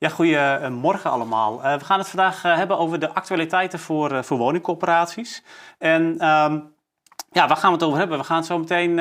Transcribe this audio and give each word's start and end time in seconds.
Ja, 0.00 0.08
goedemorgen 0.08 1.10
allemaal. 1.10 1.64
Uh, 1.64 1.74
we 1.74 1.84
gaan 1.84 1.98
het 1.98 2.08
vandaag 2.08 2.44
uh, 2.44 2.56
hebben 2.56 2.78
over 2.78 2.98
de 2.98 3.14
actualiteiten 3.14 3.78
voor, 3.78 4.12
uh, 4.12 4.22
voor 4.22 4.38
woningcorporaties. 4.38 5.42
En 5.78 6.02
um, 6.02 6.74
ja, 7.30 7.48
waar 7.48 7.56
gaan 7.56 7.70
we 7.70 7.76
het 7.76 7.82
over 7.82 7.98
hebben? 7.98 8.18
We 8.18 8.24
gaan 8.24 8.44
zo 8.44 8.58
meteen 8.58 8.98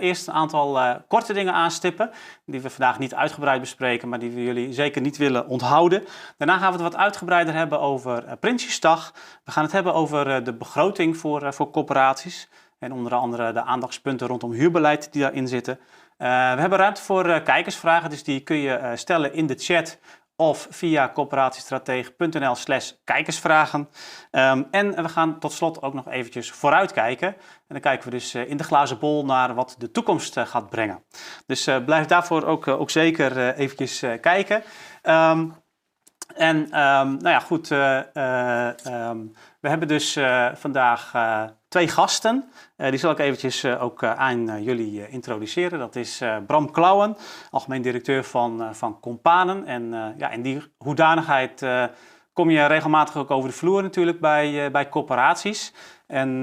eerst 0.00 0.26
een 0.26 0.34
aantal 0.34 1.00
korte 1.08 1.32
dingen 1.32 1.52
aanstippen, 1.52 2.10
die 2.46 2.60
we 2.60 2.70
vandaag 2.70 2.98
niet 2.98 3.14
uitgebreid 3.14 3.60
bespreken, 3.60 4.08
maar 4.08 4.18
die 4.18 4.30
we 4.30 4.42
jullie 4.42 4.72
zeker 4.72 5.00
niet 5.00 5.16
willen 5.16 5.46
onthouden. 5.46 6.04
Daarna 6.36 6.58
gaan 6.58 6.72
we 6.72 6.82
het 6.82 6.92
wat 6.92 7.00
uitgebreider 7.00 7.54
hebben 7.54 7.80
over 7.80 8.36
Prinsjesdag. 8.40 9.12
We 9.44 9.50
gaan 9.50 9.64
het 9.64 9.72
hebben 9.72 9.94
over 9.94 10.44
de 10.44 10.54
begroting 10.54 11.16
voor, 11.16 11.54
voor 11.54 11.70
corporaties. 11.70 12.48
En 12.78 12.92
onder 12.92 13.14
andere 13.14 13.52
de 13.52 13.62
aandachtspunten 13.62 14.26
rondom 14.26 14.52
huurbeleid 14.52 15.12
die 15.12 15.22
daarin 15.22 15.48
zitten. 15.48 15.78
we 16.16 16.24
hebben 16.26 16.78
ruimte 16.78 17.02
voor 17.02 17.40
kijkersvragen, 17.40 18.10
dus 18.10 18.24
die 18.24 18.40
kun 18.40 18.56
je 18.56 18.92
stellen 18.94 19.34
in 19.34 19.46
de 19.46 19.54
chat 19.58 19.98
of 20.36 20.66
via 20.70 21.12
coöperatiestratege.nl 21.12 22.54
slash 22.54 22.92
kijkersvragen. 23.04 23.88
Um, 24.30 24.66
en 24.70 25.02
we 25.02 25.08
gaan 25.08 25.38
tot 25.38 25.52
slot 25.52 25.82
ook 25.82 25.94
nog 25.94 26.08
eventjes 26.08 26.50
vooruitkijken. 26.50 27.28
En 27.28 27.36
dan 27.68 27.80
kijken 27.80 28.04
we 28.04 28.10
dus 28.10 28.34
uh, 28.34 28.50
in 28.50 28.56
de 28.56 28.64
glazen 28.64 28.98
bol 28.98 29.24
naar 29.24 29.54
wat 29.54 29.74
de 29.78 29.90
toekomst 29.90 30.36
uh, 30.36 30.46
gaat 30.46 30.70
brengen. 30.70 31.04
Dus 31.46 31.68
uh, 31.68 31.84
blijf 31.84 32.06
daarvoor 32.06 32.44
ook, 32.44 32.68
ook 32.68 32.90
zeker 32.90 33.54
eventjes 33.54 34.04
kijken. 34.20 34.62
Um, 35.02 35.62
en 36.34 36.56
um, 36.56 37.16
nou 37.16 37.28
ja, 37.28 37.40
goed, 37.40 37.68
we 37.68 39.30
hebben 39.60 39.88
dus 39.88 40.18
vandaag 40.54 41.12
twee 41.74 41.88
gasten. 41.88 42.44
Uh, 42.76 42.90
die 42.90 42.98
zal 42.98 43.10
ik 43.10 43.18
eventjes 43.18 43.64
uh, 43.64 43.82
ook 43.82 44.02
uh, 44.02 44.12
aan 44.12 44.62
jullie 44.62 45.08
introduceren. 45.08 45.78
Dat 45.78 45.96
is 45.96 46.22
Bram 46.46 46.70
Klauwen, 46.70 47.16
algemeen 47.50 47.82
directeur 47.82 48.24
van, 48.24 48.74
van 48.74 49.00
Companen. 49.00 49.66
En 49.66 50.14
ja, 50.18 50.30
in 50.30 50.42
die 50.42 50.62
hoedanigheid 50.78 51.66
kom 52.32 52.50
je 52.50 52.66
regelmatig 52.66 53.16
ook 53.16 53.30
over 53.30 53.48
de 53.48 53.56
vloer 53.56 53.82
natuurlijk 53.82 54.20
bij, 54.20 54.70
bij 54.70 54.88
corporaties. 54.88 55.72
En 56.06 56.36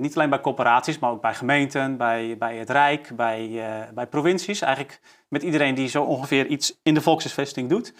niet 0.00 0.14
alleen 0.14 0.30
bij 0.30 0.40
corporaties, 0.40 0.98
maar 0.98 1.10
ook 1.10 1.22
bij 1.22 1.34
gemeenten, 1.34 1.96
bij, 1.96 2.36
bij 2.38 2.56
het 2.56 2.70
Rijk, 2.70 3.10
bij, 3.16 3.64
bij 3.94 4.06
provincies. 4.06 4.60
Eigenlijk 4.60 5.00
met 5.28 5.42
iedereen 5.42 5.74
die 5.74 5.88
zo 5.88 6.02
ongeveer 6.02 6.46
iets 6.46 6.78
in 6.82 6.94
de 6.94 7.00
volkshuisvesting 7.00 7.68
doet. 7.68 7.94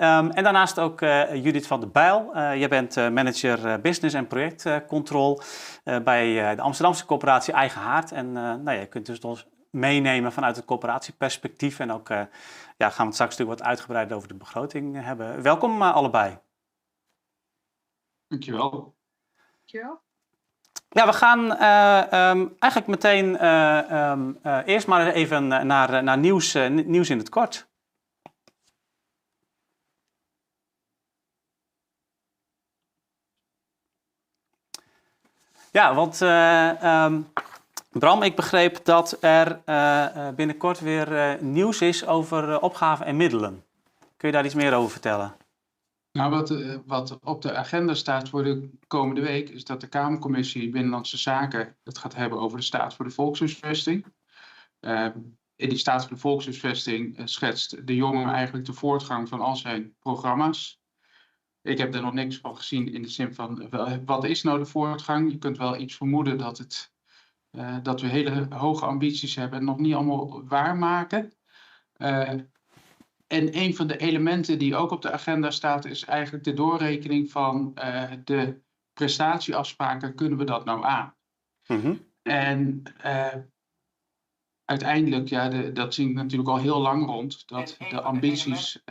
Um, 0.00 0.30
en 0.30 0.42
daarnaast 0.44 0.78
ook 0.78 1.00
uh, 1.00 1.34
Judith 1.34 1.66
van 1.66 1.80
der 1.80 1.90
Bijl. 1.90 2.30
Uh, 2.34 2.56
jij 2.56 2.68
bent 2.68 2.96
uh, 2.96 3.08
manager 3.08 3.80
business 3.80 4.14
en 4.14 4.26
projectcontrol 4.26 5.40
bij 5.84 6.54
de 6.54 6.62
Amsterdamse 6.62 7.06
corporatie 7.06 7.54
Eigen 7.54 7.80
Haard. 7.80 8.12
En 8.12 8.32
nou 8.32 8.70
ja, 8.70 8.80
je 8.80 8.86
kunt 8.86 9.06
dus 9.06 9.18
ons 9.18 9.48
meenemen 9.70 10.32
vanuit 10.32 10.56
het 10.56 10.64
corporatieperspectief. 10.64 11.78
En 11.78 11.92
ook 11.92 12.08
ja, 12.08 12.26
gaan 12.76 12.96
we 12.96 13.04
het 13.04 13.14
straks 13.14 13.36
natuurlijk 13.36 13.58
wat 13.58 13.68
uitgebreider 13.68 14.16
over 14.16 14.28
de 14.28 14.34
begroting 14.34 15.04
hebben. 15.04 15.42
Welkom 15.42 15.82
allebei. 15.82 16.38
Dankjewel. 18.28 18.96
Dankjewel. 19.56 20.00
Ja, 20.88 21.06
we 21.06 21.12
gaan 21.12 21.40
um, 21.40 22.56
eigenlijk 22.58 22.86
meteen 22.86 23.46
um, 23.96 24.38
eerst 24.64 24.86
maar 24.86 25.06
even 25.06 25.46
naar, 25.46 26.02
naar 26.02 26.18
nieuws, 26.18 26.54
nieuws 26.70 27.10
in 27.10 27.18
het 27.18 27.28
kort. 27.28 27.69
Ja, 35.72 35.94
want 35.94 36.20
uh, 36.20 37.04
um, 37.04 37.26
Bram, 37.90 38.22
ik 38.22 38.36
begreep 38.36 38.84
dat 38.84 39.16
er 39.20 39.60
uh, 39.66 40.28
binnenkort 40.28 40.80
weer 40.80 41.38
nieuws 41.42 41.80
is 41.80 42.06
over 42.06 42.60
opgaven 42.60 43.06
en 43.06 43.16
middelen. 43.16 43.64
Kun 44.16 44.28
je 44.28 44.34
daar 44.34 44.44
iets 44.44 44.54
meer 44.54 44.74
over 44.74 44.90
vertellen? 44.90 45.34
Nou, 46.12 46.30
wat, 46.30 46.54
wat 46.86 47.18
op 47.22 47.42
de 47.42 47.54
agenda 47.54 47.94
staat 47.94 48.28
voor 48.28 48.44
de 48.44 48.70
komende 48.86 49.20
week 49.20 49.48
is 49.48 49.64
dat 49.64 49.80
de 49.80 49.88
Kamercommissie 49.88 50.70
Binnenlandse 50.70 51.18
Zaken 51.18 51.76
het 51.84 51.98
gaat 51.98 52.14
hebben 52.14 52.38
over 52.38 52.58
de 52.58 52.64
staat 52.64 52.94
voor 52.94 53.04
de 53.04 53.10
volkshuisvesting. 53.10 54.06
Ehm, 54.80 55.18
in 55.56 55.68
die 55.68 55.78
staat 55.78 56.02
voor 56.02 56.14
de 56.14 56.20
volkshuisvesting 56.20 57.20
schetst 57.24 57.86
de 57.86 57.94
jongen 57.94 58.28
eigenlijk 58.28 58.66
de 58.66 58.72
voortgang 58.72 59.28
van 59.28 59.40
al 59.40 59.56
zijn 59.56 59.94
programma's. 59.98 60.79
Ik 61.62 61.78
heb 61.78 61.94
er 61.94 62.02
nog 62.02 62.12
niks 62.12 62.36
van 62.36 62.56
gezien 62.56 62.92
in 62.92 63.02
de 63.02 63.08
zin 63.08 63.34
van 63.34 63.68
wat 64.04 64.24
is 64.24 64.42
nou 64.42 64.58
de 64.58 64.64
voortgang? 64.64 65.30
Je 65.30 65.38
kunt 65.38 65.58
wel 65.58 65.76
iets 65.76 65.96
vermoeden 65.96 66.38
dat, 66.38 66.58
het, 66.58 66.92
uh, 67.50 67.76
dat 67.82 68.00
we 68.00 68.06
hele 68.06 68.46
hoge 68.54 68.86
ambities 68.86 69.34
hebben 69.34 69.58
en 69.58 69.64
nog 69.64 69.78
niet 69.78 69.94
allemaal 69.94 70.46
waarmaken. 70.46 71.32
Uh, 71.96 72.28
en 73.26 73.56
een 73.58 73.74
van 73.74 73.86
de 73.86 73.96
elementen 73.96 74.58
die 74.58 74.76
ook 74.76 74.90
op 74.90 75.02
de 75.02 75.12
agenda 75.12 75.50
staat 75.50 75.84
is 75.84 76.04
eigenlijk 76.04 76.44
de 76.44 76.54
doorrekening 76.54 77.30
van 77.30 77.72
uh, 77.74 78.12
de 78.24 78.60
prestatieafspraken. 78.92 80.14
Kunnen 80.14 80.38
we 80.38 80.44
dat 80.44 80.64
nou 80.64 80.84
aan? 80.84 81.14
Mm 81.66 81.80
-hmm. 81.80 82.08
En 82.22 82.82
uiteindelijk, 84.64 85.28
ja, 85.28 85.48
de, 85.48 85.72
dat 85.72 85.94
zie 85.94 86.08
ik 86.08 86.14
natuurlijk 86.14 86.48
al 86.48 86.58
heel 86.58 86.80
lang 86.80 87.06
rond, 87.06 87.48
dat 87.48 87.76
de 87.90 88.00
ambities 88.00 88.82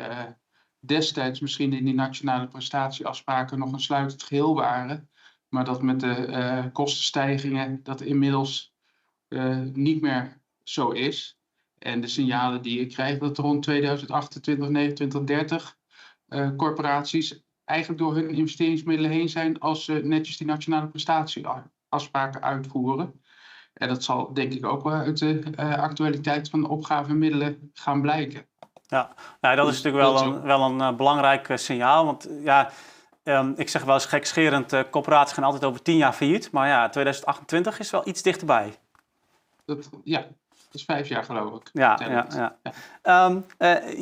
destijds 0.79 1.39
misschien 1.39 1.73
in 1.73 1.85
die 1.85 1.93
nationale 1.93 2.47
prestatieafspraken 2.47 3.59
nog 3.59 3.71
een 3.71 3.79
sluitend 3.79 4.23
geheel 4.23 4.55
waren. 4.55 5.09
Maar 5.49 5.65
dat 5.65 5.81
met 5.81 5.99
de 5.99 6.27
uh, 6.27 6.65
kostenstijgingen 6.73 7.83
dat 7.83 8.01
inmiddels 8.01 8.73
uh, 9.29 9.59
niet 9.73 10.01
meer 10.01 10.41
zo 10.63 10.89
is. 10.89 11.39
En 11.77 12.01
de 12.01 12.07
signalen 12.07 12.61
die 12.61 12.79
ik 12.79 12.89
krijg 12.89 13.17
dat 13.17 13.37
rond 13.37 13.63
2028, 13.63 14.69
29, 14.69 15.23
30 15.23 15.77
uh, 16.29 16.55
corporaties 16.55 17.43
eigenlijk 17.65 18.01
door 18.01 18.15
hun 18.15 18.29
investeringsmiddelen 18.29 19.11
heen 19.11 19.29
zijn 19.29 19.59
als 19.59 19.85
ze 19.85 19.93
netjes 19.93 20.37
die 20.37 20.47
nationale 20.47 20.87
prestatieafspraken 20.87 22.41
uitvoeren. 22.41 23.21
En 23.73 23.87
dat 23.87 24.03
zal 24.03 24.33
denk 24.33 24.53
ik 24.53 24.65
ook 24.65 24.83
wel 24.83 24.93
uit 24.93 25.19
de 25.19 25.43
uh, 25.59 25.77
actualiteit 25.77 26.49
van 26.49 26.61
de 26.61 26.67
opgave 26.67 27.09
en 27.09 27.17
middelen 27.17 27.71
gaan 27.73 28.01
blijken. 28.01 28.48
Ja, 28.89 29.09
nou, 29.41 29.55
dat 29.55 29.67
is 29.67 29.81
natuurlijk 29.81 30.03
wel 30.03 30.21
een, 30.21 30.41
wel 30.41 30.61
een 30.61 30.79
uh, 30.79 30.91
belangrijk 30.91 31.49
uh, 31.49 31.57
signaal. 31.57 32.05
Want 32.05 32.27
ja, 32.43 32.69
um, 33.23 33.53
ik 33.57 33.69
zeg 33.69 33.83
wel 33.83 33.93
eens 33.93 34.05
gekscherend, 34.05 34.73
uh, 34.73 34.81
corporaties 34.91 35.33
gaan 35.33 35.43
altijd 35.43 35.63
over 35.65 35.81
tien 35.81 35.97
jaar 35.97 36.13
failliet. 36.13 36.51
Maar 36.51 36.67
ja, 36.67 36.89
2028 36.89 37.79
is 37.79 37.89
wel 37.89 38.07
iets 38.07 38.21
dichterbij. 38.21 38.77
Dat, 39.65 39.89
ja, 40.03 40.19
dat 40.19 40.73
is 40.73 40.83
vijf 40.83 41.07
jaar 41.07 41.23
geloof 41.23 41.61
ik. 41.61 41.69
Ja, 41.73 41.99
ja, 42.09 42.25
ja. 42.29 42.55
ja. 42.63 43.25
Um, 43.25 43.45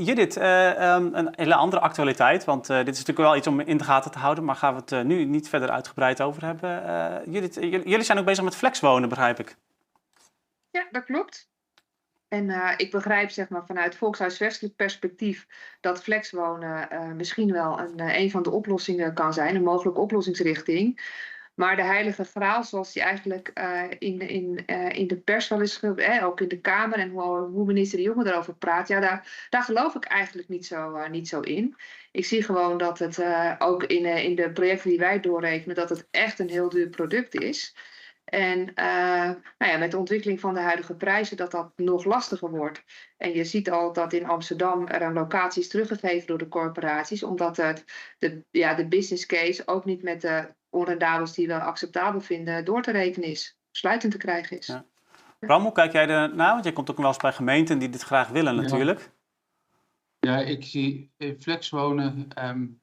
Judith, 0.06 0.36
um, 0.36 0.44
een 1.14 1.34
hele 1.36 1.56
andere 1.56 1.82
actualiteit. 1.82 2.46
Want 2.46 2.68
dit 2.68 2.88
is 2.88 2.98
natuurlijk 2.98 3.18
wel 3.18 3.36
iets 3.36 3.48
om 3.48 3.60
in 3.60 3.78
de 3.78 3.84
gaten 3.84 4.12
te 4.12 4.20
houden. 4.20 4.44
Maar 4.44 4.56
gaan 4.56 4.76
we 4.76 4.82
het 4.86 5.08
nu 5.08 5.26
niet 5.26 5.50
verder 5.50 5.70
uitgebreid 5.70 6.22
over 6.22 6.46
hebben. 6.46 7.32
Judith, 7.32 7.56
jullie 7.62 8.04
zijn 8.04 8.18
ook 8.18 8.26
bezig 8.26 8.44
met 8.44 8.56
flexwonen, 8.56 9.10
begrijp 9.10 9.40
ik. 9.40 9.58
Ja, 10.72 10.88
dat 10.92 11.04
klopt. 11.04 11.48
En 12.28 12.50
uh, 12.50 12.74
ik 12.78 12.92
begrijp 12.92 13.30
zeg 13.30 13.50
maar, 13.50 13.66
vanuit 13.66 13.96
volkshuisvestelijk 13.96 14.76
perspectief 14.76 15.48
dat 15.80 16.04
flexwonen 16.04 16.88
uh, 16.92 17.12
misschien 17.12 17.52
wel 17.52 17.80
een, 17.80 18.02
uh, 18.02 18.18
een 18.18 18.32
van 18.32 18.44
de 18.44 18.52
oplossingen 18.52 19.14
kan 19.14 19.34
zijn, 19.34 19.56
een 19.56 19.64
mogelijke 19.64 20.00
oplossingsrichting. 20.00 21.16
Maar 21.54 21.76
de 21.76 21.84
heilige 21.84 22.24
graal, 22.24 22.64
zoals 22.64 22.94
die 22.94 23.04
eigenlijk 23.04 23.52
in, 24.00 24.20
in, 24.20 24.66
in 24.92 25.08
de 25.08 25.18
pers 25.18 25.48
wel 25.48 25.62
is, 25.62 25.80
eh, 25.80 26.26
ook 26.26 26.42
in 26.42 26.48
de 26.48 26.60
Kamer 26.60 26.98
en 26.98 27.10
hoe, 27.10 27.38
hoe 27.38 27.66
minister 27.66 27.98
De 27.98 28.04
Jonge 28.04 28.24
daarover 28.24 28.56
praat, 28.56 28.88
ja, 28.88 29.00
daar, 29.00 29.48
daar 29.50 29.64
geloof 29.64 29.96
ik 29.96 30.06
eigenlijk 30.06 30.48
niet 30.48 30.66
zo, 30.66 31.08
niet 31.08 31.28
zo 31.28 31.40
in. 31.40 31.76
Ik 32.12 32.26
zie 32.26 32.44
gewoon 32.44 32.78
dat 32.78 33.00
het 33.00 33.24
ook 33.60 33.84
in, 33.84 34.06
in 34.06 34.36
de 34.36 34.52
projecten 34.52 34.90
die 34.90 35.00
wij 35.00 35.20
doorrekenen, 35.20 35.76
dat 35.76 35.90
het 35.90 36.08
echt 36.12 36.40
een 36.40 36.50
heel 36.50 36.70
duur 36.70 36.90
product 36.90 37.42
is. 37.42 37.76
En 38.28 38.60
uh, 38.60 39.32
nou 39.58 39.72
ja, 39.72 39.78
met 39.78 39.92
de 39.92 39.98
ontwikkeling 39.98 40.40
van 40.40 40.54
de 40.54 40.60
huidige 40.60 40.96
prijzen 40.96 41.38
dat 41.38 41.52
dat 41.52 41.72
nog 41.76 42.04
lastiger 42.04 42.50
wordt. 42.50 42.84
En 43.18 43.34
je 43.34 43.44
ziet 43.44 43.72
al 43.72 43.94
dat 43.94 44.14
in 44.14 44.26
Amsterdam 44.26 44.88
er 44.88 45.02
een 45.02 45.14
locaties 45.14 45.68
teruggegeven 45.68 46.28
door 46.28 46.38
de 46.38 46.48
corporaties, 46.48 47.24
omdat 47.24 47.58
het 47.58 47.86
de, 48.18 48.44
ja, 48.52 48.74
de 48.74 48.88
business 48.88 49.26
case 49.26 49.64
ook 49.66 49.86
niet 49.86 50.04
met 50.04 50.22
de 50.22 50.54
onrendabels 50.70 51.34
die 51.34 51.48
we 51.48 51.60
acceptabel 51.60 52.22
vinden 52.22 52.66
door 52.66 52.82
te 52.82 52.92
rekenen 52.92 53.30
is, 53.30 53.60
sluitend 53.72 54.12
te 54.12 54.18
krijgen 54.18 54.58
is. 54.58 54.68
Ja. 54.68 54.86
Bram, 55.40 55.64
hoe 55.64 55.72
kijk 55.72 55.92
jij 55.92 56.08
ernaar? 56.08 56.52
Want 56.52 56.64
jij 56.64 56.74
komt 56.74 56.92
ook 56.92 56.98
wel 56.98 57.08
eens 57.08 57.18
bij 57.18 57.34
gemeenten 57.34 57.80
die 57.80 57.90
dit 57.90 58.02
graag 58.02 58.28
willen 58.30 58.56
natuurlijk. 58.56 59.12
Ja, 60.20 60.38
ja 60.38 60.46
ik 60.46 60.64
zie 60.64 61.12
flexwonen, 61.40 62.28
um, 62.44 62.82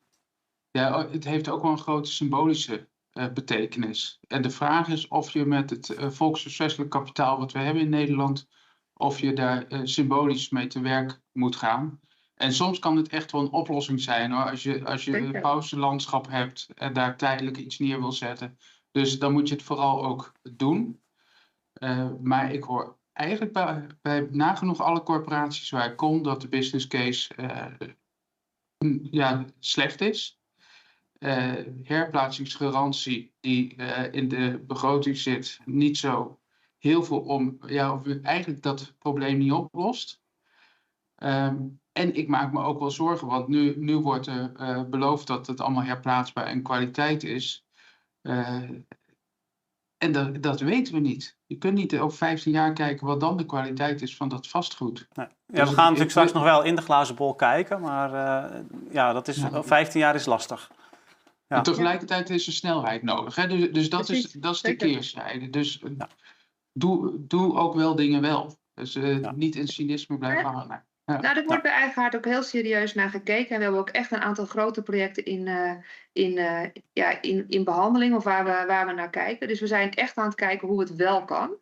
ja, 0.70 1.08
het 1.08 1.24
heeft 1.24 1.48
ook 1.48 1.62
wel 1.62 1.70
een 1.70 1.78
grote 1.78 2.10
symbolische 2.10 2.88
uh, 3.14 3.32
betekenis. 3.32 4.18
En 4.28 4.42
de 4.42 4.50
vraag 4.50 4.88
is 4.88 5.08
of 5.08 5.30
je 5.30 5.44
met 5.44 5.70
het 5.70 5.88
uh, 5.88 6.88
kapitaal 6.88 7.38
wat 7.38 7.52
we 7.52 7.58
hebben 7.58 7.82
in 7.82 7.88
Nederland, 7.88 8.48
of 8.92 9.20
je 9.20 9.32
daar 9.32 9.72
uh, 9.72 9.80
symbolisch 9.82 10.50
mee 10.50 10.66
te 10.66 10.80
werk 10.80 11.20
moet 11.32 11.56
gaan. 11.56 12.00
En 12.34 12.52
soms 12.52 12.78
kan 12.78 12.96
het 12.96 13.08
echt 13.08 13.32
wel 13.32 13.40
een 13.40 13.50
oplossing 13.50 14.00
zijn 14.00 14.32
hoor, 14.32 14.50
als 14.50 14.62
je, 14.62 14.84
als 14.84 15.04
je 15.04 15.16
een 15.16 15.40
pauzelandschap 15.40 16.30
hebt 16.30 16.68
en 16.74 16.92
daar 16.92 17.16
tijdelijk 17.16 17.56
iets 17.56 17.78
neer 17.78 18.00
wil 18.00 18.12
zetten. 18.12 18.58
Dus 18.90 19.18
dan 19.18 19.32
moet 19.32 19.48
je 19.48 19.54
het 19.54 19.62
vooral 19.62 20.04
ook 20.04 20.32
doen. 20.42 21.00
maar 22.20 22.52
ik 22.52 22.64
hoor 22.64 22.98
eigenlijk 23.12 23.52
bij, 23.52 23.86
bij 24.02 24.28
nagenoeg 24.30 24.80
alle 24.80 25.02
corporaties 25.02 25.70
waar 25.70 25.90
ik 25.90 25.96
kom 25.96 26.22
dat 26.22 26.40
de 26.40 26.48
business 26.48 26.86
case 26.86 27.34
ja, 29.10 29.44
slecht 29.58 30.00
is. 30.00 30.38
Uh, 31.18 31.52
herplaatsingsgarantie 31.82 33.34
die 33.40 33.74
uh, 33.76 34.12
in 34.12 34.28
de 34.28 34.64
begroting 34.66 35.16
zit, 35.16 35.60
niet 35.64 35.98
zo 35.98 36.38
heel 36.78 37.02
veel 37.02 37.20
om, 37.20 37.58
ja, 37.66 37.92
of 37.92 38.02
eigenlijk 38.22 38.62
dat 38.62 38.94
probleem 38.98 39.38
niet 39.38 39.52
oplost. 39.52 40.22
Um, 41.18 41.80
en 41.92 42.14
ik 42.14 42.28
maak 42.28 42.52
me 42.52 42.62
ook 42.62 42.78
wel 42.78 42.90
zorgen, 42.90 43.28
want 43.28 43.48
nu, 43.48 43.78
nu 43.78 43.96
wordt 43.96 44.26
er 44.26 44.52
uh, 44.60 44.82
beloofd 44.82 45.26
dat 45.26 45.46
het 45.46 45.60
allemaal 45.60 45.82
herplaatsbaar 45.82 46.46
en 46.46 46.62
kwaliteit 46.62 47.22
is. 47.22 47.66
en 49.98 50.12
dat, 50.12 50.42
dat 50.42 50.60
weten 50.60 50.94
we 50.94 51.00
niet. 51.00 51.38
Je 51.46 51.56
kunt 51.56 51.74
niet 51.74 51.98
over 51.98 52.18
15 52.18 52.52
jaar 52.52 52.72
kijken 52.72 53.06
wat 53.06 53.20
dan 53.20 53.36
de 53.36 53.46
kwaliteit 53.46 54.02
is 54.02 54.16
van 54.16 54.28
dat 54.28 54.48
vastgoed. 54.48 55.08
Nee. 55.12 55.26
Ja, 55.46 55.60
dus 55.60 55.68
we 55.68 55.74
gaan 55.74 55.84
natuurlijk 55.84 56.10
straks 56.10 56.32
nog 56.32 56.42
wel 56.42 56.62
in 56.62 56.76
de 56.76 56.82
glazen 56.82 57.14
bol 57.14 57.34
kijken, 57.34 57.80
maar 57.80 58.10
uh, 58.10 58.60
ja, 58.90 59.12
dat 59.12 59.28
is, 59.28 59.36
ja. 59.36 59.62
15 59.62 60.00
jaar 60.00 60.14
is 60.14 60.26
lastig. 60.26 60.70
Ja. 61.46 61.56
En 61.56 61.62
tegelijkertijd 61.62 62.30
is 62.30 62.46
er 62.46 62.52
snelheid 62.52 63.02
nodig. 63.02 63.34
Hè? 63.34 63.46
Dus, 63.46 63.72
dus 63.72 63.90
dat, 63.90 64.08
is, 64.08 64.32
dat 64.32 64.54
is 64.54 64.60
de 64.60 64.76
keerzijde. 64.76 65.50
Dus 65.50 65.82
ja. 65.98 66.08
doe, 66.72 67.26
doe 67.26 67.56
ook 67.56 67.74
wel 67.74 67.96
dingen 67.96 68.20
wel. 68.20 68.58
Dus 68.74 68.94
uh, 68.94 69.30
niet 69.30 69.56
in 69.56 69.68
cynisme 69.68 70.18
blijven 70.18 70.50
hangen. 70.50 70.84
Ja. 71.04 71.20
Nou, 71.20 71.36
er 71.36 71.44
wordt 71.44 71.62
bij 71.62 71.72
Eigenhaard 71.72 72.16
ook 72.16 72.24
heel 72.24 72.42
serieus 72.42 72.94
naar 72.94 73.10
gekeken. 73.10 73.50
En 73.50 73.56
we 73.56 73.62
hebben 73.62 73.80
ook 73.80 73.88
echt 73.88 74.12
een 74.12 74.20
aantal 74.20 74.46
grote 74.46 74.82
projecten 74.82 75.24
in, 75.24 75.46
uh, 75.46 75.72
in, 76.12 76.36
uh, 76.36 76.62
ja, 76.92 77.22
in, 77.22 77.44
in 77.48 77.64
behandeling 77.64 78.14
of 78.14 78.24
waar 78.24 78.44
we, 78.44 78.64
waar 78.66 78.86
we 78.86 78.92
naar 78.92 79.10
kijken. 79.10 79.48
Dus 79.48 79.60
we 79.60 79.66
zijn 79.66 79.90
echt 79.90 80.16
aan 80.16 80.26
het 80.26 80.34
kijken 80.34 80.68
hoe 80.68 80.80
het 80.80 80.94
wel 80.94 81.24
kan. 81.24 81.56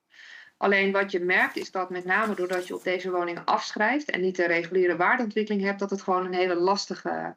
Alleen 0.56 0.92
wat 0.92 1.10
je 1.10 1.20
merkt 1.20 1.56
is 1.56 1.70
dat 1.70 1.90
met 1.90 2.04
name 2.04 2.34
doordat 2.34 2.66
je 2.66 2.74
op 2.74 2.84
deze 2.84 3.10
woningen 3.10 3.44
afschrijft 3.44 4.10
en 4.10 4.20
niet 4.20 4.36
de 4.36 4.46
reguliere 4.46 4.96
waardeontwikkeling 4.96 5.62
hebt, 5.62 5.78
dat 5.78 5.90
het 5.90 6.02
gewoon 6.02 6.26
een 6.26 6.34
hele 6.34 6.54
lastige, 6.54 7.36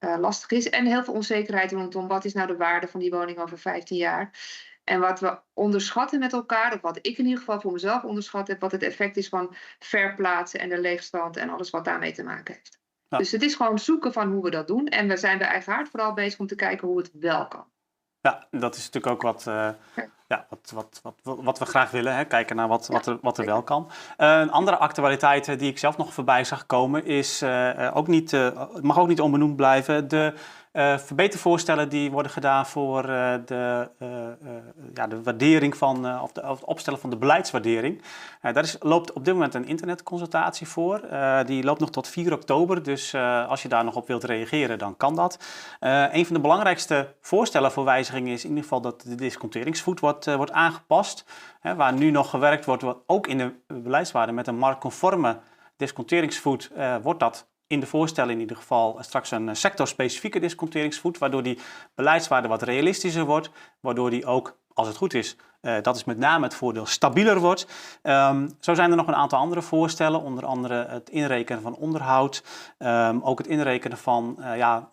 uh, 0.00 0.16
lastig 0.18 0.50
is. 0.50 0.68
En 0.68 0.86
heel 0.86 1.04
veel 1.04 1.14
onzekerheid 1.14 1.72
rondom 1.72 2.08
wat 2.08 2.24
is 2.24 2.32
nou 2.32 2.46
de 2.46 2.56
waarde 2.56 2.88
van 2.88 3.00
die 3.00 3.10
woning 3.10 3.38
over 3.38 3.58
15 3.58 3.96
jaar. 3.96 4.38
En 4.84 5.00
wat 5.00 5.20
we 5.20 5.38
onderschatten 5.52 6.18
met 6.18 6.32
elkaar, 6.32 6.74
of 6.74 6.80
wat 6.80 6.96
ik 6.96 7.18
in 7.18 7.24
ieder 7.24 7.38
geval 7.38 7.60
voor 7.60 7.72
mezelf 7.72 8.04
onderschat 8.04 8.48
heb, 8.48 8.60
wat 8.60 8.72
het 8.72 8.82
effect 8.82 9.16
is 9.16 9.28
van 9.28 9.54
verplaatsen 9.78 10.60
en 10.60 10.68
de 10.68 10.80
leegstand 10.80 11.36
en 11.36 11.50
alles 11.50 11.70
wat 11.70 11.84
daarmee 11.84 12.12
te 12.12 12.22
maken 12.22 12.54
heeft. 12.54 12.80
Ja. 13.08 13.18
Dus 13.18 13.32
het 13.32 13.42
is 13.42 13.54
gewoon 13.54 13.78
zoeken 13.78 14.12
van 14.12 14.32
hoe 14.32 14.42
we 14.42 14.50
dat 14.50 14.66
doen. 14.66 14.86
En 14.86 15.08
we 15.08 15.16
zijn 15.16 15.38
bij 15.38 15.46
Eigenhaard 15.46 15.88
vooral 15.88 16.14
bezig 16.14 16.38
om 16.38 16.46
te 16.46 16.54
kijken 16.54 16.88
hoe 16.88 16.98
het 16.98 17.10
wel 17.12 17.48
kan. 17.48 17.66
Ja, 18.20 18.46
dat 18.50 18.76
is 18.76 18.84
natuurlijk 18.84 19.12
ook 19.12 19.22
wat, 19.22 19.46
uh, 19.46 19.70
ja, 19.96 20.10
wat, 20.48 20.72
wat, 20.74 21.00
wat, 21.02 21.38
wat 21.42 21.58
we 21.58 21.64
graag 21.64 21.90
willen. 21.90 22.16
Hè? 22.16 22.24
Kijken 22.24 22.56
naar 22.56 22.68
wat, 22.68 22.86
wat, 22.86 23.06
er, 23.06 23.18
wat 23.22 23.38
er 23.38 23.44
wel 23.44 23.62
kan. 23.62 23.90
Uh, 24.18 24.38
een 24.40 24.50
andere 24.50 24.76
actualiteit 24.76 25.58
die 25.58 25.70
ik 25.70 25.78
zelf 25.78 25.96
nog 25.96 26.12
voorbij 26.12 26.44
zag 26.44 26.66
komen 26.66 27.04
is, 27.04 27.42
uh, 27.42 27.90
ook 27.94 28.06
niet, 28.06 28.36
mag 28.80 28.98
ook 28.98 29.08
niet 29.08 29.20
onbenoemd 29.20 29.56
blijven, 29.56 30.08
de 30.08 30.34
uh, 30.72 30.98
verbetervoorstellen 30.98 31.88
die 31.88 32.10
worden 32.10 32.32
gedaan 32.32 32.66
voor 32.66 33.08
uh, 33.08 33.34
de, 33.44 33.90
uh, 34.02 34.08
ja, 34.94 35.06
de 35.06 35.22
waardering 35.22 35.76
van, 35.76 36.20
of, 36.20 36.32
de, 36.32 36.42
of 36.42 36.58
het 36.60 36.68
opstellen 36.68 37.00
van 37.00 37.10
de 37.10 37.16
beleidswaardering. 37.16 38.02
daar 38.40 38.62
is, 38.62 38.76
loopt 38.80 39.12
op 39.12 39.24
dit 39.24 39.34
moment 39.34 39.54
een 39.54 39.66
internetconsultatie 39.66 40.68
voor. 40.68 41.00
die 41.46 41.64
loopt 41.64 41.80
nog 41.80 41.90
tot 41.90 42.08
4 42.08 42.32
oktober, 42.32 42.82
dus 42.82 43.14
als 43.48 43.62
je 43.62 43.68
daar 43.68 43.84
nog 43.84 43.96
op 43.96 44.06
wilt 44.06 44.24
reageren, 44.24 44.78
dan 44.78 44.96
kan 44.96 45.14
dat. 45.14 45.38
een 45.80 46.26
van 46.26 46.34
de 46.34 46.40
belangrijkste 46.40 47.14
voorstellen 47.20 47.72
voor 47.72 47.84
wijzigingen 47.84 48.32
is 48.32 48.42
in 48.42 48.48
ieder 48.48 48.62
geval 48.62 48.80
dat 48.80 49.02
de 49.02 49.14
disconteringsvoet 49.14 50.00
wordt, 50.00 50.34
wordt 50.34 50.52
aangepast. 50.52 51.24
waar 51.76 51.92
nu 51.92 52.10
nog 52.10 52.30
gewerkt 52.30 52.64
wordt, 52.64 52.84
ook 53.06 53.26
in 53.26 53.38
de 53.38 53.54
beleidswaarde 53.66 54.32
met 54.32 54.46
een 54.46 54.58
marktconforme 54.58 55.38
disconteringsvoet, 55.76 56.70
wordt 57.02 57.20
dat 57.20 57.49
in 57.70 57.80
de 57.80 57.86
voorstellen 57.86 58.34
in 58.34 58.40
ieder 58.40 58.56
geval 58.56 58.98
straks 59.00 59.30
een 59.30 59.56
sectorspecifieke 59.56 60.40
disconteringsvoet, 60.40 61.18
waardoor 61.18 61.42
die 61.42 61.58
beleidswaarde 61.94 62.48
wat 62.48 62.62
realistischer 62.62 63.24
wordt, 63.24 63.50
waardoor 63.80 64.10
die 64.10 64.26
ook, 64.26 64.56
als 64.74 64.86
het 64.86 64.96
goed 64.96 65.14
is, 65.14 65.36
uh, 65.62 65.74
dat 65.82 65.96
is 65.96 66.04
met 66.04 66.18
name 66.18 66.44
het 66.44 66.54
voordeel, 66.54 66.86
stabieler 66.86 67.38
wordt. 67.38 67.66
Um, 68.02 68.56
zo 68.60 68.74
zijn 68.74 68.90
er 68.90 68.96
nog 68.96 69.06
een 69.06 69.14
aantal 69.14 69.38
andere 69.38 69.62
voorstellen, 69.62 70.22
onder 70.22 70.46
andere 70.46 70.86
het 70.88 71.10
inrekenen 71.10 71.62
van 71.62 71.76
onderhoud, 71.76 72.42
um, 72.78 73.22
ook 73.22 73.38
het 73.38 73.46
inrekenen 73.46 73.98
van 73.98 74.38
ja, 74.56 74.88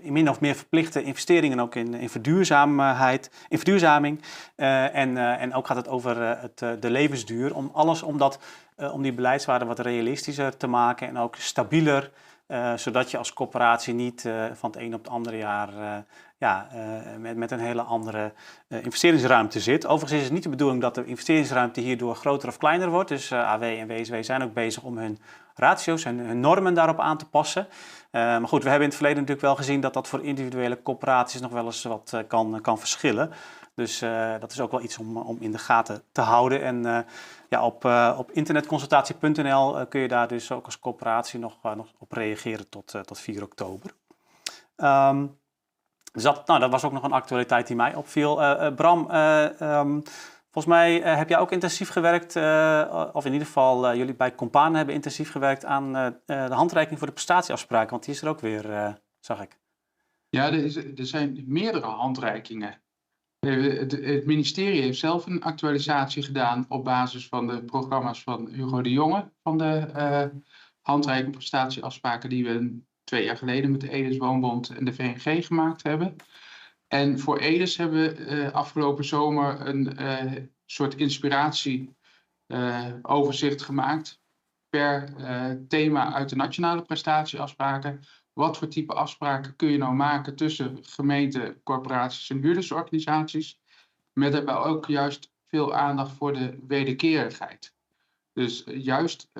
in 0.00 0.12
min 0.12 0.30
of 0.30 0.40
meer 0.40 0.54
verplichte 0.54 1.02
investeringen 1.02 1.60
ook 1.60 1.74
in, 1.74 1.94
in 1.94 2.10
verduurzaamheid, 2.10 3.30
in 3.48 3.56
verduurzaming. 3.56 4.22
En, 4.56 5.16
en 5.16 5.54
ook 5.54 5.66
gaat 5.66 5.76
het 5.76 5.88
over 5.88 6.38
het, 6.38 6.58
de 6.58 6.90
levensduur. 6.90 7.54
Om 7.54 7.70
alles 7.72 8.02
om, 8.02 8.18
dat, 8.76 8.92
om 8.92 9.02
die 9.02 9.12
beleidswaarde 9.12 9.64
wat 9.64 9.78
realistischer 9.78 10.56
te 10.56 10.66
maken 10.66 11.08
en 11.08 11.18
ook 11.18 11.36
stabieler. 11.36 12.10
zodat 12.76 13.10
je 13.10 13.18
als 13.18 13.32
corporatie 13.32 13.94
niet 13.94 14.28
van 14.52 14.70
het 14.70 14.80
een 14.80 14.94
op 14.94 15.04
het 15.04 15.12
andere 15.12 15.36
jaar 15.36 16.04
ja, 16.38 16.68
met, 17.18 17.36
met 17.36 17.50
een 17.50 17.60
hele 17.60 17.82
andere 17.82 18.32
investeringsruimte 18.68 19.60
zit. 19.60 19.86
Overigens 19.86 20.18
is 20.18 20.24
het 20.24 20.32
niet 20.32 20.42
de 20.42 20.48
bedoeling 20.48 20.80
dat 20.80 20.94
de 20.94 21.04
investeringsruimte 21.04 21.80
hierdoor 21.80 22.16
groter 22.16 22.48
of 22.48 22.58
kleiner 22.58 22.90
wordt. 22.90 23.08
Dus 23.08 23.32
AW 23.32 23.62
en 23.62 23.86
WSW 23.86 24.14
zijn 24.20 24.42
ook 24.42 24.52
bezig 24.52 24.82
om 24.82 24.98
hun 24.98 25.18
ratio's 25.54 26.04
en 26.04 26.18
hun 26.18 26.40
normen 26.40 26.74
daarop 26.74 27.00
aan 27.00 27.18
te 27.18 27.28
passen. 27.28 27.66
Maar 28.10 28.48
goed, 28.48 28.62
we 28.62 28.68
hebben 28.68 28.86
in 28.86 28.94
het 28.94 28.94
verleden 28.94 29.18
natuurlijk 29.18 29.46
wel 29.46 29.56
gezien 29.56 29.80
dat 29.80 29.94
dat 29.94 30.08
voor 30.08 30.22
individuele 30.22 30.82
corporaties 30.82 31.40
nog 31.40 31.52
wel 31.52 31.64
eens 31.64 31.82
wat 31.82 32.24
kan, 32.28 32.58
kan 32.60 32.78
verschillen. 32.78 33.30
Dus 33.74 33.98
dat 34.40 34.52
is 34.52 34.60
ook 34.60 34.70
wel 34.70 34.82
iets 34.82 34.98
om, 34.98 35.16
om 35.16 35.36
in 35.40 35.52
de 35.52 35.58
gaten 35.58 36.02
te 36.12 36.20
houden. 36.20 36.62
En 36.62 37.06
op, 37.62 37.84
op 38.18 38.30
internetconsultatie.nl 38.30 39.86
kun 39.86 40.00
je 40.00 40.08
daar 40.08 40.28
dus 40.28 40.52
ook 40.52 40.64
als 40.64 40.78
corporatie 40.78 41.38
nog, 41.38 41.62
nog 41.62 41.92
op 41.98 42.12
reageren 42.12 42.68
tot, 42.68 42.94
tot 43.04 43.18
4 43.20 43.42
oktober. 43.42 43.94
Um, 44.76 45.38
dus 46.12 46.22
dat, 46.22 46.46
nou, 46.46 46.60
dat 46.60 46.70
was 46.70 46.84
ook 46.84 46.92
nog 46.92 47.02
een 47.02 47.12
actualiteit 47.12 47.66
die 47.66 47.76
mij 47.76 47.94
opviel. 47.94 48.34
Bram, 48.74 49.10
um, 49.10 50.02
Volgens 50.50 50.74
mij 50.74 51.00
heb 51.00 51.28
jij 51.28 51.38
ook 51.38 51.52
intensief 51.52 51.88
gewerkt, 51.88 52.36
of 53.12 53.24
in 53.24 53.32
ieder 53.32 53.46
geval 53.46 53.96
jullie 53.96 54.14
bij 54.14 54.34
Compaan 54.34 54.74
hebben 54.74 54.94
intensief 54.94 55.30
gewerkt 55.30 55.64
aan 55.64 55.92
de 56.24 56.48
handreiking 56.50 56.98
voor 56.98 57.06
de 57.06 57.12
prestatieafspraken, 57.12 57.90
want 57.90 58.04
die 58.04 58.14
is 58.14 58.22
er 58.22 58.28
ook 58.28 58.40
weer, 58.40 58.96
zag 59.20 59.42
ik. 59.42 59.58
Ja, 60.34 60.46
er, 60.46 60.64
is, 60.64 60.76
er, 60.76 61.06
zijn 61.06 61.44
meerdere 61.46 61.86
handreikingen. 61.86 62.80
Het, 63.44 64.26
ministerie 64.26 64.80
heeft 64.80 64.98
zelf 64.98 65.26
een 65.26 65.42
actualisatie 65.42 66.22
gedaan 66.22 66.64
op 66.68 66.84
basis 66.84 67.28
van 67.28 67.46
de 67.46 67.64
programma's 67.64 68.22
van 68.22 68.48
Hugo 68.48 68.82
de 68.82 68.90
Jonge, 68.90 69.30
van 69.42 69.58
de 69.58 70.30
handreiking 70.80 71.32
prestatieafspraken 71.32 72.28
die 72.28 72.44
we 72.44 72.82
twee 73.04 73.24
jaar 73.24 73.36
geleden 73.36 73.70
met 73.70 73.80
de 73.80 73.90
Edes 73.90 74.16
Woonbond 74.16 74.70
en 74.70 74.84
de 74.84 74.92
VNG 74.92 75.46
gemaakt 75.46 75.82
hebben. 75.82 76.16
En 76.88 77.18
voor 77.18 77.38
Edes 77.38 77.76
hebben 77.76 77.98
we 77.98 78.18
uh, 78.18 78.50
afgelopen 78.50 79.04
zomer 79.04 79.66
een 79.66 79.96
uh, 80.00 80.32
soort 80.66 80.96
inspiratieoverzicht 80.96 83.60
uh, 83.60 83.66
gemaakt 83.66 84.22
per 84.68 85.14
thema 85.68 86.14
uit 86.14 86.28
de 86.28 86.36
nationale 86.36 86.82
prestatieafspraken. 86.82 88.00
Wat 88.34 88.58
voor 88.58 88.68
type 88.68 88.94
afspraken 88.94 89.56
kun 89.56 89.68
je 89.68 89.78
nou 89.78 89.94
maken 89.94 90.36
tussen 90.36 90.78
gemeenten, 90.82 91.62
corporaties 91.62 92.30
en 92.30 92.40
huurdersorganisaties? 92.40 93.60
Met 94.12 94.32
daarbij 94.32 94.54
ook 94.54 94.86
juist 94.86 95.32
veel 95.46 95.74
aandacht 95.74 96.12
voor 96.12 96.32
de 96.32 96.58
wederkerigheid. 96.66 97.74
Dus 98.32 98.64
juist 98.66 99.30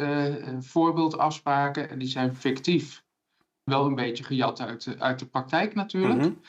voorbeeldafspraken, 0.58 1.90
en 1.90 1.98
die 1.98 2.08
zijn 2.08 2.36
fictief. 2.36 3.04
Wel 3.62 3.86
een 3.86 3.94
beetje 3.94 4.24
gejat 4.24 4.60
uit, 4.60 4.96
uit 4.98 5.18
de 5.18 5.26
praktijk 5.26 5.74
natuurlijk. 5.74 6.20
Mm 6.20 6.20
-hmm. 6.20 6.40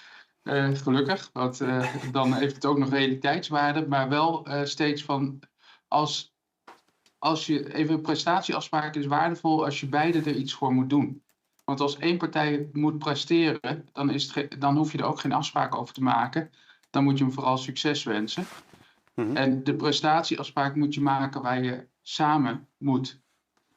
Uh, 0.46 0.70
gelukkig, 0.78 1.30
want 1.34 1.62
uh, 1.62 1.96
dan 2.12 2.34
heeft 2.34 2.56
het 2.56 2.66
ook 2.66 2.78
nog 2.78 2.90
realiteitswaarde, 2.90 3.88
maar 3.88 4.10
wel 4.10 4.48
uh, 4.48 4.64
steeds 4.64 5.04
van 5.04 5.40
als, 5.88 6.36
als 7.18 7.46
je 7.46 7.74
even 7.74 7.94
een 7.94 8.02
prestatieafspraak 8.02 8.96
is 8.96 9.06
waardevol 9.06 9.66
als 9.66 9.80
je 9.80 9.88
beide 9.88 10.20
er 10.20 10.36
iets 10.36 10.54
voor 10.54 10.74
moet 10.74 10.90
doen. 10.90 11.24
Want 11.66 11.80
als 11.80 11.98
één 11.98 12.18
partij 12.18 12.70
moet 12.74 12.98
presteren, 12.98 13.90
dan, 13.92 14.10
is 14.10 14.34
het 14.34 14.62
dan 14.62 14.78
hoef 14.78 14.92
je 14.92 14.98
er 14.98 15.06
ook 15.06 15.20
geen 15.20 15.32
afspraak 15.32 15.76
over 15.76 15.94
te 15.94 16.04
maken. 16.04 16.52
Dan 16.90 17.04
moet 17.04 17.18
je 17.18 17.24
hem 17.24 17.34
vooral 17.34 17.58
succes 17.58 18.04
wensen. 18.04 18.46
Mm 19.16 19.26
-hmm. 19.26 19.36
En 19.36 19.64
de 19.64 19.76
prestatieafspraak 19.76 20.76
moet 20.76 20.94
je 20.94 21.02
maken 21.02 21.42
waar 21.42 21.64
je 21.64 21.88
samen 22.02 22.68
moet 22.78 23.22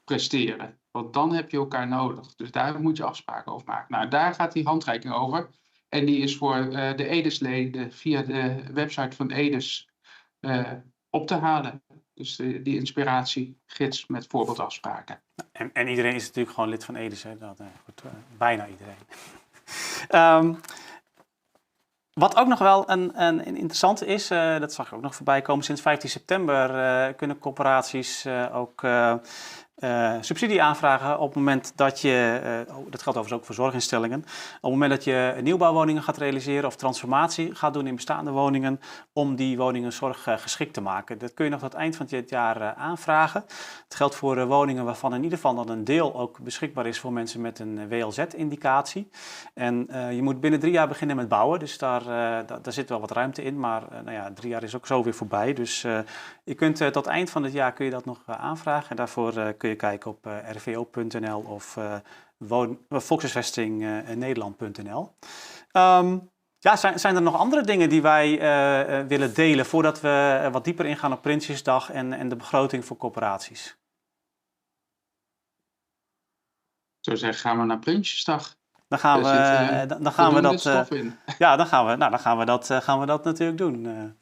presteren. 0.05 0.79
Want 0.91 1.13
dan 1.13 1.35
heb 1.35 1.51
je 1.51 1.57
elkaar 1.57 1.89
nodig. 1.89 2.35
Dus 2.35 2.51
daar 2.51 2.81
moet 2.81 2.97
je 2.97 3.05
afspraken 3.05 3.53
over 3.53 3.67
maken. 3.67 3.87
Nou, 3.89 4.09
daar 4.09 4.35
gaat 4.35 4.53
die 4.53 4.65
handreiking 4.65 5.15
over. 5.15 5.51
En 5.89 6.07
die 6.07 6.19
is 6.19 6.37
voor 6.37 6.57
uh, 6.57 6.97
de 6.97 7.09
Edesleden 7.09 7.93
via 7.93 8.23
de 8.23 8.63
website 8.73 9.17
van 9.17 9.31
Edes 9.31 9.89
uh, 10.41 10.73
op 11.11 11.27
te 11.27 11.35
halen. 11.35 11.83
Dus 12.19 12.39
uh, 12.39 12.65
die 12.65 12.79
inspiratiegids 12.79 14.07
met 14.07 14.27
voorbeeldafspraken. 14.27 15.21
En, 15.53 15.71
en, 15.73 15.89
iedereen 15.89 16.15
is 16.15 16.27
natuurlijk 16.27 16.55
gewoon 16.55 16.71
lid 16.71 16.85
van 16.85 16.95
hè? 16.95 17.39
Dat, 17.39 17.61
goed, 17.85 18.03
bijna 18.39 18.67
iedereen. 18.67 18.97
um, 20.45 20.61
wat 22.25 22.37
ook 22.37 22.47
nog 22.47 22.59
wel 22.59 22.91
een, 22.91 23.23
een, 23.23 23.49
een 23.49 23.57
interessante 23.57 24.07
is, 24.07 24.29
dat 24.29 24.73
zag 24.73 24.87
ik 24.87 24.93
ook 24.93 25.03
nog 25.03 25.15
voorbij 25.15 25.43
komen, 25.43 25.65
sinds 25.65 25.81
15 25.81 26.11
september 26.11 27.15
kunnen 27.15 27.39
corporaties 27.39 28.27
ook 28.53 28.83
uh, 29.81 30.13
subsidie 30.21 30.63
aanvragen 30.63 31.19
op 31.19 31.27
het 31.27 31.37
moment 31.37 31.73
dat 31.77 32.01
je, 32.01 32.41
uh, 32.69 32.75
dat 32.91 33.03
geldt 33.03 33.19
overigens 33.19 33.33
ook 33.33 33.45
voor 33.45 33.55
zorginstellingen, 33.55 34.19
op 34.19 34.27
het 34.61 34.71
moment 34.71 34.91
dat 34.91 35.05
je 35.05 35.35
nieuwbouwwoningen 35.43 36.03
gaat 36.03 36.17
realiseren 36.17 36.67
of 36.67 36.77
transformatie 36.77 37.55
gaat 37.55 37.75
doen 37.75 37.87
in 37.87 37.95
bestaande 37.95 38.31
woningen, 38.31 38.81
om 39.13 39.37
die 39.37 39.57
woningen 39.57 39.93
zorggeschikt 39.93 40.75
te 40.75 40.81
maken. 40.81 41.19
Dat 41.19 41.35
kun 41.35 41.45
je 41.45 41.51
nog 41.51 41.61
tot 41.61 41.73
het 41.73 41.81
eind 41.81 41.97
van 41.97 42.07
dit 42.07 42.31
jaar 42.31 42.75
aanvragen. 42.75 43.45
Het 43.85 43.95
geldt 43.95 44.15
voor 44.15 44.47
woningen 44.47 44.85
waarvan 44.85 45.15
in 45.15 45.23
ieder 45.23 45.39
geval 45.39 45.55
dan 45.55 45.69
een 45.69 45.85
deel 45.85 46.15
ook 46.15 46.39
beschikbaar 46.39 46.87
is 46.87 46.99
voor 46.99 47.13
mensen 47.13 47.41
met 47.41 47.59
een 47.59 47.89
WLZ-indicatie. 47.89 49.11
En 49.55 49.87
je 50.15 50.23
moet 50.23 50.41
binnen 50.41 50.61
drie 50.61 50.73
jaar 50.73 50.89
beginnen 50.89 51.17
met 51.17 51.29
bouwen, 51.29 51.59
dus 51.59 51.79
daar, 51.79 52.05
daar, 52.05 52.63
daar 52.63 52.73
zit 52.73 52.89
wel 52.89 53.01
wat 53.01 53.11
ruimte 53.11 53.43
in, 53.43 53.61
maar 53.61 53.83
nou 53.91 54.13
ja, 54.13 54.33
drie 54.35 54.51
jaar 54.51 54.63
is 54.63 54.77
ook 54.77 54.87
zo 54.87 55.03
weer 55.03 55.15
voorbij. 55.15 55.53
Dus 55.53 55.81
je 56.45 56.55
kunt 56.57 56.77
tot 56.77 56.95
het 56.95 57.07
eind 57.07 57.31
van 57.31 57.43
het 57.43 57.53
jaar 57.53 57.73
kun 57.73 57.85
je 57.85 57.91
dat 57.91 58.05
nog 58.05 58.19
aanvragen 58.27 58.91
en 58.91 58.97
daarvoor 58.97 59.33
kun 59.33 59.68
je 59.68 59.68
je 59.69 59.77
kijken 59.77 60.11
op 60.11 60.27
eh, 60.27 60.37
rvo.nl 60.51 61.41
of 61.41 61.77
uh, 61.77 61.97
volkshuisvestingnederland.nl. 62.89 65.13
Um, 65.73 66.31
ja, 66.59 66.77
zijn, 66.77 67.01
zijn 67.01 67.17
er 67.17 67.23
nog 67.23 67.37
andere 67.37 67.63
dingen 67.63 67.89
die 67.89 68.03
wij 68.03 68.31
uh, 68.31 68.37
willen 69.07 69.35
delen 69.35 69.67
voordat 69.67 70.01
we 70.01 70.49
wat 70.53 70.65
dieper 70.65 70.87
ingaan 70.87 71.13
op 71.13 71.23
Prinsjesdag 71.23 71.91
en, 71.91 72.13
en 72.13 72.29
de 72.29 72.37
begroting 72.37 72.85
voor 72.85 72.97
corporaties? 72.97 73.77
Zo 77.01 77.15
zeggen, 77.15 77.41
gaan 77.41 77.59
we 77.59 77.65
naar 77.65 77.79
Prinsjesdag. 77.79 78.57
Dan 78.89 78.99
gaan 78.99 79.23
we, 79.23 79.25
zit, 79.25 79.89
dan, 79.89 80.03
dan 80.03 80.13
gaan 80.13 80.35
we 80.35 80.41
dat. 80.41 80.63
ja, 81.39 81.57
dan 81.57 81.67
gaan 81.67 81.87
we, 81.87 81.97
nou, 81.97 82.11
dan 82.11 82.21
gaan 82.21 82.39
we 82.39 82.45
dat, 82.45 82.71
gaan 82.73 83.01
we 83.01 83.07
dat 83.07 83.25
natuurlijk 83.25 83.59
doen. 83.59 84.17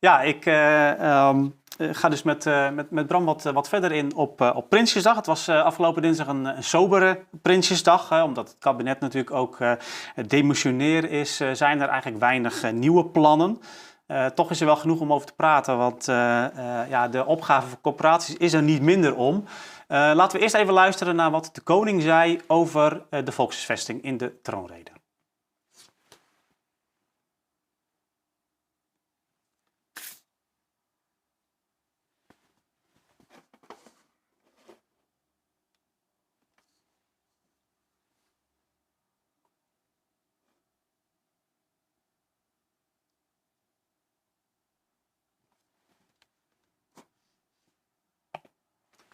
Ja, 0.00 0.20
ik 0.20 0.46
uh, 0.46 1.28
um, 1.28 1.54
ga 1.76 2.08
dus 2.08 2.22
met, 2.22 2.46
uh, 2.46 2.70
met, 2.70 2.90
met 2.90 3.06
Bram 3.06 3.24
wat, 3.24 3.42
wat 3.42 3.68
verder 3.68 3.92
in 3.92 4.14
op, 4.14 4.40
op 4.40 4.68
Prinsjesdag. 4.68 5.16
Het 5.16 5.26
was 5.26 5.48
afgelopen 5.48 6.02
dinsdag 6.02 6.26
een, 6.26 6.44
een 6.44 6.64
sobere 6.64 7.20
Prinsjesdag. 7.42 8.22
omdat 8.22 8.48
het 8.48 8.56
kabinet 8.58 9.00
natuurlijk 9.00 9.34
ook 9.34 9.58
demissionair 10.26 11.10
is, 11.10 11.36
zijn 11.52 11.80
er 11.80 11.88
eigenlijk 11.88 12.20
weinig 12.20 12.72
nieuwe 12.72 13.06
plannen. 13.06 13.60
toch 14.34 14.50
is 14.50 14.60
er 14.60 14.66
wel 14.66 14.76
genoeg 14.76 15.00
om 15.00 15.12
over 15.12 15.26
te 15.26 15.34
praten, 15.36 15.76
want 15.78 16.04
ja, 16.88 17.08
de 17.08 17.26
opgave 17.26 17.68
voor 17.68 17.80
corporaties 17.80 18.36
is 18.36 18.52
er 18.52 18.62
niet 18.62 18.82
minder 18.82 19.14
om. 19.16 19.44
laten 19.88 20.36
we 20.36 20.42
eerst 20.42 20.54
even 20.54 20.72
luisteren 20.72 21.16
naar 21.16 21.30
wat 21.30 21.50
de 21.52 21.60
koning 21.60 22.02
zei 22.02 22.40
over 22.46 23.02
de 23.24 23.32
volkshuisvesting 23.32 24.02
in 24.02 24.16
de 24.16 24.40
troonrede. 24.42 24.99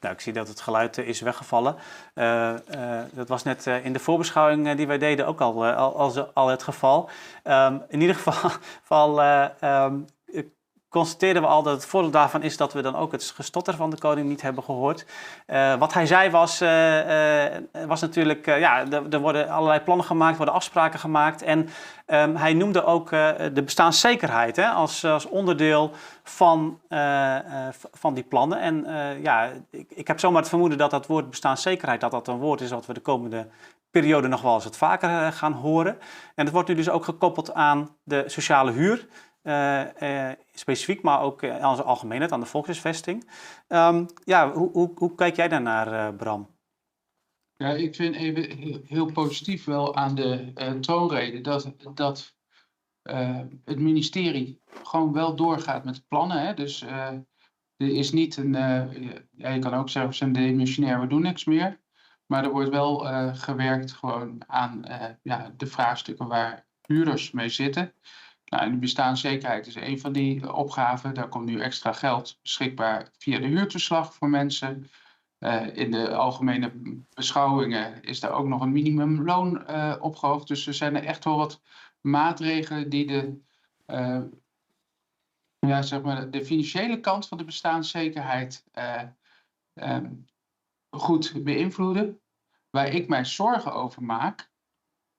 Nou, 0.01 0.15
ik 0.15 0.21
zie 0.21 0.33
dat 0.33 0.49
het 0.49 0.61
geluid 0.61 0.99
eh, 0.99 1.09
is 1.09 1.21
weggevallen. 1.21 1.77
Uh, 2.15 2.53
uh, 2.75 3.01
dat 3.13 3.29
was 3.29 3.43
net 3.43 3.67
in 3.67 3.93
de 3.93 3.99
voorbeschouwing 3.99 4.75
die 4.75 4.87
wij 4.87 4.99
deden 4.99 5.27
ook 5.27 5.41
al, 5.41 5.67
al, 5.67 6.31
al, 6.35 6.49
het 6.49 6.63
geval. 6.63 7.09
Um, 7.45 7.83
in 7.89 8.01
ieder 8.01 8.17
geval, 8.17 8.51
geval 8.83 9.23
um, 9.63 10.07
constateerden 10.97 11.43
we 11.43 11.49
al 11.49 11.63
dat 11.63 11.75
het 11.75 11.87
voordeel 11.87 12.11
daarvan 12.11 12.43
is 12.43 12.57
dat 12.57 12.73
we 12.73 12.83
dan 12.83 12.97
ook 12.97 13.13
het 13.13 13.33
gestotter 13.35 13.75
van 13.75 13.91
de 13.91 13.99
koning 13.99 14.29
niet 14.29 14.43
hebben 14.43 14.65
gehoord. 14.65 15.07
Uh, 15.47 15.75
wat 15.75 15.93
hij 15.93 16.07
zei 16.07 16.31
was, 16.31 16.63
uh, 16.63 17.49
uh, 17.49 17.55
was 17.87 18.01
natuurlijk, 18.01 18.47
ja, 18.47 18.85
er 19.11 19.19
worden 19.19 19.49
allerlei 19.49 19.81
plannen 19.81 20.07
gemaakt, 20.07 20.37
worden 20.37 20.55
afspraken 20.55 20.99
gemaakt. 20.99 21.43
En 21.43 21.69
um, 22.07 22.37
hij 22.37 22.55
noemde 22.55 22.85
ook 22.85 23.11
de 23.55 23.63
bestaanszekerheid 23.65 24.57
hè, 24.57 24.69
als, 24.69 25.05
als 25.05 25.27
onderdeel 25.27 25.91
van, 26.23 26.81
van 27.93 28.15
die 28.15 28.25
plannen. 28.25 28.61
En 28.61 28.87
ja, 29.23 29.51
ik, 29.71 29.91
ik 29.91 30.07
heb 30.07 30.21
zomaar 30.21 30.41
het 30.41 30.49
vermoeden 30.49 30.79
dat 30.79 30.91
dat 30.91 31.07
woord 31.07 31.31
bestaanszekerheid, 31.31 32.01
dat 32.01 32.11
dat 32.11 32.29
een 32.29 32.39
woord 32.39 32.61
is 32.61 32.71
wat 32.71 32.87
we 32.87 32.93
de 32.93 33.01
komende 33.01 33.47
periode 33.91 34.29
nog 34.29 34.43
wel 34.43 34.55
eens 34.55 34.65
wat 34.65 34.77
vaker 34.77 35.33
gaan 35.33 35.53
horen. 35.53 35.99
En 36.35 36.45
het 36.45 36.55
wordt 36.55 36.69
nu 36.69 36.75
dus 36.75 36.91
ook 36.91 37.05
gekoppeld 37.05 37.55
aan 37.55 37.97
de 38.03 38.23
sociale 38.27 38.73
huur. 38.73 39.07
Uh, 39.47 40.33
specifiek, 40.55 41.03
maar 41.03 41.21
ook 41.21 41.43
uh, 41.43 41.65
als 41.65 41.83
algemeenheid 41.83 42.33
aan 42.33 42.41
de 42.41 42.47
volkshuisvesting. 42.47 43.31
Um, 43.69 44.07
ja, 44.25 44.53
hoe, 44.53 44.71
hoe, 44.73 44.93
hoe, 44.95 45.15
kijk 45.15 45.37
jij 45.37 45.49
daarnaar, 45.49 46.15
Bram? 46.15 46.51
Ja, 47.57 47.71
ik 47.71 47.95
vind 47.95 48.15
even 48.15 48.57
heel, 48.87 49.13
positief 49.13 49.65
wel 49.65 49.97
aan 49.97 50.15
de 50.15 50.53
toonrede 50.81 51.41
dat, 51.41 51.75
dat 51.95 52.35
het 53.65 53.79
ministerie 53.79 54.63
gewoon 54.83 55.13
wel 55.13 55.37
doorgaat 55.37 55.85
met 55.85 56.09
plannen. 56.09 56.47
Hè? 56.47 56.55
Dus 56.55 56.83
er 56.83 57.25
is 57.77 58.13
niet 58.13 58.37
een, 58.37 58.53
ja, 59.37 59.49
je 59.49 59.59
kan 59.59 59.75
ook 59.75 59.89
zeggen, 59.89 60.11
we 60.11 60.17
zijn 60.17 60.33
demissionair, 60.33 61.01
we 61.01 61.07
doen 61.07 61.23
niks 61.23 61.45
meer. 61.45 61.81
Maar 62.27 62.45
er 62.45 62.51
wordt 62.51 62.71
wel 62.71 62.99
gewerkt 63.35 63.93
gewoon 63.93 64.43
aan 64.47 64.85
ja, 65.23 65.53
de 65.57 65.67
vraagstukken 65.67 66.27
waar 66.27 66.67
huurders 66.87 67.31
mee 67.31 67.49
zitten. 67.49 67.93
Nou, 68.47 68.71
de 68.71 68.77
bestaanszekerheid 68.77 69.67
is 69.67 69.75
een 69.75 70.01
van 70.01 70.13
die 70.13 70.53
opgaven. 70.53 71.15
Daar 71.15 71.29
komt 71.29 71.47
nu 71.47 71.61
extra 71.61 71.93
geld 71.93 72.39
beschikbaar 72.43 73.11
via 73.19 73.39
de 73.39 73.47
huurtoeslag 73.47 74.15
voor 74.15 74.29
mensen. 74.29 74.91
Uh, 75.39 75.77
in 75.77 75.91
de 75.91 76.15
algemene 76.15 76.73
beschouwingen 77.15 78.03
is 78.03 78.21
daar 78.21 78.31
ook 78.31 78.47
nog 78.47 78.61
een 78.61 78.73
minimumloon 78.73 79.65
uh, 79.71 79.97
opgehoogd. 80.01 80.49
Dus 80.49 80.67
er 80.67 80.75
zijn 80.75 80.97
er 80.97 81.05
echt 81.05 81.25
wel 81.25 81.37
wat 81.37 81.61
maatregelen 82.01 82.89
die 82.91 83.07
de, 83.07 83.41
uh, 83.87 84.23
ja, 85.59 85.83
zeg 85.83 86.03
maar 86.03 86.31
de 86.31 86.45
financiële 86.45 87.01
kant 87.01 87.29
van 87.29 87.39
de 87.39 87.45
bestaanszekerheid 87.45 88.65
um, 89.75 90.27
goed 90.91 91.45
beïnvloeden. 91.45 92.21
Waar 92.71 92.89
ik 92.89 93.09
mij 93.09 93.25
zorgen 93.25 93.75
over 93.75 94.03
maak. 94.03 94.51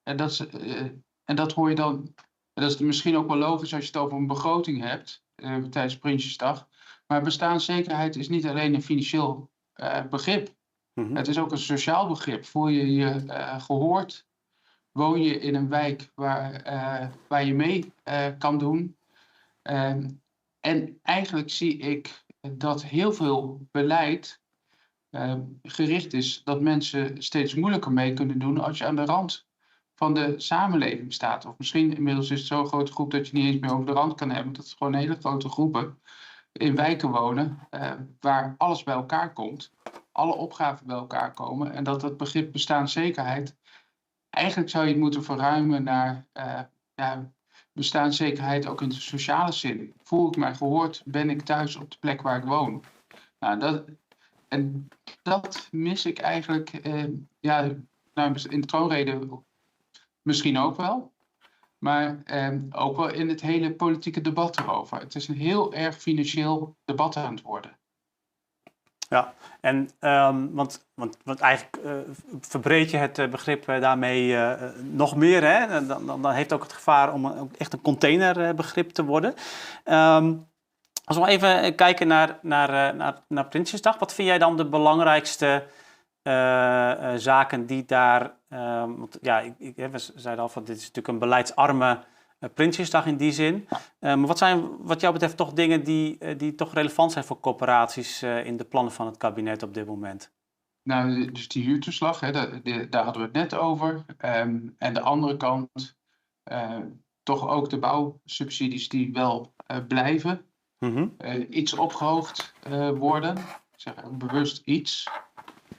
En 0.02 0.16
dat, 0.16 0.46
en 1.24 1.36
dat 1.36 1.52
hoor 1.52 1.68
je 1.68 1.74
dan 1.74 2.14
dat 2.60 2.70
is 2.70 2.78
misschien 2.78 3.16
ook 3.16 3.28
wel 3.28 3.36
logisch 3.36 3.74
als 3.74 3.82
je 3.82 3.90
het 3.92 3.96
over 3.96 4.18
een 4.18 4.26
begroting 4.26 4.82
hebt 4.82 5.22
uh, 5.36 5.64
tijdens 5.64 5.98
Prinsjesdag. 5.98 6.68
Maar 7.06 7.22
bestaanszekerheid 7.22 8.16
is 8.16 8.28
niet 8.28 8.46
alleen 8.46 8.74
een 8.74 8.82
financieel 8.82 9.50
uh, 9.76 10.04
begrip. 10.10 10.54
Mm 10.94 11.04
-hmm. 11.04 11.16
Het 11.16 11.28
is 11.28 11.38
ook 11.38 11.52
een 11.52 11.58
sociaal 11.58 12.08
begrip. 12.08 12.44
Voel 12.44 12.68
je 12.68 12.92
je 12.92 13.24
uh, 13.26 13.60
gehoord? 13.60 14.26
Woon 14.92 15.22
je 15.22 15.40
in 15.40 15.54
een 15.54 15.68
wijk 15.68 16.12
waar, 16.14 16.62
waar 17.28 17.44
je 17.44 17.54
mee 17.54 17.92
kan 18.38 18.58
doen? 18.58 18.96
Ehm, 19.62 20.10
en 20.60 20.98
eigenlijk 21.02 21.50
zie 21.50 21.76
ik 21.76 22.24
dat 22.40 22.84
heel 22.84 23.12
veel 23.12 23.66
beleid 23.70 24.40
gericht 25.62 26.12
is 26.12 26.44
dat 26.44 26.60
mensen 26.60 27.22
steeds 27.22 27.54
moeilijker 27.54 27.92
mee 27.92 28.12
kunnen 28.12 28.38
doen 28.38 28.58
als 28.58 28.78
je 28.78 28.86
aan 28.86 28.96
de 28.96 29.04
rand 29.04 29.47
van 29.98 30.14
de 30.14 30.34
samenleving 30.36 31.12
staat. 31.12 31.46
Of 31.46 31.58
misschien 31.58 31.96
inmiddels 31.96 32.30
is 32.30 32.38
het 32.38 32.48
zo'n 32.48 32.66
grote 32.66 32.92
groep 32.92 33.10
dat 33.10 33.28
je 33.28 33.36
niet 33.36 33.46
eens 33.46 33.60
meer 33.60 33.72
over 33.72 33.86
de 33.86 33.92
rand 33.92 34.14
kan 34.14 34.30
hebben. 34.30 34.52
Dat 34.52 34.64
het 34.64 34.76
gewoon 34.76 34.94
hele 34.94 35.16
grote 35.20 35.48
groepen 35.48 35.98
in 36.52 36.74
wijken 36.74 37.10
wonen 37.10 37.58
eh, 37.70 37.92
waar 38.20 38.54
alles 38.58 38.82
bij 38.82 38.94
elkaar 38.94 39.32
komt. 39.32 39.72
Alle 40.12 40.34
opgaven 40.34 40.86
bij 40.86 40.96
elkaar 40.96 41.34
komen. 41.34 41.72
En 41.72 41.84
dat 41.84 42.02
het 42.02 42.16
begrip 42.16 42.52
bestaanszekerheid, 42.52 43.56
eigenlijk 44.30 44.70
zou 44.70 44.84
je 44.84 44.90
het 44.90 45.00
moeten 45.00 45.24
verruimen 45.24 45.82
naar 45.82 46.26
uh, 46.32 46.60
ja, 46.94 47.32
bestaanszekerheid 47.72 48.66
ook 48.66 48.82
in 48.82 48.88
de 48.88 48.94
sociale 48.94 49.52
zin. 49.52 49.94
Voel 50.02 50.28
ik 50.28 50.36
mij 50.36 50.54
gehoord? 50.54 51.02
Ben 51.04 51.30
ik 51.30 51.42
thuis 51.42 51.76
op 51.76 51.90
de 51.90 51.98
plek 52.00 52.22
waar 52.22 52.38
ik 52.38 52.44
woon? 52.44 52.84
Nou, 53.38 53.58
dat, 53.58 53.84
en 54.48 54.88
dat 55.22 55.68
mis 55.70 56.06
ik 56.06 56.18
eigenlijk 56.18 56.70
eh, 56.70 57.04
ja, 57.40 57.70
nou, 58.14 58.36
in 58.48 58.60
de 58.60 58.66
troonrede 58.66 59.42
Misschien 60.28 60.58
ook 60.58 60.76
wel. 60.76 61.12
Maar 61.78 62.22
eh, 62.24 62.52
ook 62.70 62.96
wel 62.96 63.08
in 63.08 63.28
het 63.28 63.40
hele 63.40 63.72
politieke 63.72 64.20
debat 64.20 64.58
erover. 64.58 64.98
Het 64.98 65.14
is 65.14 65.28
een 65.28 65.36
heel 65.36 65.74
erg 65.74 65.96
financieel 65.96 66.76
debat 66.84 67.16
aan 67.16 67.34
het 67.34 67.42
worden. 67.42 67.78
Ja, 69.08 69.34
en 69.60 69.90
um, 70.00 70.54
want, 70.54 70.88
want, 70.94 71.16
want 71.24 71.40
eigenlijk 71.40 71.78
uh, 71.84 71.92
verbreed 72.40 72.90
je 72.90 72.96
het 72.96 73.18
uh, 73.18 73.28
begrip 73.28 73.68
uh, 73.68 73.80
daarmee 73.80 74.36
nog 74.82 75.16
meer. 75.16 75.42
Hè? 75.42 75.66
Dan, 75.86 76.06
dan, 76.06 76.22
dan, 76.22 76.32
heeft 76.32 76.52
ook 76.52 76.62
het 76.62 76.72
gevaar 76.72 77.12
om 77.12 77.24
een, 77.24 77.50
echt 77.58 77.72
een 77.72 77.80
containerbegrip 77.80 78.90
te 78.90 79.04
worden. 79.04 79.34
Um, 79.84 80.46
als 81.04 81.16
we 81.16 81.26
even 81.26 81.74
kijken 81.74 82.06
naar, 82.06 82.38
naar, 82.42 82.94
naar, 82.94 83.22
naar 83.28 83.46
Prinsjesdag, 83.46 83.98
wat 83.98 84.14
vind 84.14 84.28
jij 84.28 84.38
dan 84.38 84.56
de 84.56 84.66
belangrijkste 84.66 85.66
zaken 87.16 87.66
die 87.66 87.84
daar. 87.84 88.36
Uh, 88.50 88.58
want 88.80 89.18
ja, 89.20 89.40
ik, 89.40 89.54
ik, 89.58 89.76
we 89.76 89.98
zeiden 90.14 90.44
al 90.44 90.48
van 90.48 90.64
dit 90.64 90.76
is 90.76 90.80
natuurlijk 90.80 91.08
een 91.08 91.18
beleidsarme 91.18 92.04
Prinsjesdag 92.54 93.06
in 93.06 93.16
die 93.16 93.32
zin. 93.32 93.68
maar 94.00 94.26
wat 94.26 94.38
zijn 94.38 94.76
wat 94.78 95.00
jou 95.00 95.12
betreft 95.12 95.36
toch 95.36 95.52
dingen 95.52 95.84
die, 95.84 96.36
die 96.36 96.54
toch 96.54 96.74
relevant 96.74 97.12
zijn 97.12 97.24
voor 97.24 97.40
corporaties 97.40 98.22
in 98.22 98.56
de 98.56 98.64
plannen 98.64 98.92
van 98.92 99.06
het 99.06 99.16
kabinet 99.16 99.62
op 99.62 99.74
dit 99.74 99.86
moment? 99.86 100.32
Nou, 100.82 101.32
dus 101.32 101.48
die 101.48 101.64
huurtoeslag, 101.64 102.20
hè, 102.20 102.32
daar, 102.32 102.60
daar 102.90 103.04
hadden 103.04 103.22
we 103.22 103.28
het 103.28 103.50
net 103.50 103.54
over. 103.54 104.04
Ehm, 104.18 104.58
en 104.78 104.94
de 104.94 105.00
andere 105.00 105.36
kant, 105.36 105.96
toch 107.22 107.48
ook 107.48 107.70
de 107.70 107.78
bouwsubsidies 107.78 108.88
die 108.88 109.12
wel 109.12 109.54
blijven. 109.88 110.44
Mhm. 110.78 111.08
iets 111.50 111.72
opgehoogd 111.72 112.54
worden. 112.94 113.36
Ik 113.36 113.84
zeg 113.84 113.94
bewust 114.10 114.62
iets. 114.64 115.08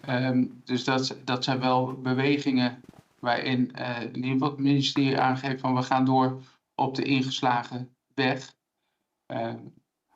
Ehm, 0.10 0.46
dus 0.64 0.84
dat, 0.84 1.18
dat 1.24 1.44
zijn 1.44 1.60
wel 1.60 1.94
bewegingen 1.94 2.82
waarin 3.20 3.72
uh, 3.80 4.02
in 4.02 4.16
ieder 4.16 4.32
geval 4.32 4.50
het 4.50 4.60
ministerie 4.60 5.20
aangeeft 5.20 5.62
van 5.62 5.76
we 5.76 5.82
gaan 5.82 6.06
door 6.06 6.42
op 6.76 6.96
de 6.96 7.04
ingeslagen 7.04 7.96
weg. 8.14 8.54
Ehm, 9.26 9.58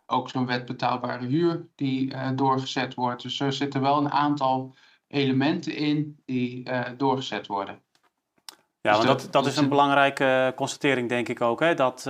ook 0.05 0.29
zo'n 0.29 0.45
wet 0.45 0.65
betaalbare 0.65 1.25
huur 1.25 1.67
die 1.75 2.13
uh, 2.13 2.29
doorgezet 2.35 2.93
wordt. 2.93 3.21
Dus 3.21 3.39
er 3.39 3.53
zitten 3.53 3.81
wel 3.81 3.97
een 3.97 4.11
aantal 4.11 4.75
elementen 5.07 5.75
in 5.75 6.17
die 6.25 6.69
uh, 6.69 6.81
doorgezet 6.97 7.47
worden. 7.47 7.79
Ja, 8.81 8.95
dus 8.95 9.05
want 9.05 9.21
dat, 9.21 9.31
dat, 9.31 9.45
is 9.45 9.57
een 9.57 9.69
belangrijke 9.69 10.53
constatering, 10.55 11.09
denk 11.09 11.29
ik 11.29 11.41
ook. 11.41 11.59
Hè? 11.59 11.73
Dat 11.73 12.05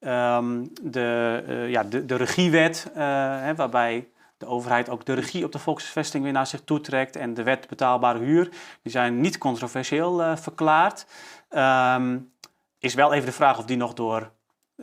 um, 0.00 0.68
de, 0.82 1.66
ja, 1.68 1.84
de, 1.84 2.04
de 2.04 2.16
regiewet, 2.16 2.90
hè, 2.94 3.54
waarbij 3.54 4.08
de 4.40 4.46
overheid 4.46 4.88
ook 4.88 5.04
de 5.04 5.12
regie 5.12 5.44
op 5.44 5.52
de 5.52 5.58
volksvesting 5.58 6.24
weer 6.24 6.32
naar 6.32 6.46
zich 6.46 6.60
toetrekt 6.64 7.16
en 7.16 7.34
de 7.34 7.42
wet 7.42 7.68
betaalbare 7.68 8.18
huur, 8.18 8.50
die 8.82 8.92
zijn 8.92 9.20
niet 9.20 9.38
controversieel 9.38 10.20
uh, 10.20 10.36
verklaard. 10.36 11.06
Um, 11.50 12.32
is 12.78 12.94
wel 12.94 13.12
even 13.12 13.26
de 13.26 13.32
vraag 13.32 13.58
of 13.58 13.64
die 13.64 13.76
nog 13.76 13.94
door 13.94 14.32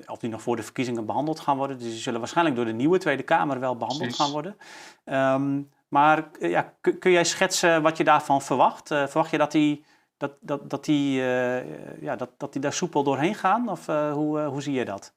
of 0.05 0.19
die 0.19 0.29
nog 0.29 0.41
voor 0.41 0.55
de 0.55 0.63
verkiezingen 0.63 1.05
behandeld 1.05 1.39
gaan 1.39 1.57
worden. 1.57 1.77
Dus 1.77 1.87
die 1.87 1.97
zullen 1.97 2.19
waarschijnlijk 2.19 2.55
door 2.55 2.65
de 2.65 2.73
nieuwe 2.73 2.97
Tweede 2.97 3.23
Kamer 3.23 3.59
wel 3.59 3.77
behandeld 3.77 4.15
gaan 4.15 4.31
worden. 4.31 4.57
Um, 5.05 5.69
maar 5.87 6.29
uh, 6.39 6.49
ja, 6.49 6.73
kun, 6.81 7.11
jij 7.11 7.25
schetsen 7.25 7.81
wat 7.81 7.97
je 7.97 8.03
daarvan 8.03 8.41
verwacht? 8.41 8.91
Uh, 8.91 9.07
verwacht 9.07 9.31
je 9.31 9.37
dat 9.37 9.51
die, 9.51 9.85
dat, 10.17 10.31
dat, 10.39 10.69
dat, 10.69 10.85
die, 10.85 11.21
ja, 11.99 12.15
dat, 12.15 12.29
dat 12.37 12.53
die 12.53 12.61
daar 12.61 12.73
soepel 12.73 13.03
doorheen 13.03 13.35
gaan? 13.35 13.69
Of 13.69 13.85
hoe, 13.85 14.41
hoe 14.41 14.61
zie 14.61 14.73
je 14.73 14.85
dat? 14.85 15.15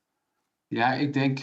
Ja, 0.66 0.92
ik 0.92 1.12
denk, 1.12 1.38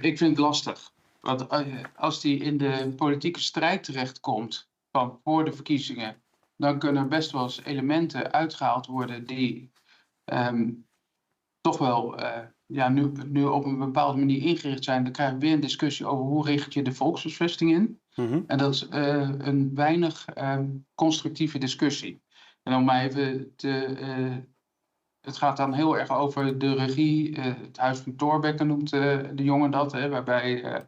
ik 0.00 0.18
vind 0.18 0.20
het 0.20 0.38
lastig. 0.38 0.92
Want 1.24 1.46
eh, 1.46 1.84
als 1.96 2.20
die 2.20 2.38
in 2.38 2.56
de 2.56 2.92
politieke 2.96 3.40
strijd 3.40 3.84
terechtkomt 3.84 4.70
van 4.90 5.20
voor 5.22 5.44
de 5.44 5.52
verkiezingen, 5.52 6.22
dan 6.56 6.78
kunnen 6.78 7.02
er 7.02 7.08
best 7.08 7.30
wel 7.30 7.42
eens 7.42 7.62
elementen 7.62 8.32
uitgehaald 8.32 8.86
worden 8.86 9.26
die 9.26 9.72
ehm, 10.24 10.70
toch 11.60 11.78
wel 11.78 12.20
uh, 12.20 12.38
ja, 12.66 12.88
nu, 12.88 13.12
nu 13.26 13.44
op 13.44 13.64
een 13.64 13.78
bepaalde 13.78 14.18
manier 14.18 14.42
ingericht 14.42 14.84
zijn. 14.84 15.02
Dan 15.02 15.12
krijg 15.12 15.32
je 15.32 15.38
weer 15.38 15.52
een 15.52 15.60
discussie 15.60 16.06
over 16.06 16.24
hoe 16.24 16.44
richt 16.44 16.74
je 16.74 16.82
de 16.82 16.92
volkshuisvesting 16.92 17.70
in. 17.70 18.00
Mhm. 18.14 18.42
En 18.46 18.58
dat 18.58 18.74
is 18.74 18.88
uh, 18.88 19.30
een 19.38 19.74
weinig 19.74 20.26
um, 20.38 20.86
constructieve 20.94 21.58
discussie. 21.58 22.22
En 22.62 22.74
om 22.74 22.84
maar 22.84 23.04
even 23.04 23.52
te, 23.56 24.46
het 25.24 25.36
gaat 25.36 25.56
dan 25.56 25.72
heel 25.72 25.98
erg 25.98 26.10
over 26.10 26.58
de 26.58 26.74
regie. 26.74 27.40
het 27.40 27.76
Huis 27.76 27.98
van 27.98 28.16
Thorbecke 28.16 28.64
noemt 28.64 28.90
de 28.90 29.32
jongen 29.34 29.70
dat, 29.70 29.92
hè, 29.92 30.08
waarbij 30.08 30.84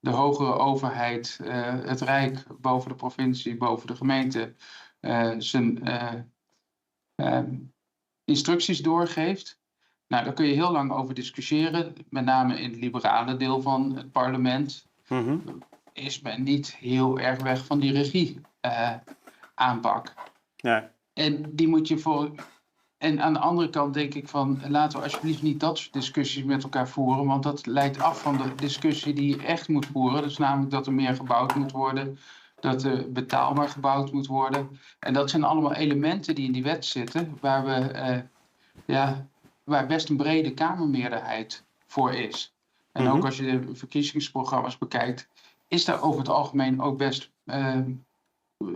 de 0.00 0.10
hogere 0.10 0.52
overheid, 0.52 1.40
het 1.84 2.00
Rijk 2.00 2.44
boven 2.60 2.88
de 2.88 2.94
provincie, 2.94 3.56
boven 3.56 3.86
de 3.86 3.96
gemeente, 3.96 4.54
zijn 5.38 5.82
uh, 7.16 7.42
instructies 8.24 8.82
doorgeeft. 8.82 9.60
Nou, 10.08 10.24
daar 10.24 10.32
kun 10.32 10.46
je 10.46 10.54
heel 10.54 10.72
lang 10.72 10.92
over 10.92 11.14
discussiëren, 11.14 11.94
met 12.08 12.24
name 12.24 12.60
in 12.60 12.70
het 12.70 12.80
liberale 12.80 13.36
deel 13.36 13.62
van 13.62 13.96
het 13.96 14.12
parlement. 14.12 14.86
Mm 15.08 15.42
Is 15.92 16.20
men 16.20 16.42
niet 16.42 16.76
heel 16.76 17.18
erg 17.18 17.42
weg 17.42 17.64
van 17.64 17.80
die 17.80 17.92
regie 17.92 18.40
aanpak. 19.54 20.14
Ja. 20.56 20.92
En 21.12 21.56
die 21.56 21.68
moet 21.68 21.88
je 21.88 21.98
voor 21.98 22.30
en 23.00 23.20
aan 23.20 23.32
de 23.32 23.38
andere 23.38 23.70
kant 23.70 23.94
denk 23.94 24.14
ik 24.14 24.28
van 24.28 24.60
laten 24.68 24.98
we 24.98 25.04
alsjeblieft 25.04 25.42
niet 25.42 25.60
dat 25.60 25.78
soort 25.78 25.92
discussies 25.92 26.44
met 26.44 26.62
elkaar 26.62 26.88
voeren, 26.88 27.26
want 27.26 27.42
dat 27.42 27.66
leidt 27.66 28.00
af 28.00 28.22
van 28.22 28.36
de 28.36 28.54
discussie 28.54 29.14
die 29.14 29.36
je 29.36 29.42
echt 29.42 29.68
moet 29.68 29.86
voeren. 29.86 30.22
Dus 30.22 30.38
namelijk 30.38 30.70
dat 30.70 30.86
er 30.86 30.92
meer 30.92 31.14
gebouwd 31.14 31.54
moet 31.54 31.72
worden, 31.72 32.18
dat 32.60 32.82
er 32.82 33.12
betaalbaar 33.12 33.68
gebouwd 33.68 34.12
moet 34.12 34.26
worden. 34.26 34.78
En 34.98 35.12
dat 35.12 35.30
zijn 35.30 35.44
allemaal 35.44 35.74
elementen 35.74 36.34
die 36.34 36.46
in 36.46 36.52
die 36.52 36.62
wet 36.62 36.84
zitten, 36.84 37.38
waar, 37.40 37.64
we, 37.64 37.74
eh, 37.74 38.18
ja, 38.84 39.26
waar 39.64 39.86
best 39.86 40.08
een 40.08 40.16
brede 40.16 40.54
Kamermeerderheid 40.54 41.64
voor 41.86 42.12
is. 42.12 42.54
En 42.92 43.08
ook 43.08 43.16
mhm. 43.16 43.26
als 43.26 43.36
je 43.36 43.60
de 43.60 43.74
verkiezingsprogramma's 43.74 44.78
bekijkt, 44.78 45.28
is 45.68 45.84
daar 45.84 46.02
over 46.02 46.18
het 46.18 46.28
algemeen 46.28 46.80
ook 46.80 46.98
best 46.98 47.30
uh, 47.44 47.78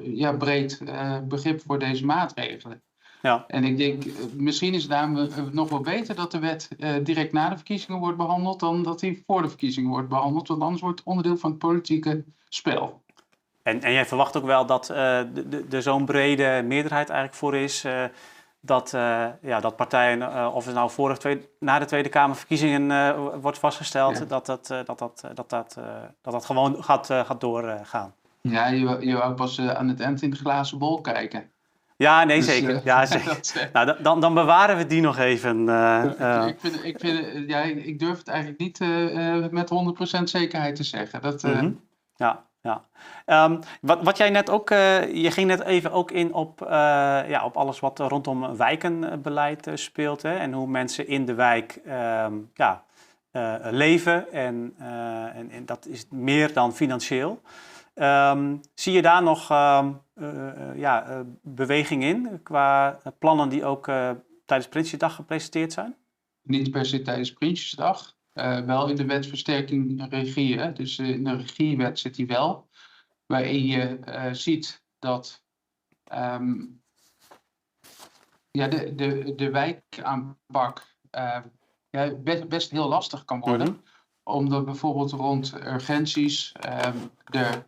ja, 0.03 0.33
breed 0.33 0.81
uh, 0.83 1.19
begrip 1.19 1.61
voor 1.61 1.79
deze 1.79 2.05
maatregelen. 2.05 2.83
Ja. 3.25 3.45
En 3.47 3.65
ik 3.65 3.77
denk, 3.77 4.05
misschien 4.37 4.75
is 4.75 4.83
het 4.83 4.91
daarom 4.91 5.29
nog 5.53 5.71
wel 5.71 5.81
beter 5.81 6.15
dat 6.15 6.31
de 6.31 6.39
wet 6.39 6.69
uh, 6.79 6.95
direct 7.03 7.33
na 7.33 7.49
de 7.49 7.57
verkiezingen 7.57 8.01
wordt 8.01 8.17
behandeld 8.17 8.61
dan 8.61 8.83
dat 8.83 9.01
die 9.01 9.23
voor 9.27 9.43
de 9.43 9.49
verkiezingen 9.49 9.91
wordt 9.91 10.09
behandeld, 10.09 10.49
want 10.49 10.63
anders 10.63 10.81
wordt 10.81 10.99
het 10.99 11.09
onderdeel 11.09 11.37
van 11.37 11.51
het 11.51 11.59
politieke 11.59 12.25
spel. 12.49 13.03
En, 13.63 13.83
en 13.83 13.93
jij 13.93 14.07
verwacht 14.07 14.37
ook 14.37 14.45
wel 14.45 14.67
dat 14.67 14.91
uh, 14.91 15.73
er 15.73 15.83
zo'n 15.83 16.05
brede 16.05 16.63
meerderheid 16.65 17.09
eigenlijk 17.09 17.39
voor 17.39 17.57
is 17.57 17.85
uh, 17.85 18.05
dat, 18.61 18.91
ja, 19.43 19.61
dat 19.61 19.77
partijen, 19.77 20.53
of 20.53 20.65
het 20.65 20.75
nou 20.75 20.91
voor 20.91 21.11
of 21.11 21.19
tweede, 21.19 21.49
na 21.59 21.79
de 21.79 21.85
Tweede 21.85 22.09
Kamerverkiezingen 22.09 23.41
wordt 23.41 23.59
vastgesteld, 23.59 24.29
dat, 24.29 24.47
dat, 24.47 24.67
dat, 24.67 24.87
dat, 24.87 25.27
dat, 25.35 25.51
dat, 25.51 25.79
dat 26.23 26.33
dat 26.33 26.45
gewoon 26.45 26.85
gaat, 26.85 27.07
gaat 27.07 27.41
doorgaan. 27.41 28.15
Ja, 28.41 28.67
je, 28.67 28.97
je 29.01 29.17
wou 29.17 29.35
pas 29.35 29.61
aan 29.61 29.89
het 29.89 30.01
eind 30.01 30.23
in 30.23 30.31
de 30.31 30.37
glazen 30.37 30.79
bol 30.79 31.01
kijken. 31.01 31.53
Ja, 31.97 32.25
nee, 32.25 32.37
dus, 32.37 32.47
zeker. 32.47 32.71
Uh, 32.71 32.85
ja, 32.85 33.07
zeker. 33.07 33.71
nou, 33.73 34.03
dan, 34.03 34.21
dan 34.21 34.35
bewaren 34.35 34.77
we 34.77 34.87
die 34.87 35.01
nog 35.01 35.19
even. 35.19 35.67
Uh, 35.67 36.45
ik, 36.47 36.57
vind, 36.59 36.85
ik, 36.85 37.01
vind, 37.01 37.49
ja, 37.51 37.63
ik 37.63 37.99
durf 37.99 38.19
het 38.19 38.29
eigenlijk 38.29 38.61
niet 38.61 38.81
uh, 38.81 39.49
met 39.51 39.71
100% 40.21 40.23
zekerheid 40.25 40.77
te 40.77 40.85
zeggen. 40.85 41.21
Dat, 41.21 41.43
mm 41.43 41.81
Ja, 42.17 42.45
ja. 42.61 42.83
Um, 43.45 43.59
wat, 43.81 44.03
wat 44.03 44.17
jij 44.17 44.31
net 44.31 44.51
ook, 44.51 44.69
je 44.69 45.31
ging 45.31 45.47
net 45.47 45.63
even 45.63 45.93
ook 45.93 46.11
in 46.11 46.35
op, 46.35 46.67
ja, 47.29 47.45
op 47.45 47.57
alles 47.57 47.81
wat 47.81 47.99
rondom 47.99 48.57
wijkenbeleid 48.57 49.71
speelt. 49.75 50.23
Hè, 50.23 50.37
en 50.37 50.53
hoe 50.53 50.67
mensen 50.67 51.09
in 51.09 51.25
de 51.25 51.35
wijk 51.35 51.81
um, 51.87 52.51
ja, 52.55 52.83
leven. 53.71 54.33
En, 54.33 54.75
en, 55.35 55.51
en 55.51 55.67
dat 55.67 55.87
is 55.87 56.07
meer 56.11 56.53
dan 56.53 56.75
financieel. 56.75 57.41
Um, 57.95 58.61
zie 58.75 58.93
je 58.93 59.03
daar 59.03 59.23
nog 59.23 59.51
uh, 59.51 59.91
ja, 60.75 61.09
uh, 61.09 61.21
beweging 61.43 62.03
in 62.03 62.43
qua 62.43 63.01
plannen 63.19 63.49
die 63.49 63.65
ook 63.65 63.89
uh, 63.89 64.11
tijdens 64.45 64.71
Prinsjesdag 64.71 65.15
gepresenteerd 65.15 65.73
zijn? 65.73 65.97
Niet 66.43 66.71
per 66.71 66.87
se 66.87 67.03
tijdens 67.03 67.33
Prinsjesdag. 67.33 68.17
wel 68.67 68.89
in 68.89 68.97
de 68.97 69.05
wet 69.05 69.27
versterking 69.27 70.07
regie. 70.11 70.59
Hè? 70.59 70.73
Dus 70.73 70.99
in 70.99 71.25
de 71.25 71.37
regiewet 71.37 71.99
zit 71.99 72.15
die 72.15 72.27
wel. 72.27 72.69
Waarin 73.27 73.67
je 73.67 73.99
ziet 74.33 74.83
dat 74.99 75.45
um, 76.13 76.83
ja, 78.51 78.69
de, 78.69 78.95
de, 78.95 79.35
de 79.35 79.51
wijkaanpak 79.51 80.97
ja, 81.91 82.15
best, 82.23 82.49
best 82.49 82.71
heel 82.71 82.89
lastig 82.89 83.25
kan 83.25 83.41
worden. 83.41 83.69
Mm 83.69 83.75
-hmm. 83.75 83.83
Omdat 84.23 84.65
bijvoorbeeld 84.65 85.13
rond 85.13 85.55
urgenties 85.55 86.53
um, 86.87 87.11
de 87.25 87.63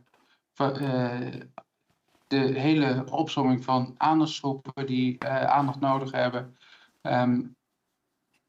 de 2.27 2.37
hele 2.37 3.05
opzomming 3.11 3.65
van 3.65 3.95
aandachtsgroepen 3.97 4.87
die 4.87 5.17
uh, 5.25 5.45
aandacht 5.45 5.81
nodig 5.81 6.11
hebben. 6.11 6.57
Um, 7.03 7.57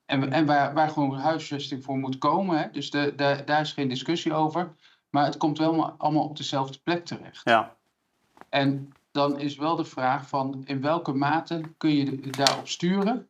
en 0.05 0.31
en 0.31 0.45
waar, 0.45 0.73
waar 0.73 0.89
gewoon 0.89 1.17
huisvesting 1.17 1.83
voor 1.83 1.97
moet 1.97 2.17
komen. 2.17 2.57
Hè? 2.57 2.71
Dus 2.71 2.91
de, 2.91 3.13
de, 3.15 3.41
daar 3.45 3.61
is 3.61 3.73
geen 3.73 3.87
discussie 3.87 4.33
over. 4.33 4.75
Maar 5.09 5.25
het 5.25 5.37
komt 5.37 5.57
wel 5.57 5.91
allemaal 5.91 6.23
op 6.23 6.37
dezelfde 6.37 6.79
plek 6.83 7.05
terecht. 7.05 7.41
Ja. 7.43 7.75
En 8.49 8.93
dan 9.11 9.39
is 9.39 9.55
wel 9.55 9.75
de 9.75 9.85
vraag 9.85 10.27
van 10.27 10.61
in 10.65 10.81
welke 10.81 11.13
mate 11.13 11.61
kun 11.77 11.95
je 11.95 12.19
daarop 12.29 12.67
sturen. 12.67 13.27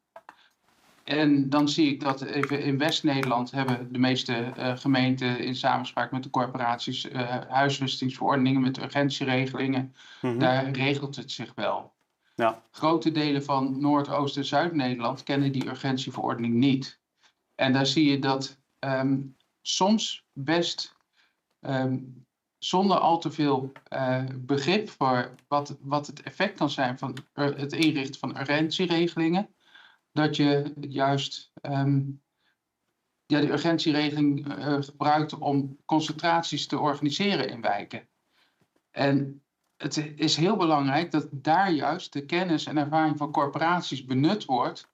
En 1.08 1.50
dan 1.50 1.70
zie 1.70 1.92
ik 1.92 2.00
dat 2.00 2.22
even 2.22 2.62
in 2.62 2.78
West-Nederland 2.78 3.52
hebben 3.52 3.92
de 3.92 4.00
meeste 4.00 4.54
uh, 4.58 4.78
gemeenten 4.78 5.40
in 5.40 5.56
samenspraak 5.56 6.12
met 6.12 6.24
de 6.24 6.30
corporaties 6.30 7.06
uh, 7.06 7.38
huisvestingsverordeningen 7.50 8.62
met 8.62 8.78
urgentieregelingen. 8.78 9.96
Mm 10.22 10.40
Daar 10.40 10.72
regelt 10.72 11.16
het 11.16 11.32
zich 11.32 11.52
wel. 11.56 11.94
Ja. 12.36 12.64
Grote 12.72 13.12
delen 13.12 13.44
van 13.44 13.80
Noord-, 13.80 14.10
Oost- 14.10 14.38
en 14.38 14.46
Zuid-Nederland 14.46 15.24
kennen 15.24 15.52
die 15.52 15.68
urgentieverordening 15.68 16.54
niet. 16.54 17.00
En 17.56 17.74
daar 17.74 17.86
zie 17.86 18.10
je 18.10 18.20
dat 18.20 18.60
um, 18.80 19.36
soms 19.62 20.26
best 20.34 20.96
um, 21.60 22.26
zonder 22.58 22.98
al 22.98 23.20
te 23.20 23.32
veel 23.32 23.72
uh, 23.94 24.24
begrip 24.36 24.90
voor 24.90 25.36
wat, 25.48 25.78
wat 25.82 26.08
het 26.08 26.22
effect 26.22 26.58
kan 26.58 26.70
zijn 26.70 26.98
van 26.98 27.18
het 27.34 27.74
inrichten 27.74 28.20
van 28.20 28.40
urgentieregelingen 28.40 29.50
dat 30.18 30.36
je 30.36 30.74
juist 30.80 31.52
ehm, 31.62 32.02
ja, 33.26 33.40
de 33.40 33.52
urgentieregeling 33.52 34.58
uh, 34.58 34.82
gebruikt 34.82 35.38
om 35.38 35.78
concentraties 35.86 36.68
te 36.68 36.80
organiseren 36.80 37.50
in 37.50 37.62
wijken. 37.62 38.08
En 38.92 39.44
het 39.78 40.14
is 40.16 40.36
heel 40.36 40.58
belangrijk 40.58 41.12
dat 41.12 41.28
daar 41.32 41.72
juist 41.72 42.14
de 42.14 42.26
kennis 42.26 42.66
en 42.66 42.78
ervaring 42.78 43.18
van 43.18 43.32
corporaties 43.32 44.06
benut 44.06 44.46
wordt 44.46 44.90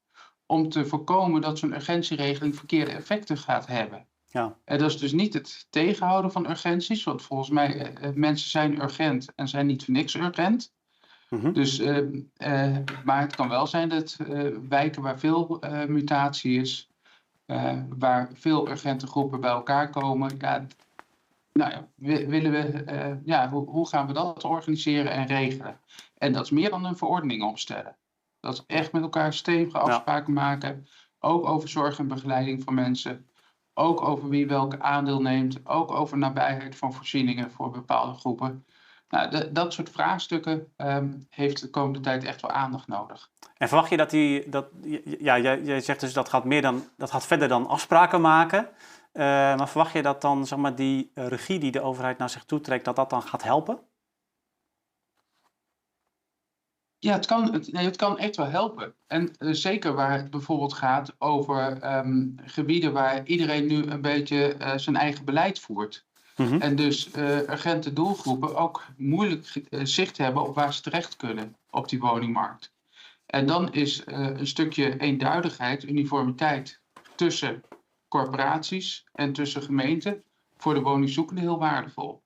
om 0.45 0.69
te 0.69 0.86
voorkomen 0.86 1.41
dat 1.41 1.59
zo'n 1.59 1.73
urgentieregeling 1.73 2.55
verkeerde 2.55 2.91
effecten 2.91 3.38
gaat 3.38 3.67
hebben. 3.67 4.07
Ja. 4.25 4.57
En 4.65 4.77
dat 4.77 4.89
is 4.89 4.97
dus 4.97 5.12
niet 5.12 5.33
het 5.33 5.67
tegenhouden 5.69 6.31
van 6.31 6.49
urgenties, 6.49 7.03
want 7.03 7.21
volgens 7.21 7.49
mij 7.49 8.01
uh, 8.01 8.09
mensen 8.13 8.49
zijn 8.49 8.81
urgent 8.81 9.36
en 9.36 9.47
zijn 9.47 9.65
niet 9.65 9.86
voor 9.86 9.93
niks 9.93 10.15
urgent. 10.15 10.73
Mm 11.41 11.53
Dus, 11.53 11.79
uh, 11.79 11.97
uh, 12.37 12.77
maar 13.03 13.21
het 13.21 13.35
kan 13.35 13.49
wel 13.49 13.67
zijn 13.67 13.89
dat 13.89 14.17
wijken 14.69 15.01
waar 15.01 15.19
veel 15.19 15.59
mutatie 15.87 16.59
is, 16.61 16.89
waar 17.97 18.29
veel 18.33 18.69
urgente 18.69 19.07
groepen 19.07 19.41
bij 19.41 19.49
elkaar 19.49 19.89
komen, 19.89 20.35
ja, 20.37 20.65
nou 21.53 21.71
ja, 21.71 21.87
willen 22.27 22.51
we, 22.51 23.19
ja, 23.25 23.49
hoe, 23.49 23.69
hoe, 23.69 23.87
gaan 23.87 24.07
we 24.07 24.13
dat 24.13 24.43
organiseren 24.43 25.11
en 25.11 25.25
regelen? 25.25 25.79
En 26.17 26.33
dat 26.33 26.43
is 26.43 26.51
meer 26.51 26.69
dan 26.69 26.85
een 26.85 26.97
verordening 26.97 27.43
opstellen. 27.43 27.95
Dat 28.39 28.53
is 28.53 28.63
echt 28.67 28.91
met 28.91 29.01
elkaar 29.01 29.33
stevige 29.33 29.77
afspraken 29.77 30.33
maken, 30.33 30.87
ook 31.19 31.45
over 31.45 31.69
zorg 31.69 31.99
en 31.99 32.07
begeleiding 32.07 32.63
van 32.63 32.73
mensen. 32.73 33.25
Ook 33.73 34.01
over 34.01 34.29
wie 34.29 34.47
welke 34.47 34.81
aandeel 34.81 35.21
neemt. 35.21 35.67
Ook 35.67 35.91
over 35.91 36.17
nabijheid 36.17 36.75
van 36.75 36.93
voorzieningen 36.93 37.51
voor 37.51 37.71
bepaalde 37.71 38.19
groepen. 38.19 38.65
Nou, 39.13 39.30
de, 39.30 39.52
dat 39.52 39.73
soort 39.73 39.89
vraagstukken 39.89 40.73
um, 40.78 41.28
heeft 41.30 41.62
de 41.62 41.69
komende 41.69 41.99
tijd 41.99 42.23
echt 42.23 42.41
wel 42.41 42.52
aandacht 42.52 42.88
nodig. 42.88 43.30
En 43.58 43.67
verwacht 43.67 43.89
je 43.89 43.97
dat 43.97 44.10
die, 44.10 44.49
dat, 44.49 44.65
ja, 45.19 45.39
jij, 45.39 45.62
jij 45.62 45.82
zegt 45.82 45.99
dus 45.99 46.13
dat 46.13 46.30
gaat, 46.30 46.43
meer 46.43 46.62
dan, 46.62 46.88
dat 46.97 47.12
gaat 47.12 47.26
verder 47.26 47.47
dan 47.47 47.67
afspraken 47.67 48.21
maken. 48.21 48.60
Uh, 49.13 49.23
maar 49.23 49.69
verwacht 49.69 49.93
je 49.93 50.02
dat 50.02 50.21
dan 50.21 50.47
zeg 50.47 50.60
maar, 50.60 50.76
die 50.76 51.12
regie 51.13 51.60
die 51.60 51.71
de 51.71 51.82
overheid 51.82 52.17
naar 52.17 52.30
zich 52.30 52.43
toe 52.43 52.62
trekt, 52.62 52.86
dat 52.86 52.95
dat 52.95 53.10
dan 53.10 53.21
gaat 53.21 53.43
helpen? 53.43 53.80
Ja, 56.99 57.13
het 57.13 57.26
kan, 57.26 57.54
het, 57.54 57.71
nee, 57.71 57.86
het 57.86 57.95
kan 57.95 58.17
echt 58.17 58.36
wel 58.36 58.49
helpen. 58.49 58.95
En 59.08 59.32
uh, 59.39 59.54
zeker 59.54 59.93
waar 59.93 60.12
het 60.12 60.30
bijvoorbeeld 60.30 60.73
gaat 60.73 61.15
over 61.17 61.95
um, 61.97 62.36
gebieden 62.45 62.93
waar 62.93 63.26
iedereen 63.26 63.65
nu 63.65 63.86
een 63.86 64.02
beetje 64.02 64.56
uh, 64.60 64.78
zijn 64.78 64.95
eigen 64.95 65.26
beleid 65.26 65.60
voert. 65.60 66.06
Mm 66.35 66.47
-hmm. 66.47 66.61
En 66.61 66.75
dus 66.75 67.09
uh, 67.15 67.37
urgente 67.37 67.93
doelgroepen 67.93 68.55
ook 68.55 68.85
moeilijk 68.97 69.53
zicht 69.69 70.17
hebben 70.17 70.43
op 70.43 70.55
waar 70.55 70.73
ze 70.73 70.81
terecht 70.81 71.15
kunnen 71.15 71.55
op 71.69 71.89
die 71.89 71.99
woningmarkt. 71.99 72.73
En 73.25 73.45
dan 73.45 73.73
is 73.73 74.01
een 74.05 74.47
stukje 74.47 74.97
eenduidigheid, 74.97 75.83
uniformiteit 75.83 76.79
tussen 77.15 77.63
corporaties 78.07 79.05
en 79.11 79.33
tussen 79.33 79.61
gemeenten 79.61 80.23
voor 80.57 80.73
de 80.73 80.81
woningzoekenden 80.81 81.43
heel 81.43 81.59
waardevol. 81.59 82.23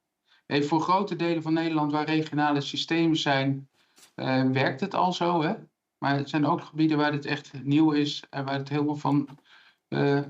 Voor 0.47 0.81
grote 0.81 1.15
delen 1.15 1.41
van 1.41 1.53
Nederland 1.53 1.91
waar 1.91 2.05
regionale 2.05 2.61
systemen 2.61 3.17
zijn 3.17 3.69
uh, 4.15 4.43
werkt 4.43 4.81
het 4.81 4.93
al 4.93 5.13
zo. 5.13 5.41
Hè? 5.41 5.53
Maar 5.97 6.15
het 6.17 6.29
zijn 6.29 6.45
ook 6.45 6.61
gebieden 6.61 6.97
waar 6.97 7.11
dit 7.11 7.25
echt 7.25 7.63
nieuw 7.63 7.91
is 7.91 8.23
en 8.29 8.45
waar 8.45 8.57
het 8.57 8.69
helemaal 8.69 8.95
van 8.95 9.27
uh, 9.89 10.21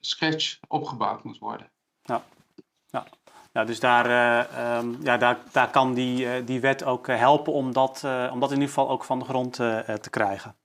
scratch 0.00 0.58
opgebouwd 0.68 1.24
moet 1.24 1.38
worden. 1.38 1.70
Ja, 2.02 2.24
ja 3.52 3.64
dus 3.64 3.80
daar, 3.80 4.06
uh, 4.06 4.78
um, 4.78 4.98
ja, 5.02 5.16
daar, 5.16 5.38
daar 5.52 5.70
kan 5.70 5.94
die, 5.94 6.44
die 6.44 6.60
wet 6.60 6.84
ook 6.84 7.06
helpen 7.06 7.52
om 7.52 7.72
dat, 7.72 8.04
om 8.32 8.40
dat 8.40 8.48
in 8.48 8.54
ieder 8.54 8.68
geval 8.68 8.90
ook 8.90 9.04
van 9.04 9.18
de 9.18 9.24
grond 9.24 9.52
te 9.54 10.10
krijgen. 10.10 10.56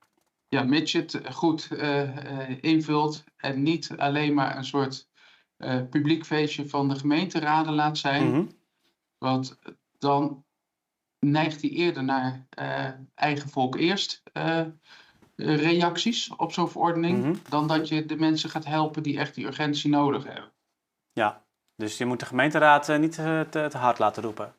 Ja, 0.47 0.63
mits 0.63 0.91
je 0.91 0.99
het 0.99 1.21
goed 1.31 1.69
invult 2.61 3.23
en 3.37 3.63
niet 3.63 3.93
alleen 3.97 4.33
maar 4.33 4.57
een 4.57 4.65
soort 4.65 5.09
publiek 5.89 6.25
feestje 6.25 6.69
van 6.69 6.89
de 6.89 6.95
gemeenteraden 6.95 7.73
laat 7.73 7.97
zijn. 7.97 8.27
Mm 8.27 8.33
-hmm. 8.33 8.49
Want 9.17 9.59
dan 9.97 10.45
neigt 11.19 11.61
hij 11.61 11.69
eerder 11.69 12.03
naar 12.03 12.47
eigen 13.15 13.49
volk 13.49 13.75
eerst 13.75 14.23
reacties 15.35 16.35
op 16.35 16.51
zo'n 16.51 16.69
verordening, 16.69 17.17
mm 17.17 17.23
-hmm. 17.23 17.41
dan 17.49 17.67
dat 17.67 17.87
je 17.87 18.05
de 18.05 18.17
mensen 18.17 18.49
gaat 18.49 18.65
helpen 18.65 19.03
die 19.03 19.19
echt 19.19 19.35
die 19.35 19.45
urgentie 19.45 19.89
nodig 19.89 20.23
hebben. 20.23 20.51
Ja, 21.11 21.45
dus 21.77 21.97
je 21.97 22.05
moet 22.05 22.19
de 22.19 22.25
gemeenteraad 22.25 22.89
uh, 22.89 22.97
niet 22.97 23.13
te, 23.13 23.47
te, 23.49 23.77
hard 23.77 23.99
laten 23.99 24.23
roepen. 24.23 24.53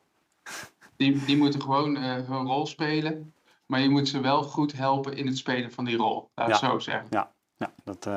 Die, 0.95 1.25
die 1.25 1.37
moeten 1.37 1.61
gewoon 1.61 1.95
hun 1.95 2.47
rol 2.47 2.65
spelen, 2.65 3.33
maar 3.65 3.79
je 3.79 3.89
moet 3.89 4.07
ze 4.07 4.19
wel 4.19 4.43
goed 4.43 4.73
helpen 4.73 5.17
in 5.17 5.27
het 5.27 5.37
spelen 5.37 5.71
van 5.71 5.85
die 5.85 5.97
rol, 5.97 6.29
laat 6.35 6.47
ik 6.47 6.53
ja. 6.53 6.69
zo 6.69 6.79
zeggen. 6.79 7.07
Ja, 7.09 7.31
ja 7.57 7.71
dat... 7.83 8.07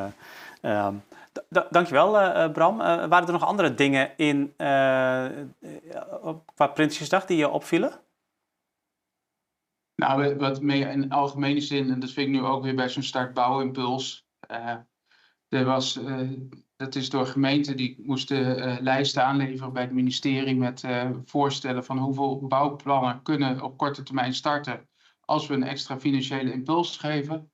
Um, 0.63 1.03
Dankjewel, 1.71 2.21
uh, 2.21 2.53
Bram. 2.53 2.81
Uh, 2.81 2.87
waren 2.87 3.27
er 3.27 3.33
nog 3.33 3.45
andere 3.45 3.75
dingen 3.75 4.17
in 4.17 4.55
qua 6.55 6.67
Prinsjesdag 6.75 7.27
die 7.27 7.37
je 7.37 7.49
opvielen? 7.49 8.01
Nou, 9.95 10.37
wat 10.37 10.61
meer 10.61 10.89
in 10.89 11.11
algemene 11.11 11.61
zin, 11.61 11.91
en 11.91 12.01
dat 12.01 12.11
vind 12.11 12.29
ik 12.29 12.35
nu 12.35 12.45
ook 12.45 12.63
weer 12.63 12.75
bij 12.75 12.89
zo'n 12.89 13.03
start 13.03 13.35
bouwimpuls. 13.35 14.27
Uh, 14.51 14.77
er 15.49 15.65
was, 15.65 16.01
dat 16.83 16.95
is 16.95 17.11
door 17.11 17.27
gemeenten 17.27 17.77
die 17.77 18.03
moesten 18.03 18.59
uh, 18.59 18.77
lijsten 18.81 19.25
aanleveren 19.25 19.73
bij 19.73 19.83
het 19.83 19.93
ministerie 19.93 20.57
met 20.57 20.85
voorstellen 21.25 21.85
van 21.85 21.99
hoeveel 21.99 22.47
bouwplannen 22.47 23.23
kunnen 23.23 23.63
op 23.63 23.77
korte 23.77 24.03
termijn 24.03 24.35
starten 24.35 24.89
als 25.21 25.47
we 25.47 25.55
een 25.55 25.63
extra 25.63 25.99
financiële 25.99 26.53
impuls 26.53 26.97
geven. 26.97 27.53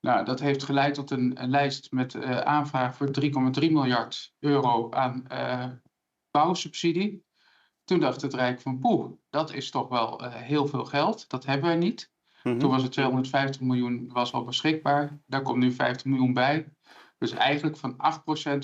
Nou, 0.00 0.24
dat 0.24 0.40
heeft 0.40 0.62
geleid 0.62 0.94
tot 0.94 1.10
een, 1.10 1.42
een 1.42 1.50
lijst 1.50 1.92
met 1.92 2.24
aanvraag 2.24 2.94
voor 2.94 3.10
3,3 3.20 3.30
miljard 3.70 4.34
euro 4.38 4.90
aan 4.90 5.26
bouwsubsidie. 6.30 7.24
Toen 7.84 8.00
dacht 8.00 8.22
het 8.22 8.34
Rijk 8.34 8.60
van 8.60 8.78
poeh, 8.78 9.12
dat 9.30 9.52
is 9.52 9.70
toch 9.70 9.88
wel 9.88 10.22
heel 10.24 10.66
veel 10.66 10.84
geld. 10.84 11.28
Dat 11.28 11.46
hebben 11.46 11.70
we 11.70 11.76
niet. 11.76 12.12
Mm 12.42 12.52
-hmm. 12.52 12.60
Toen 12.60 12.70
was 12.70 12.82
het 12.82 12.92
250 12.92 13.60
miljoen 13.60 14.10
was 14.12 14.32
al 14.32 14.44
beschikbaar. 14.44 15.20
Daar 15.26 15.42
komt 15.42 15.58
nu 15.58 15.72
50 15.72 16.06
miljoen 16.06 16.32
bij. 16.32 16.72
Dus 17.20 17.30
eigenlijk 17.30 17.76
van 17.76 17.92
8% 17.92 17.96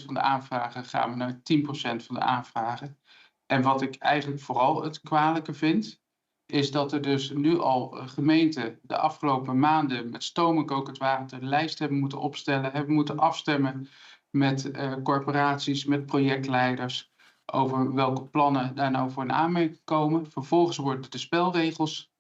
van 0.05 0.15
de 0.15 0.21
aanvragen 0.21 0.85
gaan 0.85 1.11
we 1.11 1.17
naar 1.17 1.35
10% 1.35 2.05
van 2.05 2.15
de 2.15 2.21
aanvragen. 2.21 2.99
En 3.47 3.63
wat 3.63 3.83
ik 3.83 3.97
eigenlijk 3.97 4.41
vooral 4.41 4.83
het 4.83 5.01
kwalijke 5.01 5.55
vind, 5.55 6.01
is 6.47 6.71
dat 6.71 6.93
er 6.93 7.03
dus 7.03 7.31
nu 7.31 7.59
al 7.59 7.89
gemeenten 7.89 8.79
de 8.83 8.97
afgelopen 8.97 9.59
maanden 9.59 10.11
met 10.11 10.25
stoom 10.25 10.59
en 10.59 10.67
kokend 10.67 10.99
water 10.99 11.41
de 11.41 11.47
lijst 11.47 11.79
hebben 11.79 11.99
moeten 11.99 12.19
opstellen, 12.19 12.73
hebben 12.73 12.95
moeten 12.95 13.19
afstemmen 13.19 13.89
met 14.31 14.65
uh, 14.65 14.95
corporaties, 15.03 15.85
met 15.85 16.07
projectleiders 16.07 17.13
over 17.47 17.95
welke 17.95 18.25
plannen 18.25 18.75
daar 18.75 18.91
nou 18.91 19.11
voor 19.11 19.23
een 19.23 19.33
aanmerking 19.33 19.81
komen. 19.85 20.31
Vervolgens 20.31 20.77
worden 20.77 21.11
de 21.11 21.19
spelregels 21.19 22.13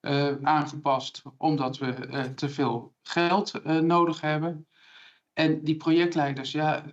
uh, 0.00 0.34
aangepast 0.42 1.22
omdat 1.36 1.78
we 1.78 2.32
te 2.34 2.48
veel 2.48 2.94
geld 3.02 3.64
nodig 3.64 4.20
hebben. 4.20 4.66
En 5.34 5.64
die 5.64 5.76
projectleiders, 5.76 6.52
ja, 6.52 6.84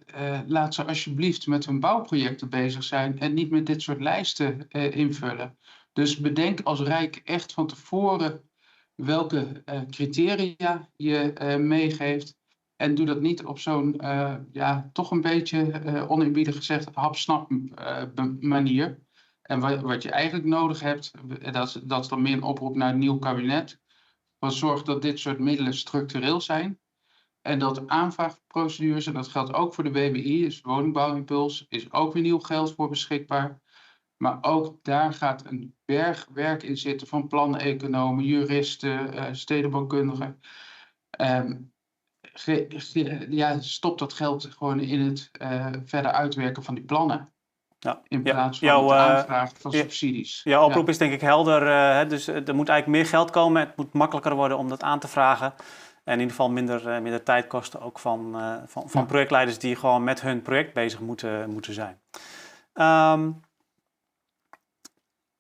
laat 0.48 0.74
ze 0.74 0.86
alsjeblieft 0.86 1.48
met 1.48 1.66
hun 1.66 1.80
bouwprojecten 1.80 2.50
bezig 2.50 2.84
zijn 2.84 3.20
en 3.20 3.34
niet 3.34 3.50
met 3.50 3.66
dit 3.66 3.82
soort 3.82 4.02
lijsten 4.02 4.68
invullen. 4.70 5.58
Dus 5.94 6.18
bedenk 6.18 6.62
als 6.62 6.80
Rijk 6.80 7.16
echt 7.16 7.54
van 7.54 7.68
tevoren 7.68 8.50
welke 8.96 9.64
criteria 9.90 10.90
je 10.96 11.34
meegeeft 11.60 12.38
en 12.76 12.96
doe 12.96 13.06
dat 13.06 13.22
niet 13.22 13.46
op 13.46 13.60
zo'n, 13.60 13.96
ja, 14.52 14.90
toch 14.94 15.12
een 15.12 15.22
beetje 15.22 16.06
oneerbiedig 16.08 16.56
gezegd, 16.56 16.90
hapsnap 16.94 17.52
manier. 18.40 19.00
En 19.42 19.60
wat, 19.60 19.82
wat, 19.82 20.04
je 20.04 20.12
eigenlijk 20.12 20.46
nodig 20.46 20.80
hebt, 20.80 21.12
dat 21.52 21.68
is, 21.68 21.74
dat 21.84 22.04
is 22.04 22.08
dan 22.08 22.22
meer 22.22 22.34
een 22.34 22.44
oproep 22.44 22.76
naar 22.76 22.94
een 22.94 23.00
nieuw 23.00 23.18
kabinet. 23.18 23.82
Wat 24.38 24.54
zorgt 24.54 24.86
dat 24.86 25.02
dit 25.02 25.20
soort 25.20 25.40
middelen 25.40 25.74
structureel 25.74 26.42
zijn. 26.42 26.80
En 27.42 27.60
dat 27.60 27.88
aanvraagprocedures, 27.88 29.06
en 29.06 29.14
dat 29.14 29.28
geldt 29.28 29.54
ook 29.54 29.74
voor 29.74 29.84
de 29.84 29.92
WBI, 29.92 30.42
dus 30.44 30.62
woningbouwimpuls, 30.62 31.66
is 31.70 31.92
ook 31.92 32.14
weer 32.14 32.24
nieuw 32.24 32.40
geld 32.40 32.74
voor 32.74 32.90
beschikbaar. 32.90 33.62
Maar 34.18 34.38
ook 34.42 34.84
daar 34.84 35.14
gaat 35.14 35.46
een 35.46 35.76
berg 35.86 36.28
werk 36.34 36.64
in 36.64 36.78
zitten 36.78 37.08
van 37.08 37.28
planeconomen, 37.28 38.24
juristen, 38.24 39.36
stedenbouwkundigen. 39.36 40.40
Um, 41.22 41.74
ja, 43.30 43.60
stop 43.60 44.00
dat 44.00 44.14
geld 44.14 44.46
gewoon 44.46 44.80
in 44.80 45.00
het 45.00 45.32
uh, 45.42 45.68
verder 45.86 46.12
uitwerken 46.12 46.64
van 46.64 46.76
die 46.76 46.84
plannen. 46.84 47.34
Ja. 47.80 48.02
In 48.08 48.24
plaats 48.24 48.60
van 48.60 48.68
jouw, 48.68 48.92
eh, 48.92 48.98
aanvragen 48.98 49.58
van 49.58 49.72
subsidies. 49.72 50.42
Jouw 50.44 50.66
oproep 50.66 50.86
ja. 50.86 50.92
is 50.92 50.98
denk 50.98 51.14
ik 51.14 51.22
helder. 51.22 51.68
Uh, 51.68 52.10
dus 52.10 52.28
er 52.28 52.56
moet 52.56 52.70
eigenlijk 52.70 52.88
meer 52.88 53.06
geld 53.06 53.30
komen. 53.30 53.62
Het 53.62 53.78
moet 53.78 53.94
makkelijker 53.94 54.36
worden 54.36 54.58
om 54.58 54.70
dat 54.70 54.84
aan 54.84 55.00
te 55.00 55.08
vragen. 55.08 55.54
En 56.04 56.14
in 56.14 56.20
ieder 56.20 56.36
geval 56.36 56.50
minder, 56.50 57.02
minder 57.02 57.24
tijd 57.24 57.48
kosten 57.48 57.82
ook 57.82 58.00
van, 58.00 58.36
van, 58.66 58.90
van 58.90 59.06
projectleiders 59.06 59.60
die 59.60 59.76
gewoon 59.76 60.04
met 60.04 60.22
hun 60.22 60.42
project 60.42 60.74
bezig 60.74 61.00
moeten, 61.00 61.50
moeten 61.50 61.74
zijn. 61.74 62.00
Um, 62.74 63.42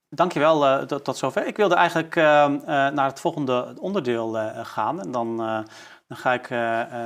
dankjewel 0.10 0.65
uh, 0.65 0.82
tot, 0.82 1.04
tot 1.04 1.17
zover. 1.17 1.47
Ik 1.47 1.58
wilde 1.58 1.76
eigenlijk 1.76 2.15
uh, 2.15 2.24
naar 2.65 3.06
het 3.06 3.19
volgende 3.19 3.76
onderdeel 3.80 4.34
gaan. 4.63 5.02
En 5.02 5.12
dan, 5.12 5.65
dan 6.12 6.19
ga 6.19 6.34
ik 6.34 6.50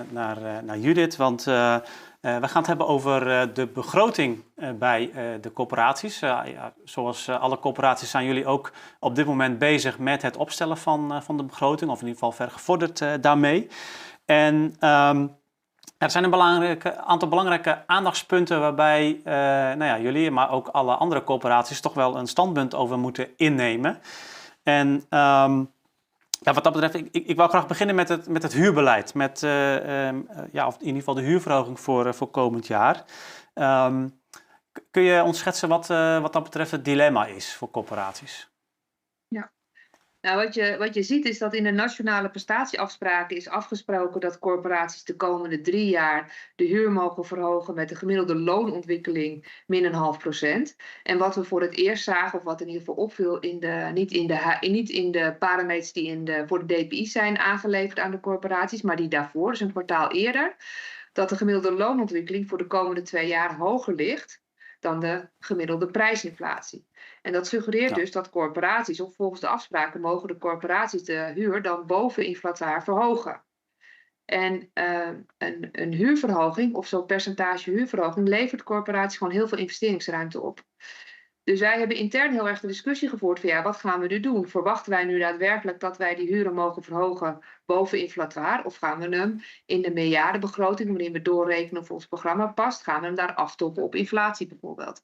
naar, 0.10 0.64
naar 0.64 0.78
Judith, 0.78 1.16
want 1.16 1.44
we 1.44 1.82
gaan 2.22 2.58
het 2.58 2.68
hebben 2.68 2.88
over 2.88 3.54
de 3.54 3.68
begroting 3.68 4.44
bij 4.80 5.12
de 5.42 5.54
corporaties. 5.54 6.22
Zoals 6.84 7.30
alle 7.30 7.60
corporaties 7.60 8.10
zijn 8.10 8.26
jullie 8.26 8.46
ook 8.46 8.72
op 9.00 9.16
dit 9.16 9.26
moment 9.26 9.60
bezig 9.60 10.00
met 10.00 10.22
het 10.22 10.38
opstellen 10.38 10.78
van, 10.78 11.24
van 11.24 11.38
de 11.38 11.44
begroting, 11.44 11.92
of 11.92 12.02
in 12.02 12.08
ieder 12.08 12.20
geval 12.24 12.48
vergevorderd 12.48 13.22
daarmee. 13.22 13.68
En... 14.26 14.76
Um, 14.80 15.36
er 15.98 16.12
zijn 16.12 16.24
een 16.24 16.30
belangrijke, 16.30 16.98
aantal 16.98 17.28
belangrijke 17.28 17.84
aandachtspunten 17.86 18.60
waarbij 18.60 19.22
nou 19.76 19.84
ja, 19.84 20.00
jullie, 20.00 20.32
maar 20.32 20.52
ook 20.52 20.68
alle 20.68 20.96
andere 20.96 21.24
corporaties, 21.24 21.82
toch 21.82 21.94
wel 21.94 22.18
een 22.18 22.28
standpunt 22.28 22.76
over 22.76 23.00
moeten 23.00 23.28
innemen. 23.38 24.00
En 24.64 25.06
um, 25.10 25.74
ja, 26.46 26.54
wat 26.54 26.64
dat 26.64 26.74
betreft, 26.74 26.96
ik, 26.96 27.26
ik, 27.26 27.36
wou 27.36 27.50
graag 27.50 27.68
beginnen 27.68 27.96
met 27.96 28.10
het, 28.10 28.28
met 28.28 28.44
het 28.44 28.54
huurbeleid. 28.54 29.14
Met, 29.14 29.42
uh, 29.42 30.08
um, 30.08 30.28
ja, 30.52 30.68
of 30.68 30.76
in 30.76 30.86
ieder 30.86 31.00
geval 31.00 31.14
de 31.14 31.22
huurverhoging 31.22 31.80
voor, 31.80 32.14
voor 32.14 32.28
komend 32.28 32.68
jaar. 32.68 33.04
Um, 33.54 34.20
kun 34.92 35.02
je 35.02 35.24
ons 35.24 35.38
schetsen 35.38 35.70
wat, 35.70 35.88
wat 36.22 36.34
dat 36.34 36.44
betreft 36.44 36.72
het 36.72 36.86
dilemma 36.86 37.26
is 37.26 37.56
voor 37.56 37.72
corporaties? 37.72 38.55
Nou, 40.26 40.38
wat 40.38 40.54
je, 40.54 40.76
wat 40.78 40.94
je 40.94 41.04
ziet 41.04 41.26
is 41.26 41.38
dat 41.38 41.54
in 41.54 41.64
de 41.64 41.72
nationale 41.72 42.30
prestatieafspraken 42.30 43.38
is 43.38 43.50
afgesproken 43.50 44.22
dat 44.22 44.40
corporaties 44.40 45.04
de 45.04 45.16
komende 45.16 45.62
drie 45.62 45.90
jaar 45.90 46.52
de 46.56 46.64
huur 46.64 46.92
mogen 46.92 47.26
verhogen 47.26 47.74
met 47.76 47.90
de 47.90 47.96
gemiddelde 47.96 48.36
loonontwikkeling 48.36 49.62
min 49.68 49.86
een 49.86 49.94
half 49.94 50.18
procent. 50.18 50.76
En 51.04 51.18
wat 51.18 51.36
we 51.36 51.44
voor 51.44 51.62
het 51.62 51.78
eerst 51.78 52.04
zagen, 52.04 52.40
of 52.40 52.46
wat 52.46 52.62
in 52.62 52.68
ieder 52.68 52.82
geval 52.82 53.04
opviel, 53.04 53.40
in 53.40 53.60
de, 53.60 53.90
niet, 53.94 54.12
in 54.12 54.28
de, 54.28 54.58
niet 54.60 54.90
in 54.90 55.12
de 55.12 55.36
parameters 55.40 55.94
die 55.94 56.08
in 56.08 56.24
de, 56.24 56.44
voor 56.48 56.68
de 56.68 56.86
DPI 56.86 57.06
zijn 57.06 57.38
aangeleverd 57.38 58.00
aan 58.00 58.12
de 58.12 58.20
corporaties, 58.20 58.82
maar 58.82 58.96
die 58.96 59.08
daarvoor, 59.08 59.52
dus 59.52 59.60
een 59.60 59.72
kwartaal 59.72 60.12
eerder, 60.12 60.56
dat 61.14 61.30
de 61.30 61.38
gemiddelde 61.38 61.72
loonontwikkeling 61.72 62.48
voor 62.48 62.58
de 62.58 62.68
komende 62.68 63.02
twee 63.02 63.28
jaar 63.28 63.56
hoger 63.56 63.96
ligt 63.96 64.44
dan 64.80 65.00
de 65.00 65.30
gemiddelde 65.40 65.92
prijsinflatie. 65.92 66.88
En 67.22 67.32
dat 67.32 67.48
suggereert 67.48 67.96
dus 67.96 68.12
dat 68.12 68.30
corporaties, 68.30 69.00
of 69.00 69.16
volgens 69.16 69.42
de 69.42 69.48
afspraken, 69.48 70.02
mogen 70.02 70.28
de 70.28 70.38
corporaties 70.38 71.04
de 71.04 71.32
huur 71.36 71.62
dan 71.62 71.86
boven 71.86 72.26
inflataar 72.26 72.84
verhogen. 72.84 73.44
En 74.26 74.70
uh, 74.74 75.10
een, 75.38 75.70
een, 75.72 75.94
huurverhoging 75.94 76.76
of 76.76 76.88
zo'n 76.88 77.06
percentage 77.06 77.72
huurverhoging 77.72 78.28
levert 78.28 78.64
corporaties 78.64 79.18
gewoon 79.18 79.34
heel 79.34 79.48
veel 79.48 79.58
investeringsruimte 79.58 80.42
op. 80.42 80.64
Dus 81.46 81.60
wij 81.60 81.78
hebben 81.78 81.98
intern 81.98 82.32
heel 82.32 82.48
erg 82.48 82.60
de 82.60 82.68
discussie 82.68 83.10
gevoerd 83.10 83.40
van 83.40 83.50
ja, 83.50 83.62
wat 83.64 83.78
gaan 83.78 84.00
we 84.00 84.08
nu 84.08 84.20
doen? 84.20 84.48
Verwachten 84.48 84.92
wij 84.92 85.04
nu 85.04 85.20
daadwerkelijk 85.20 85.80
dat 85.80 85.98
wij 85.98 86.16
die 86.16 86.28
huren 86.28 86.54
mogen 86.54 86.84
verhogen 86.84 87.40
boven 87.66 88.00
inflataar? 88.00 88.66
Of 88.66 88.76
gaan 88.78 89.00
we 89.00 89.16
hem 89.16 89.40
in 89.66 89.82
de 89.82 89.92
meerjarenbegroting, 89.92 90.90
waarin 90.90 91.14
we 91.14 91.22
doorrekenen 91.22 91.82
of 91.82 91.92
ons 91.92 92.08
programma 92.08 92.48
past, 92.48 92.84
gaan 92.84 93.00
we 93.00 93.06
hem 93.06 93.16
daar 93.16 93.34
aftoppen 93.34 93.84
op 93.84 93.96
inflatie 93.96 94.48
bijvoorbeeld? 94.48 95.04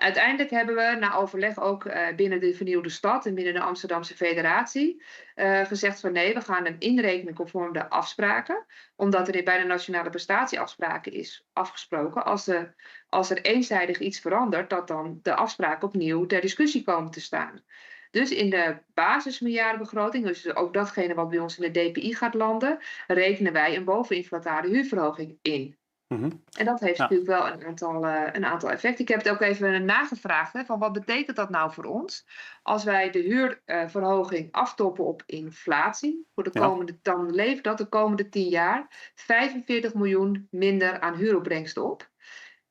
Uiteindelijk 0.00 0.50
hebben 0.50 0.74
we 0.74 0.96
na 0.98 1.14
overleg 1.14 1.60
ook 1.60 1.84
uh, 1.84 2.14
binnen 2.16 2.40
de 2.40 2.54
vernieuwde 2.54 2.88
stad 2.88 3.26
en 3.26 3.34
binnen 3.34 3.54
de 3.54 3.60
Amsterdamse 3.60 4.16
federatie 4.16 5.02
uh, 5.36 5.64
gezegd 5.64 6.00
van 6.00 6.12
nee, 6.12 6.34
we 6.34 6.40
gaan 6.40 6.64
hem 6.64 6.76
inrekenen 6.78 7.34
conform 7.34 7.72
de 7.72 7.88
afspraken. 7.88 8.66
Omdat 8.96 9.28
er 9.28 9.42
bij 9.42 9.58
de 9.58 9.64
nationale 9.64 10.10
prestatieafspraken 10.10 11.12
is 11.12 11.46
afgesproken, 11.52 12.24
als, 12.24 12.44
de, 12.44 12.72
als 13.10 13.30
er 13.30 13.42
eenzijdig 13.42 13.98
iets 13.98 14.20
verandert, 14.20 14.70
dat 14.70 14.88
dan 14.88 15.18
de 15.22 15.34
afspraken 15.34 15.88
opnieuw 15.88 16.26
ter 16.26 16.40
discussie 16.40 16.84
komen 16.84 17.10
te 17.10 17.20
staan. 17.20 17.62
Dus 18.10 18.30
in 18.30 18.50
de 18.50 18.76
basismiljardenbegroting, 18.94 20.26
dus 20.26 20.54
ook 20.54 20.74
datgene 20.74 21.14
wat 21.14 21.28
bij 21.28 21.38
ons 21.38 21.58
in 21.58 21.72
de 21.72 21.90
DPI 21.90 22.14
gaat 22.14 22.34
landen, 22.34 22.78
rekenen 23.06 23.52
wij 23.52 23.76
een 23.76 23.84
boveninflatare 23.84 24.68
huurverhoging 24.68 25.38
in. 25.42 25.78
Mhm. 26.14 26.30
En 26.58 26.64
dat 26.64 26.80
heeft 26.80 26.98
natuurlijk 26.98 27.30
wel 27.30 27.46
een 27.46 27.66
aantal, 27.66 28.04
uh, 28.04 28.26
een 28.32 28.44
aantal 28.44 28.70
effecten. 28.70 29.00
Ik 29.00 29.08
heb 29.08 29.18
het 29.18 29.30
ook 29.30 29.40
even 29.40 29.84
nagevraagd, 29.84 30.52
hè, 30.52 30.64
van 30.64 30.78
wat 30.78 30.92
betekent 30.92 31.36
dat 31.36 31.50
nou 31.50 31.72
voor 31.72 31.84
ons? 31.84 32.26
Als 32.62 32.84
wij 32.84 33.10
de 33.10 33.18
huurverhoging 33.18 34.44
uh, 34.44 34.50
aftoppen 34.50 35.04
op 35.04 35.22
inflatie, 35.26 36.26
voor 36.34 36.44
de 36.44 36.50
komende, 36.50 36.98
dan 37.02 37.34
levert 37.34 37.64
dat 37.64 37.78
de 37.78 37.88
komende 37.88 38.28
10 38.28 38.48
jaar 38.48 39.10
45 39.14 39.94
miljoen 39.94 40.48
minder 40.50 41.00
aan 41.00 41.14
huuropbrengsten 41.14 41.90
op. 41.90 42.09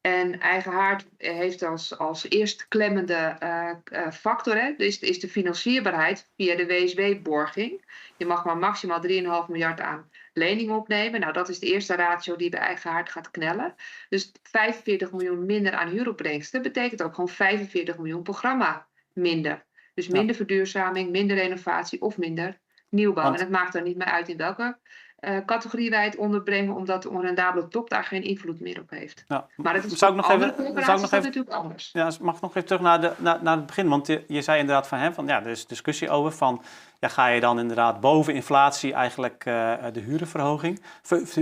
En 0.02 0.40
eigen 0.40 0.72
haard 0.72 1.06
heeft 1.18 1.64
als, 1.64 1.98
als 1.98 2.30
eerst 2.30 2.68
klemmende 2.68 3.38
uh, 3.44 4.12
factor, 4.12 4.56
hè, 4.56 4.74
dus 4.78 5.00
is 5.00 5.20
de 5.20 5.30
financierbaarheid 5.30 6.30
via 6.36 6.56
de 6.56 6.66
WSW-borging. 6.66 7.86
Je 8.18 8.26
mag 8.26 8.46
maar 8.46 8.58
maximaal 8.58 9.02
3,5 9.08 9.12
miljard 9.48 9.80
aan 9.82 10.10
lening 10.34 10.72
opnemen. 10.72 11.20
Nou, 11.20 11.34
dat 11.34 11.50
is 11.50 11.60
de 11.60 11.68
eerste 11.68 11.96
ratio 11.96 12.36
die 12.36 12.50
bij 12.50 12.60
eigen 12.60 12.92
haard 12.92 13.10
gaat 13.10 13.32
knellen. 13.32 13.76
Dus 14.10 14.32
45 14.44 15.12
miljoen 15.12 15.46
minder 15.46 15.74
aan 15.74 15.90
huuropbrengsten 15.90 16.62
betekent 16.62 17.02
ook 17.02 17.14
gewoon 17.14 17.30
45 17.30 17.98
miljoen 17.98 18.24
programma 18.24 18.88
minder. 19.14 19.66
Dus 19.94 20.08
minder 20.08 20.36
verduurzaming, 20.36 21.10
minder 21.10 21.38
renovatie 21.38 22.02
of 22.02 22.18
minder 22.18 22.60
nieuwbouw. 22.90 23.34
En 23.34 23.40
het 23.40 23.50
maakt 23.50 23.76
er 23.76 23.82
niet 23.82 23.98
meer 23.98 24.08
uit 24.08 24.30
in 24.30 24.38
welke 24.38 24.78
uh, 25.22 25.38
categorie 25.46 25.90
wij 25.90 26.04
het 26.04 26.16
onderbrengen, 26.16 26.76
omdat 26.76 27.04
de 27.04 27.10
onrendabele 27.10 27.68
top 27.68 27.90
daar 27.90 28.04
geen 28.04 28.24
invloed 28.24 28.60
meer 28.60 28.80
op 28.80 28.90
heeft. 28.90 29.24
Ja. 29.28 29.48
Maar 29.56 29.74
het 29.74 29.84
is 29.84 29.98
zou 29.98 30.12
ik 30.12 30.18
nog 30.18 30.32
even, 30.32 30.54
zou 30.56 30.76
ik 30.76 30.86
nog 30.86 31.04
even, 31.04 31.22
natuurlijk 31.24 31.56
anders. 31.56 31.90
Ja, 31.94 32.12
mag 32.22 32.36
ik 32.36 32.42
nog 32.42 32.56
even 32.56 32.66
terug 32.66 32.82
naar, 32.82 33.02
de, 33.02 33.12
naar, 33.18 33.44
naar 33.44 33.56
het 33.56 33.66
begin? 33.66 33.88
Want 33.88 34.08
je, 34.08 34.24
je 34.28 34.42
zei 34.42 34.60
inderdaad 34.60 34.88
van, 34.88 34.98
hè, 34.98 35.14
van 35.14 35.28
ja, 35.28 35.42
er 35.42 35.50
is 35.50 35.68
discussie 35.68 36.10
over 36.10 36.32
van, 36.32 36.64
ja, 37.00 37.08
ga 37.08 37.28
je 37.28 37.40
dan 37.40 37.60
inderdaad 37.60 38.00
boven 38.00 38.34
inflatie 38.34 38.94
eigenlijk 38.94 39.46
uh, 39.46 39.74
de 39.92 40.00
hurenverhoging, 40.00 40.82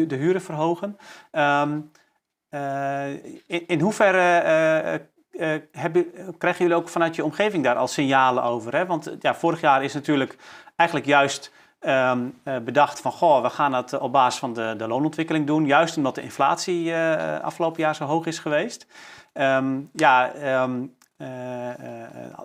de 0.08 0.16
huren 0.16 0.42
verhogen? 0.42 0.98
Um, 1.32 1.92
uh, 2.50 3.10
in, 3.48 3.68
in 3.68 3.80
hoeverre 3.80 5.02
uh, 5.40 5.56
hebben, 5.72 6.06
krijgen 6.38 6.62
jullie 6.62 6.82
ook 6.82 6.90
vanuit 6.90 7.16
je 7.16 7.24
omgeving 7.24 7.64
daar 7.64 7.76
al 7.76 7.88
signalen 7.88 8.44
over? 8.44 8.76
Hè? 8.76 8.86
Want 8.86 9.16
ja, 9.20 9.36
vorig 9.36 9.62
jaar 9.62 9.84
is 9.84 9.94
natuurlijk 9.94 10.36
eigenlijk 10.76 11.10
juist 11.10 11.52
um, 11.80 12.42
bedacht 12.64 13.00
van, 13.02 13.12
goh, 13.12 13.42
we 13.42 13.50
gaan 13.50 13.74
het 13.74 13.98
op 13.98 14.12
basis 14.12 14.40
van 14.40 14.54
de, 14.54 14.74
de 14.78 14.88
loonontwikkeling 14.88 15.48
doen, 15.48 15.66
juist 15.66 15.98
omdat 15.98 16.16
de 16.16 16.22
inflatie 16.22 16.86
uh, 16.86 17.40
afgelopen 17.40 17.82
jaar 17.82 17.96
zo 17.96 18.06
hoog 18.06 18.26
is 18.26 18.40
geweest. 18.40 18.88
Um, 19.34 19.90
ja, 19.94 20.32
um, 20.64 20.96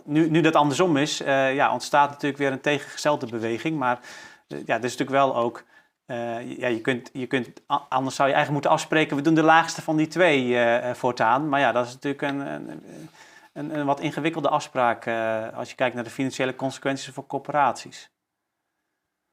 nu, 0.04 0.30
nu 0.30 0.40
dat 0.40 0.54
andersom 0.54 0.96
is, 0.96 1.18
ja, 1.54 1.72
ontstaat 1.72 2.10
natuurlijk 2.10 2.38
weer 2.38 2.52
een 2.52 2.60
tegengestelde 2.60 3.26
beweging. 3.26 3.78
Maar 3.78 3.98
ja, 4.46 4.56
dat 4.64 4.84
is 4.84 4.96
natuurlijk 4.96 5.10
wel 5.10 5.36
ook. 5.36 5.64
ja, 6.56 6.66
je 6.66 6.80
kunt, 6.80 7.10
je 7.12 7.26
kunt, 7.26 7.48
anders 7.88 8.16
zou 8.16 8.28
je 8.28 8.34
eigenlijk 8.34 8.50
moeten 8.50 8.70
afspreken, 8.70 9.16
we 9.16 9.22
doen 9.22 9.34
de 9.34 9.42
laagste 9.42 9.82
van 9.82 9.96
die 9.96 10.08
twee 10.08 10.58
voortaan. 10.92 11.48
Maar 11.48 11.60
ja, 11.60 11.72
dat 11.72 11.86
is 11.86 11.92
natuurlijk 11.92 12.22
een, 12.22 12.40
een, 13.52 13.76
een 13.76 13.86
wat 13.86 14.00
ingewikkelde 14.00 14.48
afspraak 14.48 15.08
als 15.54 15.68
je 15.70 15.74
kijkt 15.74 15.94
naar 15.94 16.04
de 16.04 16.10
financiële 16.10 16.54
consequenties 16.54 17.14
voor 17.14 17.26
corporaties. 17.26 18.11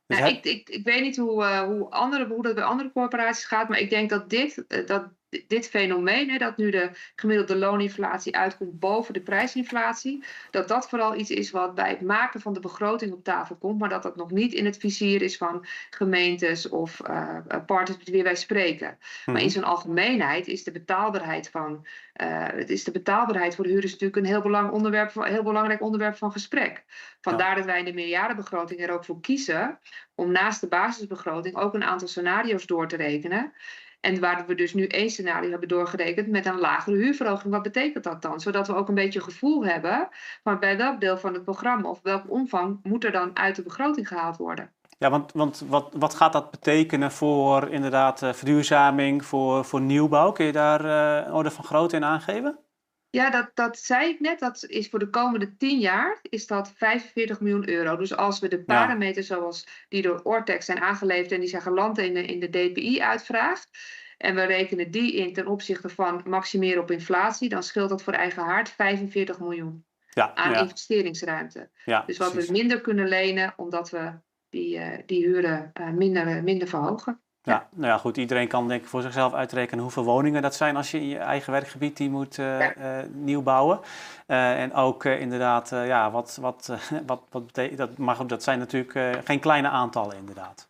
Dus 0.09 0.19
nou, 0.19 0.31
ik, 0.31 0.43
ik, 0.43 0.69
ik 0.69 0.83
weet 0.83 1.01
niet 1.01 1.17
hoe, 1.17 1.43
uh, 1.43 1.61
hoe, 1.61 1.89
andere, 1.89 2.27
hoe 2.27 2.43
dat 2.43 2.55
bij 2.55 2.63
andere 2.63 2.91
corporaties 2.91 3.45
gaat, 3.45 3.69
maar 3.69 3.79
ik 3.79 3.89
denk 3.89 4.09
dat 4.09 4.29
dit, 4.29 4.65
uh, 4.67 4.85
dat 4.85 5.09
dit 5.47 5.69
fenomeen, 5.69 6.29
hè, 6.29 6.37
dat 6.37 6.57
nu 6.57 6.71
de 6.71 6.89
gemiddelde 7.15 7.55
looninflatie 7.55 8.35
uitkomt 8.35 8.79
boven 8.79 9.13
de 9.13 9.21
prijsinflatie, 9.21 10.23
dat 10.51 10.67
dat 10.67 10.89
vooral 10.89 11.15
iets 11.15 11.29
is 11.29 11.51
wat 11.51 11.75
bij 11.75 11.89
het 11.89 12.01
maken 12.01 12.41
van 12.41 12.53
de 12.53 12.59
begroting 12.59 13.13
op 13.13 13.23
tafel 13.23 13.55
komt, 13.55 13.79
maar 13.79 13.89
dat 13.89 14.03
dat 14.03 14.15
nog 14.15 14.31
niet 14.31 14.53
in 14.53 14.65
het 14.65 14.77
vizier 14.77 15.21
is 15.21 15.37
van 15.37 15.65
gemeentes 15.89 16.69
of 16.69 16.99
uh, 17.09 17.37
partners 17.65 17.97
met 17.97 18.09
wie 18.09 18.23
wij 18.23 18.35
spreken. 18.35 18.97
Maar 19.25 19.35
in 19.35 19.41
mhm. 19.41 19.49
zijn 19.49 19.63
algemeenheid 19.63 20.47
is 20.47 20.63
de 20.63 20.71
betaalbaarheid 20.71 21.49
van, 21.49 21.85
uh, 22.21 22.47
het 22.47 22.69
is 22.69 22.83
de 22.83 22.91
betaalbaarheid 22.91 23.55
voor 23.55 23.63
de 23.63 23.71
huurders 23.71 23.91
natuurlijk 23.91 24.19
een 24.19 24.31
heel, 24.31 24.41
belang 24.41 24.71
onderwerp, 24.71 25.13
heel 25.13 25.43
belangrijk 25.43 25.81
onderwerp 25.81 26.15
van 26.15 26.31
gesprek. 26.31 26.83
Vandaar 27.21 27.55
dat 27.55 27.65
wij 27.65 27.79
in 27.79 27.85
de 27.85 27.93
meerjarenbegroting 27.93 28.81
er 28.81 28.91
ook 28.91 29.05
voor 29.05 29.21
kiezen 29.21 29.79
om 30.15 30.31
naast 30.31 30.61
de 30.61 30.67
basisbegroting 30.67 31.55
ook 31.55 31.73
een 31.73 31.83
aantal 31.83 32.07
scenario's 32.07 32.65
door 32.65 32.87
te 32.87 32.95
rekenen. 32.95 33.53
En 33.99 34.19
waar 34.19 34.45
we 34.47 34.55
dus 34.55 34.73
nu 34.73 34.85
één 34.85 35.09
scenario 35.09 35.49
hebben 35.49 35.67
doorgerekend 35.67 36.27
met 36.27 36.45
een 36.45 36.59
lagere 36.59 36.95
huurverhoging. 36.95 37.53
Wat 37.53 37.63
betekent 37.63 38.03
dat 38.03 38.21
dan? 38.21 38.39
Zodat 38.39 38.67
we 38.67 38.75
ook 38.75 38.87
een 38.87 38.95
beetje 38.95 39.21
gevoel 39.21 39.65
hebben 39.65 40.09
van 40.43 40.59
bij 40.59 40.77
welk 40.77 40.99
deel 40.99 41.17
van 41.17 41.33
het 41.33 41.43
programma 41.43 41.89
of 41.89 41.99
welk 42.03 42.31
omvang 42.31 42.79
moet 42.83 43.03
er 43.03 43.11
dan 43.11 43.37
uit 43.37 43.55
de 43.55 43.63
begroting 43.63 44.07
gehaald 44.07 44.37
worden. 44.37 44.71
Ja, 44.97 45.09
want, 45.09 45.31
want 45.31 45.63
wat, 45.67 45.93
wat 45.97 46.13
gaat 46.15 46.33
dat 46.33 46.51
betekenen 46.51 47.11
voor 47.11 47.69
inderdaad 47.69 48.21
uh, 48.21 48.33
verduurzaming, 48.33 49.25
voor, 49.25 49.65
voor 49.65 49.81
nieuwbouw? 49.81 50.31
Kun 50.31 50.45
je 50.45 50.51
daar 50.51 50.85
uh, 50.85 51.27
een 51.27 51.33
orde 51.33 51.51
van 51.51 51.63
grootte 51.63 51.95
in 51.95 52.03
aangeven? 52.03 52.59
Ja, 53.11 53.29
dat, 53.29 53.51
dat 53.53 53.77
zei 53.77 54.09
ik 54.09 54.19
net. 54.19 54.39
Dat 54.39 54.65
is 54.67 54.89
voor 54.89 54.99
de 54.99 55.09
komende 55.09 55.55
10 55.57 55.79
jaar 55.79 56.19
is 56.21 56.47
dat 56.47 56.71
45 56.75 57.39
miljoen 57.39 57.69
euro. 57.69 57.97
Dus 57.97 58.15
als 58.15 58.39
we 58.39 58.47
de 58.47 58.63
parameters 58.63 59.27
zoals 59.27 59.67
die 59.87 60.01
door 60.01 60.21
Ortex 60.23 60.65
zijn 60.65 60.81
aangeleverd 60.81 61.31
en 61.31 61.39
die 61.39 61.49
zijn 61.49 61.61
geland 61.61 61.97
in 61.97 62.13
de, 62.13 62.25
in 62.25 62.39
de 62.39 62.49
DPI 62.49 63.01
uitvraagt. 63.01 63.69
En 64.17 64.35
we 64.35 64.43
rekenen 64.43 64.91
die 64.91 65.15
in 65.15 65.33
ten 65.33 65.47
opzichte 65.47 65.89
van 65.89 66.21
maximeren 66.25 66.81
op 66.81 66.91
inflatie, 66.91 67.49
dan 67.49 67.63
scheelt 67.63 67.89
dat 67.89 68.03
voor 68.03 68.13
eigen 68.13 68.43
haard 68.43 68.69
45 68.69 69.39
miljoen. 69.39 69.85
Ja, 70.09 70.35
aan 70.35 70.51
ja, 70.51 70.59
investeringsruimte. 70.59 71.69
Dus 72.05 72.17
wat 72.17 72.31
precies. 72.31 72.49
we 72.49 72.57
minder 72.57 72.81
kunnen 72.81 73.07
lenen, 73.07 73.53
omdat 73.57 73.89
we 73.89 74.11
die, 74.49 74.77
eh, 74.77 74.99
die 75.05 75.25
huren 75.25 75.69
eh, 75.73 75.89
minder, 75.89 76.43
minder 76.43 76.67
verhogen. 76.67 77.21
Ja, 77.49 77.67
nou 77.69 77.91
ja, 77.91 77.97
goed. 77.97 78.17
Iedereen 78.17 78.47
kan 78.47 78.67
denk 78.67 78.81
ik 78.81 78.87
voor 78.87 79.01
zichzelf 79.01 79.33
uitrekenen 79.33 79.83
hoeveel 79.83 80.03
woningen 80.03 80.41
dat 80.41 80.55
zijn 80.55 80.75
als 80.75 80.91
je 80.91 80.97
in 80.97 81.07
je 81.07 81.17
eigen 81.17 81.51
werkgebied 81.51 81.97
die 81.97 82.09
moet 82.09 82.35
Ja. 82.35 82.73
eh, 82.73 83.03
nieuw 83.11 83.41
bouwen. 83.41 83.79
Eh, 84.25 84.61
en 84.61 84.73
ook 84.73 85.05
inderdaad, 85.05 85.69
ja, 85.69 86.11
wat, 86.11 86.37
wat, 86.41 86.73
wat, 87.05 87.21
wat 87.29 87.45
betekent 87.45 87.77
dat? 87.77 87.97
Maar 87.97 88.15
goed, 88.15 88.29
dat 88.29 88.43
zijn 88.43 88.59
natuurlijk 88.59 89.25
geen 89.25 89.39
kleine 89.39 89.67
aantallen 89.67 90.17
inderdaad. 90.17 90.67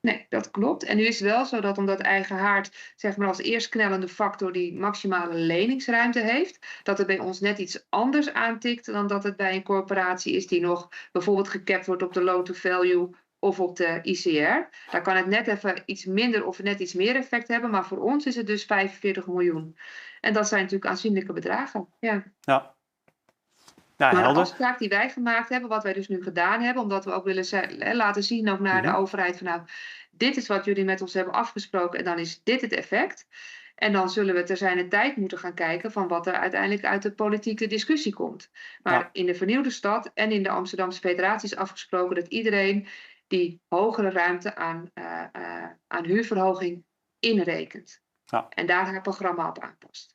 Nee, 0.00 0.26
dat 0.28 0.50
klopt. 0.50 0.84
En 0.84 0.96
nu 0.96 1.06
is 1.06 1.20
het 1.20 1.30
wel 1.30 1.44
zo 1.44 1.60
dat 1.60 1.78
omdat 1.78 2.00
eigen 2.00 2.36
haard, 2.36 2.94
zeg 2.96 3.16
maar 3.16 3.28
als 3.28 3.38
eerstknellende 3.38 4.08
factor 4.08 4.52
die 4.52 4.78
maximale 4.78 5.34
leningsruimte 5.34 6.20
heeft, 6.20 6.66
dat 6.82 6.98
het 6.98 7.06
bij 7.06 7.18
ons 7.18 7.40
net 7.40 7.58
iets 7.58 7.86
anders 7.88 8.32
aantikt 8.32 8.86
dan 8.86 9.06
dat 9.06 9.22
het 9.22 9.36
bij 9.36 9.54
een 9.54 9.62
corporatie 9.62 10.36
is 10.36 10.46
die 10.46 10.60
nog 10.60 10.88
bijvoorbeeld 11.12 11.48
gekapt 11.48 11.86
wordt 11.86 12.02
op 12.02 12.12
de 12.12 12.22
loan 12.22 12.44
to 12.44 12.52
value 12.54 13.10
of 13.40 13.60
op 13.60 13.76
de 13.76 13.98
ICR. 14.02 14.68
Daar 14.90 15.02
kan 15.02 15.16
het 15.16 15.26
net 15.26 15.46
even 15.46 15.82
iets 15.84 16.04
minder 16.04 16.46
of 16.46 16.62
net 16.62 16.80
iets 16.80 16.94
meer 16.94 17.16
effect 17.16 17.48
hebben, 17.48 17.70
maar 17.70 17.86
voor 17.86 17.98
ons 17.98 18.26
is 18.26 18.36
het 18.36 18.46
dus 18.46 18.64
45 18.64 19.26
miljoen. 19.26 19.76
En 20.20 20.32
dat 20.32 20.48
zijn 20.48 20.62
natuurlijk 20.62 20.90
aanzienlijke 20.90 21.32
bedragen. 21.32 21.88
Ja. 22.00 22.22
Ja, 22.40 22.74
ja 23.96 24.12
Maar 24.12 24.32
de 24.32 24.40
afspraak 24.40 24.78
die 24.78 24.88
wij 24.88 25.10
gemaakt 25.10 25.48
hebben, 25.48 25.68
wat 25.68 25.82
wij 25.82 25.92
dus 25.92 26.08
nu 26.08 26.22
gedaan 26.22 26.60
hebben, 26.60 26.82
omdat 26.82 27.04
we 27.04 27.12
ook 27.12 27.24
willen 27.24 27.96
laten 27.96 28.22
zien 28.22 28.48
ook 28.50 28.60
naar 28.60 28.82
Mhm. 28.82 28.92
de 28.92 28.98
overheid 28.98 29.36
van 29.38 29.46
nou, 29.46 29.62
dit 30.10 30.36
is 30.36 30.46
wat 30.46 30.64
jullie 30.64 30.84
met 30.84 31.00
ons 31.00 31.14
hebben 31.14 31.34
afgesproken 31.34 31.98
en 31.98 32.04
dan 32.04 32.18
is 32.18 32.40
dit 32.42 32.60
het 32.60 32.72
effect. 32.72 33.26
En 33.74 33.92
dan 33.92 34.10
zullen 34.10 34.34
we 34.34 34.42
ter 34.42 34.56
zijn 34.56 34.88
tijd 34.88 35.16
moeten 35.16 35.38
gaan 35.38 35.54
kijken 35.54 35.92
van 35.92 36.08
wat 36.08 36.26
er 36.26 36.32
uiteindelijk 36.32 36.84
uit 36.84 37.02
de 37.02 37.12
politieke 37.12 37.66
discussie 37.66 38.14
komt. 38.14 38.50
Maar 38.82 38.98
Ja. 38.98 39.10
in 39.12 39.26
de 39.26 39.34
vernieuwde 39.34 39.70
stad 39.70 40.10
en 40.14 40.32
in 40.32 40.42
de 40.42 40.48
Amsterdamse 40.48 41.00
federatie 41.00 41.50
is 41.50 41.56
afgesproken 41.56 42.14
dat 42.14 42.26
iedereen 42.26 42.86
die 43.30 43.60
hogere 43.68 44.10
ruimte 44.10 44.54
aan, 44.56 44.90
eh, 44.94 45.22
eh, 45.32 45.70
aan 45.86 46.04
huurverhoging 46.04 46.84
inrekent. 47.18 48.00
Ja. 48.24 48.46
En 48.48 48.66
daar 48.66 48.86
haar 48.86 49.00
programma 49.00 49.48
op 49.48 49.58
aanpast. 49.58 50.14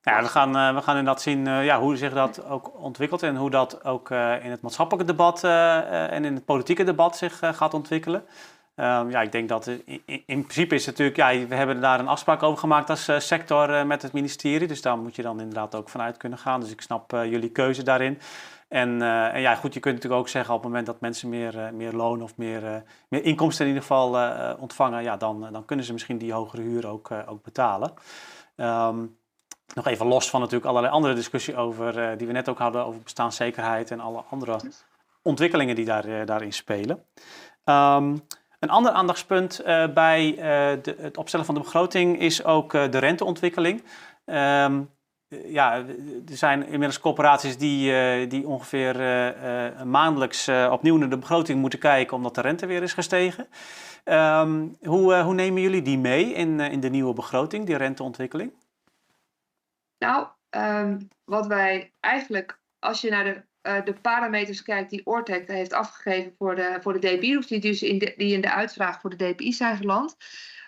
Ja, 0.00 0.22
we 0.22 0.28
gaan, 0.28 0.56
eh, 0.56 0.74
we 0.74 0.82
gaan 0.82 0.96
inderdaad 0.96 1.22
zien 1.22 1.46
ja, 1.46 1.80
hoe 1.80 1.96
zich 1.96 2.12
dat 2.12 2.44
ook 2.44 2.78
ontwikkelt 2.78 3.22
en 3.22 3.36
hoe 3.36 3.50
dat 3.50 3.84
ook 3.84 4.10
in 4.10 4.50
het 4.50 4.60
maatschappelijke 4.60 5.12
debat 5.12 5.44
en 5.44 6.24
in 6.24 6.34
het 6.34 6.44
politieke 6.44 6.84
debat 6.84 7.16
zich 7.16 7.38
gaat 7.38 7.74
ontwikkelen. 7.74 8.24
Ehm, 8.74 9.10
ja, 9.10 9.22
ik 9.22 9.32
denk 9.32 9.48
dat 9.48 9.66
in, 9.66 9.82
in, 9.84 10.22
in 10.26 10.40
principe 10.40 10.74
is 10.74 10.86
het 10.86 10.98
natuurlijk, 10.98 11.16
ja, 11.16 11.46
we 11.46 11.54
hebben 11.54 11.80
daar 11.80 12.00
een 12.00 12.08
afspraak 12.08 12.42
over 12.42 12.58
gemaakt 12.58 12.90
als 12.90 13.10
sector 13.18 13.86
met 13.86 14.02
het 14.02 14.12
ministerie. 14.12 14.68
Dus 14.68 14.82
daar 14.82 14.98
moet 14.98 15.16
je 15.16 15.22
dan 15.22 15.40
inderdaad 15.40 15.74
ook 15.74 15.88
vanuit 15.88 16.16
kunnen 16.16 16.38
gaan. 16.38 16.60
Dus 16.60 16.70
ik 16.70 16.80
snap 16.80 17.10
jullie 17.10 17.50
keuze 17.50 17.82
daarin. 17.82 18.18
En, 18.68 19.02
eh, 19.02 19.34
en 19.34 19.40
ja, 19.40 19.54
goed, 19.54 19.74
je 19.74 19.80
kunt 19.80 19.94
natuurlijk 19.94 20.22
ook 20.22 20.28
zeggen 20.28 20.54
op 20.54 20.60
het 20.60 20.68
moment 20.68 20.86
dat 20.86 21.00
mensen 21.00 21.28
meer, 21.28 21.58
eh, 21.58 21.70
meer 21.70 21.92
loon 21.92 22.22
of 22.22 22.36
meer, 22.36 22.66
eh, 22.66 22.76
meer 23.08 23.24
inkomsten 23.24 23.66
in 23.66 23.72
ieder 23.72 23.86
geval 23.86 24.08
ontvangen, 24.58 25.02
ja, 25.02 25.16
dan, 25.16 25.48
dan 25.52 25.64
kunnen 25.64 25.84
ze 25.84 25.92
misschien 25.92 26.18
die 26.18 26.32
hogere 26.32 26.62
huur 26.62 26.88
ook, 26.88 27.10
ook 27.26 27.42
betalen. 27.42 27.92
Ehm, 28.56 29.06
nog 29.74 29.86
even 29.86 30.06
los 30.06 30.30
van 30.30 30.40
natuurlijk 30.40 30.70
allerlei 30.70 30.92
andere 30.92 31.14
discussie 31.14 31.56
over, 31.56 32.18
die 32.18 32.26
we 32.26 32.32
net 32.32 32.48
ook 32.48 32.58
hadden 32.58 32.84
over 32.84 33.00
bestaanszekerheid 33.02 33.90
en 33.90 34.00
alle 34.00 34.22
andere 34.30 34.60
ontwikkelingen 35.22 35.74
die 35.74 35.84
daar, 35.84 36.26
daarin 36.26 36.52
spelen. 36.52 37.04
Ehm, 37.64 38.16
een 38.60 38.70
ander 38.70 38.92
aandachtspunt 38.92 39.62
bij 39.94 40.34
het 41.00 41.16
opstellen 41.16 41.46
van 41.46 41.54
de 41.54 41.60
begroting 41.60 42.18
is 42.20 42.44
ook 42.44 42.72
de 42.72 42.98
renteontwikkeling. 42.98 43.82
Ehm, 44.26 44.80
eh, 44.80 44.80
ja, 45.28 45.84
er 46.28 46.36
zijn 46.36 46.62
inmiddels 46.62 47.00
corporaties 47.00 47.58
die, 47.58 47.92
eh, 47.92 48.30
die 48.30 48.46
ongeveer 48.46 49.00
eh, 49.00 49.66
eh, 49.66 49.82
maandelijks 49.82 50.48
opnieuw 50.48 50.96
naar 50.96 51.10
de 51.10 51.18
begroting 51.18 51.60
moeten 51.60 51.78
kijken 51.78 52.16
omdat 52.16 52.34
de 52.34 52.40
rente 52.40 52.66
weer 52.66 52.82
is 52.82 52.92
gestegen. 52.92 53.46
Ehm, 54.04 54.66
hoe, 54.82 55.14
hoe 55.14 55.34
nemen 55.34 55.62
jullie 55.62 55.82
die 55.82 55.98
mee 55.98 56.32
in, 56.32 56.60
in 56.60 56.80
de 56.80 56.90
nieuwe 56.90 57.12
begroting, 57.12 57.66
die 57.66 57.76
renteontwikkeling? 57.76 58.52
Nou, 59.98 60.26
ehm, 60.50 60.98
wat 61.24 61.46
wij 61.46 61.92
eigenlijk, 62.00 62.58
als 62.78 63.00
je 63.00 63.10
naar 63.10 63.24
de, 63.24 63.42
de 63.84 63.94
parameters 64.02 64.62
kijkt 64.62 64.90
die 64.90 65.06
Ortec 65.06 65.48
heeft 65.48 65.72
afgegeven 65.72 66.34
voor 66.38 66.54
de, 66.54 66.78
voor 66.80 67.00
de 67.00 67.16
DPI, 67.16 67.36
of 67.36 67.46
die 67.46 67.60
dus 67.60 67.82
in 67.82 67.98
die 67.98 68.32
in 68.32 68.40
de 68.40 68.52
uitvraag 68.52 69.00
voor 69.00 69.16
de 69.16 69.32
DPI 69.32 69.52
zijn 69.52 69.76
geland. 69.76 70.16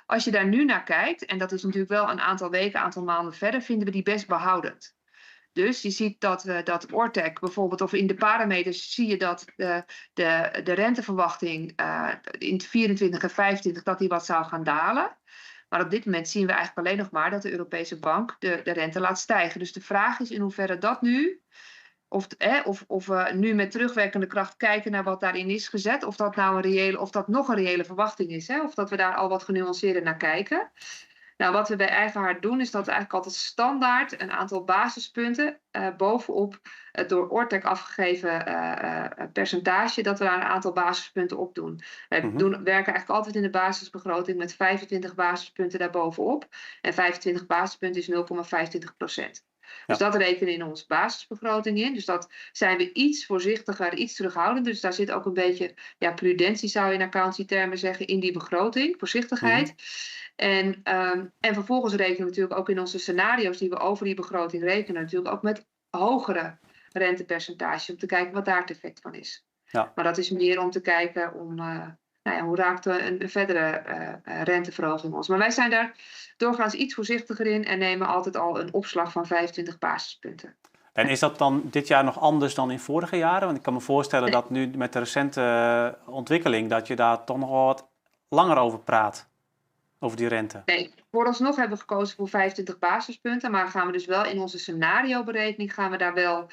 Als 0.09 0.25
je 0.25 0.31
daar 0.31 0.47
nu 0.47 0.65
naar 0.65 0.83
kijkt, 0.83 1.25
en 1.25 1.39
dat 1.39 1.53
is 1.53 1.63
natuurlijk 1.63 1.91
wel 1.91 2.11
een 2.11 2.21
aantal 2.21 2.51
weken, 2.51 2.81
aantal 2.81 3.03
maanden 3.03 3.35
verder, 3.35 3.63
vinden 3.63 3.87
we 3.87 3.93
die 3.93 4.03
best 4.03 4.27
behoudend. 4.27 4.97
Dus 5.53 5.83
je 5.83 5.91
ziet 5.91 6.21
dat, 6.21 6.43
we 6.43 6.63
dat 6.63 6.93
Ortec 6.93 7.41
bijvoorbeeld, 7.41 7.81
of 7.81 7.93
in 7.93 8.07
de 8.07 8.15
parameters 8.15 8.93
zie 8.95 9.07
je 9.07 9.17
dat 9.17 9.45
de, 9.57 9.85
de, 10.13 10.61
de 10.65 10.73
renteverwachting 10.73 11.73
eh, 11.77 12.13
in 12.39 12.61
24 12.61 13.23
en 13.23 13.31
25 13.31 13.83
dat 13.83 13.99
die 13.99 14.09
wat 14.09 14.25
zou 14.25 14.45
gaan 14.45 14.65
dalen. 14.65 15.17
Maar 15.69 15.85
op 15.85 15.91
dit 15.91 16.05
moment 16.05 16.29
zien 16.29 16.47
we 16.47 16.53
eigenlijk 16.53 16.87
alleen 16.87 16.99
nog 16.99 17.11
maar 17.11 17.31
dat 17.31 17.43
de 17.43 17.51
Europese 17.51 17.99
bank 17.99 18.37
de, 18.39 18.61
de 18.65 18.73
rente 18.73 19.01
laat 19.01 19.19
stijgen. 19.19 19.59
Dus 19.59 19.73
de 19.73 19.81
vraag 19.81 20.21
is 20.21 20.31
in 20.31 20.41
hoeverre 20.41 20.79
dat 20.79 21.03
nu, 21.03 21.43
of, 22.09 22.27
hè, 22.39 22.61
of, 22.61 22.85
of 22.87 23.07
we 23.07 23.31
nu 23.35 23.55
met 23.55 23.71
terugwerkende 23.71 24.27
kracht 24.27 24.57
kijken 24.57 24.91
naar 24.91 25.05
wat 25.05 25.21
daarin 25.21 25.51
is 25.51 25.69
gezet, 25.69 26.05
of 26.05 26.17
dat 26.17 26.37
nou 26.37 26.57
een 26.57 26.63
reële, 26.63 27.01
of 27.01 27.11
dat 27.11 27.29
nog 27.29 27.49
een 27.49 27.57
reële 27.57 27.85
verwachting 27.85 28.31
is, 28.31 28.49
hè, 28.49 28.63
of 28.63 28.75
dat 28.75 28.91
we 28.91 28.97
daar 28.97 29.15
al 29.15 29.29
wat 29.29 29.43
genuanceerder 29.43 30.03
naar 30.03 30.17
kijken. 30.17 30.71
Nou, 31.39 31.53
wat 31.53 31.69
we 31.69 31.77
bij 31.77 31.89
Eigenhard 31.89 32.43
doen, 32.43 32.61
is 32.61 32.71
dat 32.71 32.85
we 32.85 32.91
eigenlijk 32.91 33.25
altijd 33.25 33.43
standaard 33.43 34.21
een 34.21 34.31
aantal 34.31 34.65
basispunten 34.65 35.61
eh, 35.71 35.97
bovenop 35.97 36.61
het 36.93 37.09
door 37.09 37.29
Ortec 37.29 37.65
afgegeven 37.65 38.47
eh, 38.47 39.05
eh, 39.05 39.33
percentage, 39.33 40.03
dat 40.03 40.19
we 40.19 40.25
daar 40.25 40.35
een 40.35 40.43
aantal 40.43 40.73
basispunten 40.73 41.39
op 41.39 41.55
doen. 41.55 41.81
Wij 42.09 42.23
Mhm. 42.23 42.37
doen, 42.37 42.51
werken 42.51 42.73
eigenlijk 42.73 43.09
altijd 43.09 43.35
in 43.35 43.43
de 43.43 43.51
basisbegroting 43.51 44.39
met 44.39 44.55
25 44.55 45.15
basispunten 45.15 45.79
daarbovenop. 45.79 46.47
En 46.81 46.95
25 46.95 47.47
basispunten 47.47 48.01
is 48.01 48.09
0,25 48.09 48.97
procent. 48.97 49.47
Dus 49.87 49.99
dat 49.99 50.15
rekenen 50.15 50.49
we 50.49 50.53
in 50.53 50.65
onze 50.65 50.85
basisbegroting 50.87 51.79
in. 51.79 51.95
Dus 51.95 52.05
dat 52.05 52.31
zijn 52.53 52.77
we 52.77 52.93
iets 52.93 53.27
voorzichtiger, 53.27 53.95
iets 53.95 54.15
terughoudender. 54.15 54.73
Dus 54.73 54.81
daar 54.81 54.93
zit 54.93 55.11
ook 55.11 55.25
een 55.25 55.33
beetje 55.33 55.75
ja, 55.99 56.13
prudentie, 56.13 56.69
zou 56.69 56.89
je 56.89 56.95
in 56.95 57.03
accountancy-termen 57.03 57.79
zeggen, 57.79 58.07
in 58.07 58.21
die 58.21 58.33
begroting, 58.33 58.95
voorzichtigheid. 58.99 59.75
En, 60.37 60.81
ehm, 60.83 61.27
en 61.41 61.55
vervolgens 61.55 61.95
rekenen 61.95 62.19
we 62.19 62.25
natuurlijk 62.25 62.59
ook 62.59 62.69
in 62.69 62.81
onze 62.81 62.99
scenario's 62.99 63.59
die 63.59 63.71
we 63.71 63.79
over 63.79 64.05
die 64.05 64.15
begroting 64.15 64.63
rekenen, 64.63 65.03
natuurlijk 65.03 65.35
ook 65.35 65.43
met 65.43 65.67
hogere 65.91 66.59
rentepercentages, 66.93 67.91
om 67.91 67.99
te 67.99 68.07
kijken 68.07 68.33
wat 68.33 68.45
daar 68.45 68.61
het 68.61 68.71
effect 68.71 69.01
van 69.01 69.15
is. 69.15 69.47
Ja. 69.65 69.93
Maar 69.95 70.05
dat 70.05 70.19
is 70.19 70.31
meer 70.31 70.61
om 70.61 70.71
te 70.71 70.81
kijken 70.81 71.35
om, 71.35 71.59
eh, 71.59 71.89
nou 72.29 72.41
ja, 72.41 72.47
hoe 72.47 72.57
raakt 72.57 72.87
een, 72.87 73.29
verdere 73.29 73.61
eh, 73.61 74.43
renteverhoging 74.43 75.15
ons. 75.15 75.29
Maar 75.29 75.39
wij 75.39 75.51
zijn 75.51 75.71
daar 75.71 75.95
doorgaans 76.37 76.75
iets 76.75 76.95
voorzichtiger 76.95 77.47
in 77.47 77.65
en 77.65 77.79
nemen 77.79 78.07
altijd 78.07 78.37
al 78.37 78.61
een 78.61 78.73
opslag 78.73 79.13
van 79.13 79.27
25 79.27 79.79
basispunten. 79.79 80.55
En 80.93 81.09
is 81.09 81.21
dat 81.21 81.39
dan 81.39 81.63
dit 81.65 81.89
jaar 81.89 82.05
nog 82.05 82.21
anders 82.21 82.55
dan 82.55 82.71
in 82.71 82.79
vorige 82.79 83.17
jaren? 83.17 83.45
Want 83.45 83.57
ik 83.57 83.63
kan 83.63 83.73
me 83.73 83.81
voorstellen 83.81 84.31
dat 84.31 84.51
nu 84.51 84.71
met 84.77 84.93
de 84.93 84.99
recente 84.99 85.41
eh, 85.41 86.15
ontwikkeling, 86.15 86.71
dat 86.71 86.87
je 86.87 86.97
daar 86.97 87.25
toch 87.25 87.39
nog 87.39 87.51
wel 87.51 87.65
wat 87.65 87.89
langer 88.29 88.57
over 88.57 88.79
praat. 88.79 89.29
Over 90.01 90.17
die 90.17 90.29
rente. 90.29 90.63
Nee, 90.67 90.91
vooralsnog 91.11 91.57
hebben 91.57 91.75
we 91.77 91.81
gekozen 91.81 92.17
voor 92.17 92.29
25 92.29 92.79
basispunten, 92.79 93.51
maar 93.51 93.69
gaan 93.69 93.87
we 93.87 93.93
dus 93.93 94.07
wel 94.07 94.25
in 94.25 94.39
onze 94.39 94.59
scenario-berekening 94.59 95.75
gaan 95.75 95.91
we 95.91 95.97
daar 95.97 96.15
wel 96.15 96.47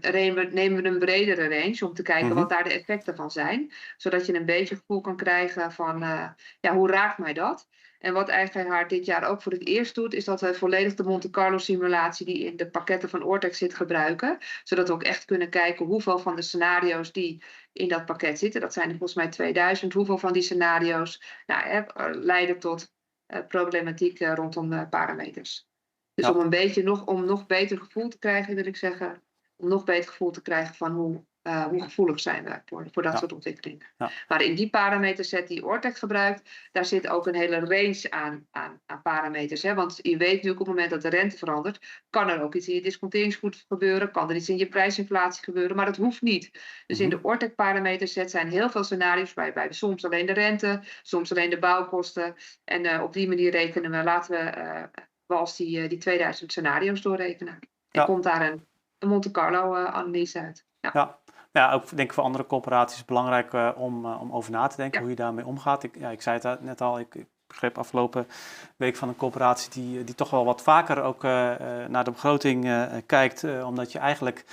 re- 0.00 0.48
nemen 0.50 0.82
we 0.82 0.88
een 0.88 0.98
bredere 0.98 1.48
range 1.48 1.78
om 1.86 1.94
te 1.94 2.02
kijken 2.02 2.26
Mhm. 2.28 2.34
wat 2.38 2.48
daar 2.48 2.64
de 2.64 2.72
effecten 2.72 3.16
van 3.16 3.30
zijn, 3.30 3.72
zodat 3.96 4.26
je 4.26 4.34
een 4.34 4.44
beetje 4.44 4.76
gevoel 4.76 5.00
kan 5.00 5.16
krijgen 5.16 5.72
van 5.72 6.02
eh, 6.02 6.28
ja, 6.60 6.74
hoe 6.74 6.90
raakt 6.90 7.18
mij 7.18 7.32
dat? 7.32 7.68
En 8.04 8.12
wat 8.12 8.28
Eigenhaard 8.28 8.90
dit 8.90 9.04
jaar 9.04 9.24
ook 9.24 9.42
voor 9.42 9.52
het 9.52 9.66
eerst 9.66 9.94
doet, 9.94 10.14
is 10.14 10.24
dat 10.24 10.40
we 10.40 10.54
volledig 10.54 10.94
de 10.94 11.02
Monte 11.02 11.30
Carlo 11.30 11.58
simulatie 11.58 12.26
die 12.26 12.44
in 12.44 12.56
de 12.56 12.70
pakketten 12.70 13.08
van 13.08 13.22
Ortex 13.22 13.58
zit 13.58 13.74
gebruiken, 13.74 14.38
zodat 14.64 14.88
we 14.88 14.94
ook 14.94 15.02
echt 15.02 15.24
kunnen 15.24 15.50
kijken 15.50 15.86
hoeveel 15.86 16.18
van 16.18 16.36
de 16.36 16.42
scenario's 16.42 17.12
die 17.12 17.42
in 17.72 17.88
dat 17.88 18.04
pakket 18.04 18.38
zitten, 18.38 18.60
dat 18.60 18.72
zijn 18.72 18.90
er 18.90 18.96
volgens 18.96 19.14
mij 19.14 19.28
2000, 19.28 19.92
hoeveel 19.92 20.18
van 20.18 20.32
die 20.32 20.42
scenario's 20.42 21.22
nou, 21.46 21.62
hè, 21.62 22.10
leiden 22.10 22.58
tot 22.58 22.92
eh, 23.26 23.46
problematiek 23.48 24.20
eh, 24.20 24.34
rondom 24.34 24.70
de 24.70 24.88
parameters. 24.88 25.68
Dus 26.14 26.26
Ja. 26.26 26.32
om 26.32 26.40
een 26.40 26.50
beetje 26.50 26.82
nog, 26.82 27.06
om 27.06 27.24
nog 27.24 27.46
beter 27.46 27.78
gevoel 27.78 28.08
te 28.08 28.18
krijgen, 28.18 28.54
wil 28.54 28.66
ik 28.66 28.76
zeggen, 28.76 29.22
om 29.56 29.68
nog 29.68 29.84
beter 29.84 30.10
gevoel 30.10 30.30
te 30.30 30.42
krijgen 30.42 30.74
van 30.74 30.92
hoe, 30.92 31.24
eh, 31.44 31.64
hoe 31.64 31.82
gevoelig 31.82 32.20
zijn 32.20 32.44
we 32.44 32.60
voor, 32.64 32.86
voor 32.92 33.02
dat 33.02 33.12
Ja. 33.12 33.18
soort 33.18 33.32
ontwikkelingen. 33.32 33.86
Ja. 33.98 34.10
Maar 34.28 34.42
in 34.42 34.54
die 34.54 34.70
parameterset 34.70 35.48
die 35.48 35.64
Ortec 35.64 35.96
gebruikt, 35.96 36.50
daar 36.72 36.84
zit 36.84 37.08
ook 37.08 37.26
een 37.26 37.34
hele 37.34 37.58
range 37.58 38.06
aan, 38.10 38.46
aan, 38.50 38.80
aan 38.86 39.02
parameters. 39.02 39.62
Hè? 39.62 39.74
Want 39.74 39.98
je 40.02 40.16
weet 40.16 40.32
natuurlijk 40.32 40.60
op 40.60 40.66
het 40.66 40.74
moment 40.74 40.90
dat 40.90 41.02
de 41.02 41.08
rente 41.08 41.36
verandert, 41.36 42.02
kan 42.10 42.28
er 42.28 42.42
ook 42.42 42.54
iets 42.54 42.68
in 42.68 42.74
je 42.74 42.82
disconteringsgoed 42.82 43.64
gebeuren, 43.68 44.10
kan 44.10 44.30
er 44.30 44.36
iets 44.36 44.48
in 44.48 44.56
je 44.56 44.66
prijsinflatie 44.68 45.44
gebeuren, 45.44 45.76
maar 45.76 45.86
dat 45.86 45.96
hoeft 45.96 46.22
niet. 46.22 46.50
Dus 46.86 47.00
in 47.00 47.08
Mhm. 47.08 47.16
de 47.16 47.22
Ortec 47.22 47.54
parameterset 47.54 48.30
zijn 48.30 48.48
heel 48.48 48.70
veel 48.70 48.84
scenario's 48.84 49.34
waarbij 49.34 49.68
we 49.68 49.74
soms 49.74 50.04
alleen 50.04 50.26
de 50.26 50.32
rente, 50.32 50.80
soms 51.02 51.30
alleen 51.30 51.50
de 51.50 51.58
bouwkosten. 51.58 52.34
En 52.64 52.84
eh, 52.86 53.02
op 53.02 53.12
die 53.12 53.28
manier 53.28 53.50
rekenen 53.50 53.90
we, 53.90 54.02
laten 54.02 54.30
we, 54.30 54.50
eh, 54.50 54.82
we 55.26 55.34
als 55.34 55.56
die, 55.56 55.80
eh, 55.82 55.88
die 55.88 55.98
2000 55.98 56.50
scenario's 56.52 57.00
doorrekenen. 57.02 57.54
En 57.54 57.68
Ja. 57.90 58.04
komt 58.04 58.22
daar 58.22 58.52
een 58.52 58.66
een 58.98 59.10
Monte 59.10 59.30
Carlo-analyse 59.30 60.40
uit. 60.40 60.66
Ja. 60.80 61.18
Ja. 61.54 61.72
Ook 61.72 61.96
denk 61.96 62.08
ik 62.08 62.12
voor 62.14 62.24
andere 62.24 62.46
corporaties 62.46 63.04
belangrijk 63.04 63.52
uh, 63.52 63.68
om, 63.76 64.04
uh, 64.04 64.20
om 64.20 64.32
over 64.32 64.50
na 64.50 64.66
te 64.66 64.76
denken 64.76 64.94
Ja. 64.94 65.00
hoe 65.00 65.10
je 65.10 65.22
daarmee 65.22 65.46
omgaat. 65.46 65.82
Ik, 65.82 65.98
ja, 65.98 66.10
ik 66.10 66.22
zei 66.22 66.38
het 66.42 66.62
net 66.62 66.80
al, 66.80 66.98
ik, 66.98 67.14
ik 67.14 67.26
begreep 67.46 67.78
afgelopen 67.78 68.26
week 68.76 68.96
van 68.96 69.08
een 69.08 69.16
corporatie 69.16 69.70
die, 69.70 70.04
die 70.04 70.14
toch 70.14 70.30
wel 70.30 70.44
wat 70.44 70.62
vaker 70.62 71.02
ook 71.02 71.24
uh, 71.24 71.30
naar 71.88 72.04
de 72.04 72.10
begroting 72.10 72.86
kijkt. 73.06 73.44
omdat 73.64 73.92
je 73.92 73.98
eigenlijk 73.98 74.44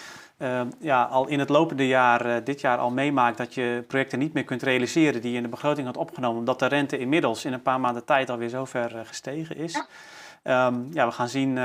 ja, 0.80 1.04
al 1.04 1.28
in 1.28 1.40
het 1.40 1.50
lopende 1.50 1.88
jaar, 1.88 2.44
dit 2.44 2.62
jaar 2.62 2.78
al 2.78 2.92
meemaakt 2.92 3.38
dat 3.38 3.54
je 3.54 3.84
projecten 3.88 4.20
niet 4.20 4.34
meer 4.34 4.44
kunt 4.44 4.64
realiseren 4.64 5.22
die 5.22 5.32
je 5.32 5.38
in 5.38 5.44
de 5.44 5.50
begroting 5.50 5.86
had 5.86 5.98
opgenomen. 5.98 6.40
Omdat 6.40 6.60
de 6.60 6.66
rente 6.66 6.98
inmiddels 6.98 7.46
in 7.46 7.54
een 7.54 7.62
paar 7.62 7.80
maanden 7.80 8.06
tijd 8.06 8.30
alweer 8.30 8.50
zo 8.50 8.66
ver 8.66 9.06
gestegen 9.06 9.56
is. 9.56 9.84
Ja. 10.44 10.68
Um, 10.68 10.88
ja, 10.94 11.06
we 11.06 11.12
gaan 11.12 11.30
zien 11.30 11.58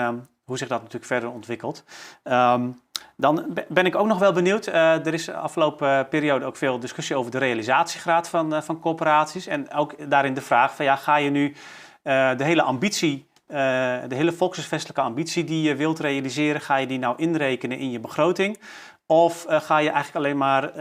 hoe 0.44 0.58
zich 0.58 0.68
dat 0.68 0.78
natuurlijk 0.78 1.06
verder 1.06 1.30
ontwikkelt. 1.30 1.84
Um, 2.24 2.80
dan 3.16 3.56
ben 3.68 3.86
ik 3.86 3.96
ook 3.96 4.06
nog 4.06 4.18
wel 4.18 4.32
benieuwd. 4.32 4.66
Uh, 4.66 5.06
er 5.06 5.14
is 5.14 5.24
de 5.24 5.34
afgelopen 5.34 6.08
periode 6.08 6.44
ook 6.44 6.56
veel 6.56 6.78
discussie 6.78 7.16
over 7.16 7.30
de 7.30 7.38
realisatiegraad 7.38 8.28
van, 8.28 8.54
uh, 8.54 8.60
van 8.60 8.80
corporaties. 8.80 9.46
En 9.46 9.72
ook 9.72 10.10
daarin 10.10 10.34
de 10.34 10.40
vraag 10.40 10.74
van 10.74 10.84
ja, 10.84 10.96
ga 10.96 11.16
je 11.16 11.30
nu 11.30 11.54
de 12.02 12.44
hele 12.44 12.62
ambitie, 12.62 13.26
de 13.46 14.06
hele 14.08 14.32
volkshuisvestelijke 14.32 15.00
ambitie 15.00 15.44
die 15.44 15.62
je 15.62 15.74
wilt 15.74 16.00
realiseren, 16.00 16.60
ga 16.60 16.76
je 16.76 16.86
die 16.86 16.98
nou 16.98 17.14
inrekenen 17.16 17.78
in 17.78 17.90
je 17.90 18.00
begroting? 18.00 18.58
Of 19.06 19.44
ga 19.48 19.78
je 19.78 19.90
eigenlijk 19.90 20.16
alleen 20.24 20.36
maar 20.36 20.72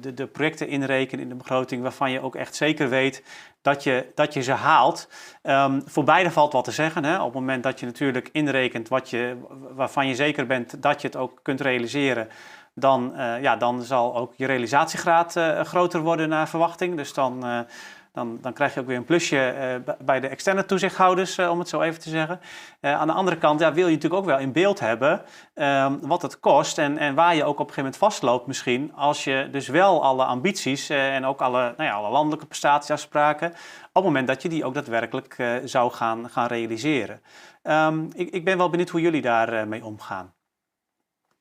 de, 0.00 0.14
de 0.14 0.26
projecten 0.26 0.68
inrekenen 0.68 1.22
in 1.22 1.28
de 1.28 1.34
begroting 1.34 1.82
waarvan 1.82 2.10
je 2.10 2.20
ook 2.20 2.34
echt 2.34 2.54
zeker 2.54 2.88
weet 2.88 3.22
dat 3.62 3.82
je, 3.82 4.12
dat 4.14 4.34
je 4.34 4.42
ze 4.42 4.52
haalt. 4.52 5.08
Um, 5.42 5.82
voor 5.86 6.04
beide 6.04 6.30
valt 6.30 6.52
wat 6.52 6.64
te 6.64 6.70
zeggen. 6.70 7.04
Hè? 7.04 7.18
Op 7.18 7.24
het 7.24 7.34
moment 7.34 7.62
dat 7.62 7.80
je 7.80 7.86
natuurlijk 7.86 8.28
inrekent 8.32 8.88
wat 8.88 9.10
je, 9.10 9.36
waarvan 9.74 10.06
je 10.06 10.14
zeker 10.14 10.46
bent 10.46 10.82
dat 10.82 11.00
je 11.00 11.06
het 11.06 11.16
ook 11.16 11.38
kunt 11.42 11.60
realiseren, 11.60 12.28
dan, 12.74 13.12
uh, 13.16 13.42
ja, 13.42 13.56
dan 13.56 13.82
zal 13.82 14.16
ook 14.16 14.32
je 14.36 14.46
realisatiegraad 14.46 15.40
groter 15.62 16.00
worden 16.00 16.28
naar 16.28 16.48
verwachting. 16.48 16.96
Dus 16.96 17.14
dan, 17.14 17.66
dan, 18.14 18.38
dan 18.40 18.52
krijg 18.52 18.74
je 18.74 18.80
ook 18.80 18.86
weer 18.86 18.96
een 18.96 19.04
plusje 19.04 19.82
bij 19.98 20.20
de 20.20 20.28
externe 20.28 20.64
toezichthouders, 20.64 21.38
om 21.38 21.58
het 21.58 21.68
zo 21.68 21.80
even 21.80 22.00
te 22.00 22.08
zeggen. 22.08 22.40
aan 22.80 23.06
de 23.06 23.12
andere 23.12 23.38
kant 23.38 23.60
ja, 23.60 23.72
wil 23.72 23.86
je 23.86 23.94
natuurlijk 23.94 24.20
ook 24.20 24.28
wel 24.28 24.38
in 24.38 24.52
beeld 24.52 24.80
hebben 24.80 25.22
um, 25.54 25.98
wat 26.00 26.22
het 26.22 26.40
kost 26.40 26.78
en, 26.78 26.98
en 26.98 27.14
waar 27.14 27.34
je 27.34 27.44
ook 27.44 27.58
op 27.58 27.68
een 27.68 27.74
gegeven 27.74 27.82
moment 27.82 27.96
vastloopt 27.96 28.46
misschien. 28.46 28.92
Als 28.94 29.24
je 29.24 29.48
dus 29.50 29.68
wel 29.68 30.02
alle 30.04 30.24
ambities 30.24 30.88
en 30.88 31.24
ook 31.24 31.40
alle, 31.40 31.74
nou 31.76 31.90
ja, 31.90 31.94
alle 31.94 32.10
landelijke 32.10 32.46
prestatieafspraken, 32.46 33.48
op 33.48 33.54
het 33.92 34.04
moment 34.04 34.26
dat 34.26 34.42
je 34.42 34.48
die 34.48 34.64
ook 34.64 34.74
daadwerkelijk 34.74 35.60
zou 35.64 35.92
gaan, 35.92 36.30
gaan 36.30 36.46
realiseren. 36.46 37.20
Um, 37.62 38.08
ik, 38.12 38.30
ik 38.30 38.44
ben 38.44 38.58
wel 38.58 38.70
benieuwd 38.70 38.88
hoe 38.88 39.00
jullie 39.00 39.22
daarmee 39.22 39.66
mee 39.66 39.84
omgaan. 39.84 40.32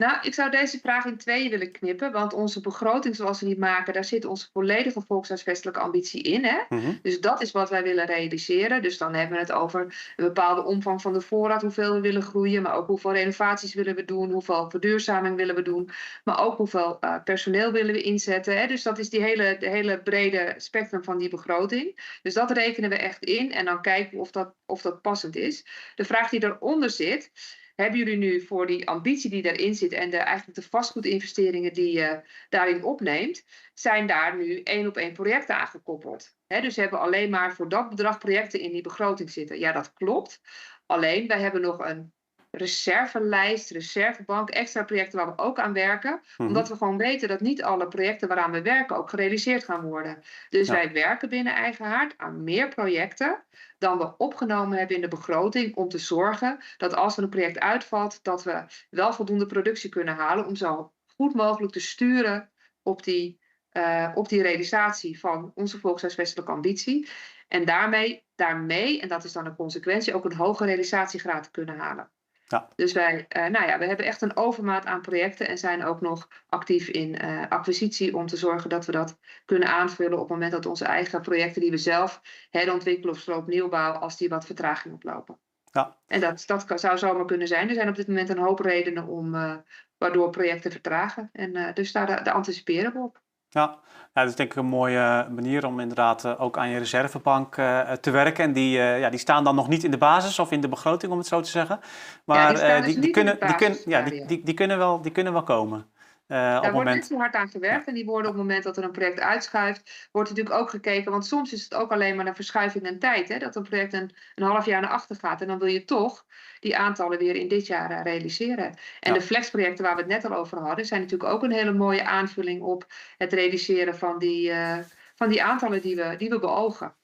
Nou, 0.03 0.17
ik 0.21 0.33
zou 0.33 0.51
deze 0.51 0.79
vraag 0.79 1.05
in 1.05 1.17
tweeën 1.17 1.49
willen 1.49 1.71
knippen, 1.71 2.11
want 2.11 2.33
onze 2.33 2.61
begroting 2.61 3.15
zoals 3.15 3.39
we 3.39 3.45
die 3.45 3.59
maken, 3.59 3.93
daar 3.93 4.05
zit 4.05 4.25
onze 4.25 4.49
volledige 4.53 5.01
volkshuisvestelijke 5.01 5.79
ambitie 5.79 6.21
in. 6.21 6.45
Hè? 6.45 6.57
Mhm. 6.69 6.91
Dus 7.01 7.21
dat 7.21 7.41
is 7.41 7.51
wat 7.51 7.69
wij 7.69 7.83
willen 7.83 8.05
realiseren. 8.05 8.81
Dus 8.81 8.97
dan 8.97 9.13
hebben 9.13 9.35
we 9.35 9.43
het 9.43 9.51
over 9.51 9.81
een 10.15 10.25
bepaalde 10.25 10.63
omvang 10.63 11.01
van 11.01 11.13
de 11.13 11.21
voorraad, 11.21 11.61
hoeveel 11.61 11.93
we 11.93 12.01
willen 12.01 12.21
groeien, 12.21 12.61
maar 12.61 12.75
ook 12.75 12.87
hoeveel 12.87 13.13
renovaties 13.13 13.73
willen 13.73 13.95
we 13.95 14.05
doen, 14.05 14.31
hoeveel 14.31 14.69
verduurzaming 14.69 15.35
willen 15.35 15.55
we 15.55 15.61
doen, 15.61 15.89
maar 16.23 16.39
ook 16.39 16.57
hoeveel 16.57 16.97
uh, 17.01 17.23
personeel 17.23 17.71
willen 17.71 17.93
we 17.93 18.01
inzetten. 18.01 18.57
Hè? 18.57 18.67
Dus 18.67 18.83
dat 18.83 18.99
is 18.99 19.09
die 19.09 19.21
hele, 19.21 19.57
de 19.59 19.69
hele 19.69 19.99
brede 20.01 20.53
spectrum 20.57 21.03
van 21.03 21.17
die 21.17 21.29
begroting. 21.29 22.17
Dus 22.21 22.33
dat 22.33 22.51
rekenen 22.51 22.89
we 22.89 22.97
echt 22.97 23.23
in 23.23 23.51
en 23.51 23.65
dan 23.65 23.81
kijken 23.81 24.15
we 24.15 24.21
of 24.21 24.31
dat, 24.31 24.53
of 24.65 24.81
dat 24.81 25.01
passend 25.01 25.35
is. 25.35 25.65
De 25.95 26.05
vraag 26.05 26.29
die 26.29 26.43
eronder 26.43 26.89
zit, 26.89 27.31
hebben 27.76 27.99
jullie 27.99 28.17
nu 28.17 28.41
voor 28.41 28.67
die 28.67 28.88
ambitie 28.88 29.30
die 29.30 29.41
daarin 29.41 29.76
zit 29.76 29.91
en 29.91 30.09
de, 30.09 30.17
eigenlijk 30.17 30.57
de 30.57 30.69
vastgoedinvesteringen 30.69 31.74
die 31.74 31.91
je 31.91 32.21
daarin 32.49 32.84
opneemt, 32.84 33.45
zijn 33.74 34.07
daar 34.07 34.38
nu 34.38 34.61
één 34.61 34.88
op 34.88 34.97
één 34.97 35.13
projecten 35.13 35.55
aangekoppeld? 35.55 36.36
Dus 36.47 36.76
hebben 36.76 36.99
alleen 36.99 37.30
maar 37.30 37.53
voor 37.53 37.69
dat 37.69 37.89
bedrag 37.89 38.17
projecten 38.17 38.59
in 38.59 38.71
die 38.71 38.82
begroting 38.82 39.30
zitten. 39.30 39.59
Ja, 39.59 39.71
dat 39.71 39.93
klopt. 39.93 40.41
Alleen, 40.86 41.28
wij 41.28 41.39
hebben 41.39 41.61
nog 41.61 41.80
een 41.80 42.13
reservelijst, 42.55 43.69
reservebank, 43.69 44.49
extra 44.49 44.83
projecten 44.83 45.17
waar 45.17 45.35
we 45.35 45.41
ook 45.41 45.59
aan 45.59 45.73
werken. 45.73 46.21
Mhm. 46.37 46.47
Omdat 46.47 46.67
we 46.69 46.75
gewoon 46.77 46.97
weten 46.97 47.27
dat 47.27 47.39
niet 47.41 47.63
alle 47.63 47.87
projecten 47.87 48.27
waaraan 48.27 48.51
we 48.51 48.61
werken 48.61 48.95
ook 48.95 49.09
gerealiseerd 49.09 49.63
gaan 49.63 49.81
worden. 49.81 50.23
Dus 50.49 50.67
Ja. 50.67 50.73
wij 50.73 50.91
werken 50.91 51.29
binnen 51.29 51.53
eigen 51.53 51.85
haard 51.85 52.13
aan 52.17 52.43
meer 52.43 52.67
projecten 52.67 53.43
dan 53.77 53.97
we 53.97 54.17
opgenomen 54.17 54.77
hebben 54.77 54.95
in 54.95 55.01
de 55.01 55.07
begroting. 55.07 55.75
Om 55.75 55.89
te 55.89 55.97
zorgen 55.97 56.63
dat 56.77 56.95
als 56.95 57.17
er 57.17 57.23
een 57.23 57.29
project 57.29 57.59
uitvalt, 57.59 58.23
dat 58.23 58.43
we 58.43 58.65
wel 58.89 59.13
voldoende 59.13 59.45
productie 59.45 59.89
kunnen 59.89 60.15
halen. 60.15 60.45
Om 60.45 60.55
zo 60.55 60.93
goed 61.15 61.33
mogelijk 61.33 61.73
te 61.73 61.79
sturen 61.79 62.51
op 62.81 63.03
die, 63.03 63.41
eh, 63.69 64.11
op 64.15 64.29
die 64.29 64.41
realisatie 64.41 65.19
van 65.19 65.51
onze 65.55 65.79
volkshuisvestelijke 65.79 66.51
ambitie. 66.51 67.09
En 67.47 67.65
daarmee, 67.65 68.25
daarmee, 68.35 69.01
en 69.01 69.07
dat 69.07 69.23
is 69.23 69.31
dan 69.31 69.45
een 69.45 69.55
consequentie, 69.55 70.13
ook 70.13 70.25
een 70.25 70.35
hoge 70.35 70.65
realisatiegraad 70.65 71.43
te 71.43 71.51
kunnen 71.51 71.77
halen. 71.77 72.11
Ja. 72.53 72.67
Dus 72.75 72.93
wij, 72.93 73.25
eh, 73.27 73.45
nou 73.45 73.65
ja, 73.67 73.77
we 73.79 73.85
hebben 73.85 74.05
echt 74.05 74.21
een 74.21 74.37
overmaat 74.37 74.85
aan 74.85 75.01
projecten 75.01 75.47
en 75.47 75.57
zijn 75.57 75.83
ook 75.83 76.01
nog 76.01 76.27
actief 76.49 76.87
in 76.87 77.17
eh, 77.17 77.41
acquisitie 77.49 78.15
om 78.17 78.27
te 78.27 78.37
zorgen 78.37 78.69
dat 78.69 78.85
we 78.85 78.91
dat 78.91 79.17
kunnen 79.45 79.67
aanvullen 79.67 80.13
op 80.13 80.19
het 80.19 80.29
moment 80.29 80.51
dat 80.51 80.65
onze 80.65 80.85
eigen 80.85 81.21
projecten 81.21 81.61
die 81.61 81.71
we 81.71 81.77
zelf 81.77 82.21
herontwikkelen 82.49 83.13
of 83.13 83.19
stroopnieuwbouw, 83.19 83.91
als 83.91 84.17
die 84.17 84.29
wat 84.29 84.45
vertraging 84.45 84.93
oplopen. 84.93 85.39
Ja. 85.71 85.97
En 86.07 86.19
dat, 86.19 86.43
dat 86.45 86.65
kan- 86.65 86.79
zou 86.79 86.97
zomaar 86.97 87.25
kunnen 87.25 87.47
zijn. 87.47 87.69
Er 87.69 87.75
zijn 87.75 87.89
op 87.89 87.95
dit 87.95 88.07
moment 88.07 88.29
een 88.29 88.37
hoop 88.37 88.59
redenen 88.59 89.07
om, 89.07 89.35
eh, 89.35 89.55
waardoor 89.97 90.29
projecten 90.29 90.71
vertragen. 90.71 91.29
En 91.31 91.73
dus 91.73 91.91
daar, 91.91 92.23
daar 92.23 92.33
anticiperen 92.33 92.93
we 92.93 92.99
op. 92.99 93.22
Ja. 93.53 93.77
ja, 94.13 94.21
dat 94.21 94.29
is 94.29 94.35
denk 94.35 94.51
ik 94.51 94.57
een 94.57 94.65
mooie 94.65 95.27
manier 95.35 95.65
om 95.65 95.79
inderdaad 95.79 96.25
eh, 96.25 96.41
ook 96.41 96.57
aan 96.57 96.69
je 96.69 96.77
reservebank 96.77 97.57
eh, 97.57 97.91
te 97.91 98.11
werken. 98.11 98.43
En 98.43 98.53
die, 98.53 98.79
eh, 98.79 98.99
ja, 98.99 99.09
die 99.09 99.19
staan 99.19 99.43
dan 99.43 99.55
nog 99.55 99.67
niet 99.67 99.83
in 99.83 99.91
de 99.91 99.97
basis 99.97 100.39
of 100.39 100.51
in 100.51 100.61
de 100.61 100.67
begroting, 100.67 101.11
om 101.11 101.17
het 101.17 101.27
zo 101.27 101.41
te 101.41 101.49
zeggen. 101.49 101.79
Maar 102.25 102.53
die 102.53 102.93
dus 102.93 102.95
die, 102.95 103.11
kunnen, 103.11 103.37
die, 103.39 103.55
kunnen, 103.55 103.79
ja, 103.85 103.99
Mario. 103.99 104.17
die, 104.17 104.27
die, 104.27 104.43
die, 104.43 104.53
kunnen 104.53 104.77
wel, 104.77 105.01
die 105.01 105.11
kunnen 105.11 105.33
wel 105.33 105.43
komen. 105.43 105.85
Eh, 106.34 106.39
op 106.39 106.45
Daar 106.45 106.63
het 106.63 106.71
wordt 106.71 106.88
moment. 106.88 107.05
zo 107.05 107.17
hard 107.17 107.36
aan 107.36 107.49
gewerkt 107.49 107.88
en 107.88 107.93
die 107.93 108.05
worden 108.05 108.31
op 108.31 108.38
het 108.38 108.43
moment 108.45 108.63
dat 108.63 108.77
er 108.77 108.84
een 108.84 108.91
project 108.91 109.19
uitschuift, 109.19 110.07
wordt 110.11 110.29
natuurlijk 110.29 110.55
ook 110.55 110.69
gekeken, 110.69 111.11
want 111.11 111.25
soms 111.25 111.53
is 111.53 111.63
het 111.63 111.73
ook 111.73 111.91
alleen 111.91 112.15
maar 112.15 112.27
een 112.27 112.36
verschuiving 112.36 112.86
in 112.86 112.99
tijd, 112.99 113.29
hè, 113.29 113.38
dat 113.38 113.55
een 113.55 113.63
project 113.63 113.93
een, 113.93 114.11
een 114.36 114.43
half 114.43 114.65
jaar 114.65 114.81
naar 114.81 114.89
achter 114.89 115.15
gaat 115.15 115.41
en 115.41 115.47
dan 115.47 115.59
wil 115.59 115.67
je 115.67 115.86
toch 115.86 116.25
die 116.59 116.77
aantallen 116.77 117.17
weer 117.17 117.36
in 117.36 117.47
dit 117.47 117.67
jaar 117.67 117.91
eh, 117.91 118.03
realiseren. 118.03 118.65
En 118.65 118.75
Ja. 118.99 119.13
de 119.13 119.21
flexprojecten 119.21 119.84
waar 119.84 119.95
we 119.95 120.01
het 120.01 120.09
net 120.09 120.25
al 120.25 120.38
over 120.38 120.57
hadden, 120.57 120.86
zijn 120.86 121.01
natuurlijk 121.01 121.29
ook 121.29 121.43
een 121.43 121.51
hele 121.51 121.73
mooie 121.73 122.03
aanvulling 122.03 122.61
op 122.61 122.86
het 123.17 123.34
realiseren 123.34 123.97
van 123.97 124.19
die, 124.19 124.51
eh, 124.51 124.77
van 125.15 125.29
die 125.29 125.43
aantallen 125.43 125.81
die 125.81 125.95
we, 125.95 126.15
die 126.17 126.29
we 126.29 126.39
beogen. 126.39 126.95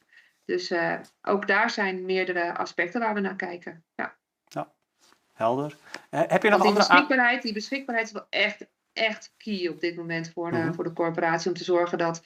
Dus 0.46 0.74
ook 1.22 1.48
daar 1.48 1.70
zijn 1.70 2.06
meerdere 2.06 2.56
aspecten 2.58 3.00
waar 3.00 3.14
we 3.14 3.20
naar 3.20 3.36
kijken. 3.36 3.84
Ja. 3.96 4.18
Helder. 5.34 5.76
Heb 6.10 6.44
je 6.44 6.50
nog 6.50 6.62
die 6.62 6.68
andere... 6.70 6.88
beschikbaarheid, 6.88 7.42
die 7.42 7.54
beschikbaarheid 7.54 8.08
is 8.08 8.14
wel 8.14 8.28
echt, 8.30 8.66
echt 9.00 9.34
key 9.38 9.68
op 9.68 9.80
dit 9.80 9.96
moment 9.96 10.32
voor 10.34 10.52
de, 10.52 10.58
Mhm. 10.58 10.74
voor 10.74 10.84
de 10.84 10.94
corporatie. 10.94 11.50
Om 11.50 11.58
te 11.58 11.64
zorgen 11.64 11.98
dat, 11.98 12.24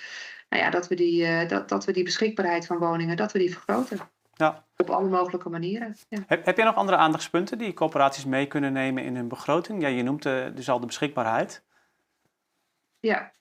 nou 0.50 0.64
ja, 0.64 0.70
dat, 0.70 0.88
we 0.88 0.96
die, 0.96 1.26
eh, 1.26 1.50
dat, 1.50 1.70
dat 1.70 1.86
we 1.86 1.92
die 1.92 2.04
beschikbaarheid 2.04 2.66
van 2.66 2.78
woningen, 2.78 3.18
dat 3.18 3.32
we 3.32 3.40
die 3.40 3.52
vergroten. 3.52 4.00
Ja. 4.34 4.66
Op 4.78 4.90
alle 4.90 5.10
mogelijke 5.10 5.50
manieren. 5.50 5.96
Ja. 6.10 6.24
Heb, 6.28 6.46
heb 6.46 6.58
je 6.58 6.64
nog 6.64 6.76
andere 6.76 6.98
aandachtspunten 6.98 7.58
die 7.58 7.74
corporaties 7.74 8.26
mee 8.26 8.48
kunnen 8.48 8.74
nemen 8.74 9.04
in 9.04 9.16
hun 9.16 9.28
begroting? 9.28 9.82
Ja, 9.82 9.88
je 9.88 10.04
noemt 10.04 10.26
eh, 10.26 10.46
dus 10.54 10.70
al 10.70 10.80
de 10.80 10.86
beschikbaarheid. 10.86 11.64
Ja. 13.00 13.32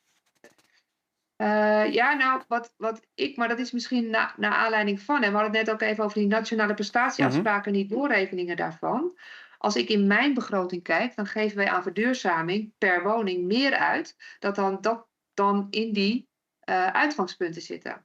Eh, 1.36 1.92
ja, 1.92 2.12
nou, 2.14 2.42
wat, 2.48 2.74
wat 2.76 3.00
ik, 3.14 3.36
maar 3.36 3.48
dat 3.48 3.58
is 3.58 3.72
misschien 3.72 4.10
na, 4.10 4.34
naar 4.36 4.52
aanleiding 4.52 5.00
van, 5.00 5.22
en 5.22 5.30
we 5.30 5.36
hadden 5.38 5.56
het 5.56 5.66
net 5.66 5.74
ook 5.74 5.80
even 5.80 6.04
over 6.04 6.18
die 6.18 6.28
nationale 6.28 6.74
prestatieafspraken 6.74 7.72
en 7.72 7.78
die 7.78 7.88
doorrekeningen 7.88 8.56
daarvan. 8.56 9.18
Als 9.62 9.76
ik 9.76 9.88
in 9.88 10.06
mijn 10.06 10.34
begroting 10.34 10.82
kijk, 10.82 11.16
dan 11.16 11.26
geven 11.26 11.56
wij 11.56 11.68
aan 11.68 11.82
verduurzaming 11.82 12.72
per 12.78 13.02
woning 13.02 13.44
meer 13.44 13.74
uit 13.74 14.16
dat 14.38 14.54
dan, 14.54 14.78
dat 14.80 15.06
dan 15.34 15.66
in 15.70 15.92
die 15.92 16.28
eh, 16.60 16.86
uitgangspunten 16.86 17.62
zitten. 17.62 18.04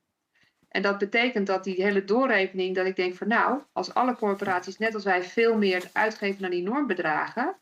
En 0.67 0.81
dat 0.81 0.97
betekent 0.97 1.47
dat 1.47 1.63
die 1.63 1.83
hele 1.83 2.03
doorrekening, 2.03 2.75
dat 2.75 2.85
ik 2.85 2.95
denk 2.95 3.15
van 3.15 3.27
nou, 3.27 3.61
als 3.73 3.93
alle 3.93 4.15
corporaties 4.15 4.77
net 4.77 4.93
als 4.93 5.03
wij 5.03 5.23
veel 5.23 5.57
meer 5.57 5.89
uitgeven 5.93 6.41
dan 6.41 6.51
die 6.51 6.63
normbedragen, 6.63 7.55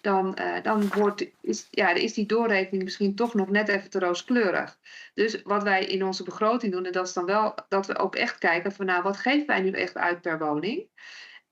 dan, 0.00 0.34
eh, 0.34 0.62
dan 0.62 0.88
wordt, 0.88 1.26
is, 1.40 1.68
ja, 1.70 1.88
is 1.90 2.14
die 2.14 2.26
doorrekening 2.26 2.82
misschien 2.82 3.14
toch 3.14 3.34
nog 3.34 3.50
net 3.50 3.68
even 3.68 3.90
te 3.90 3.98
rooskleurig. 3.98 4.78
Dus 5.14 5.42
wat 5.42 5.62
wij 5.62 5.84
in 5.84 6.04
onze 6.04 6.22
begroting 6.22 6.72
doen, 6.72 6.84
en 6.84 6.92
dat 6.92 7.06
is 7.06 7.12
dan 7.12 7.24
wel 7.24 7.54
dat 7.68 7.86
we 7.86 7.98
ook 7.98 8.14
echt 8.16 8.38
kijken 8.38 8.72
van 8.72 8.86
nou, 8.86 9.02
wat 9.02 9.16
geven 9.16 9.46
wij 9.46 9.60
nu 9.60 9.70
echt 9.70 9.96
uit 9.96 10.20
per 10.20 10.38
woning? 10.38 10.88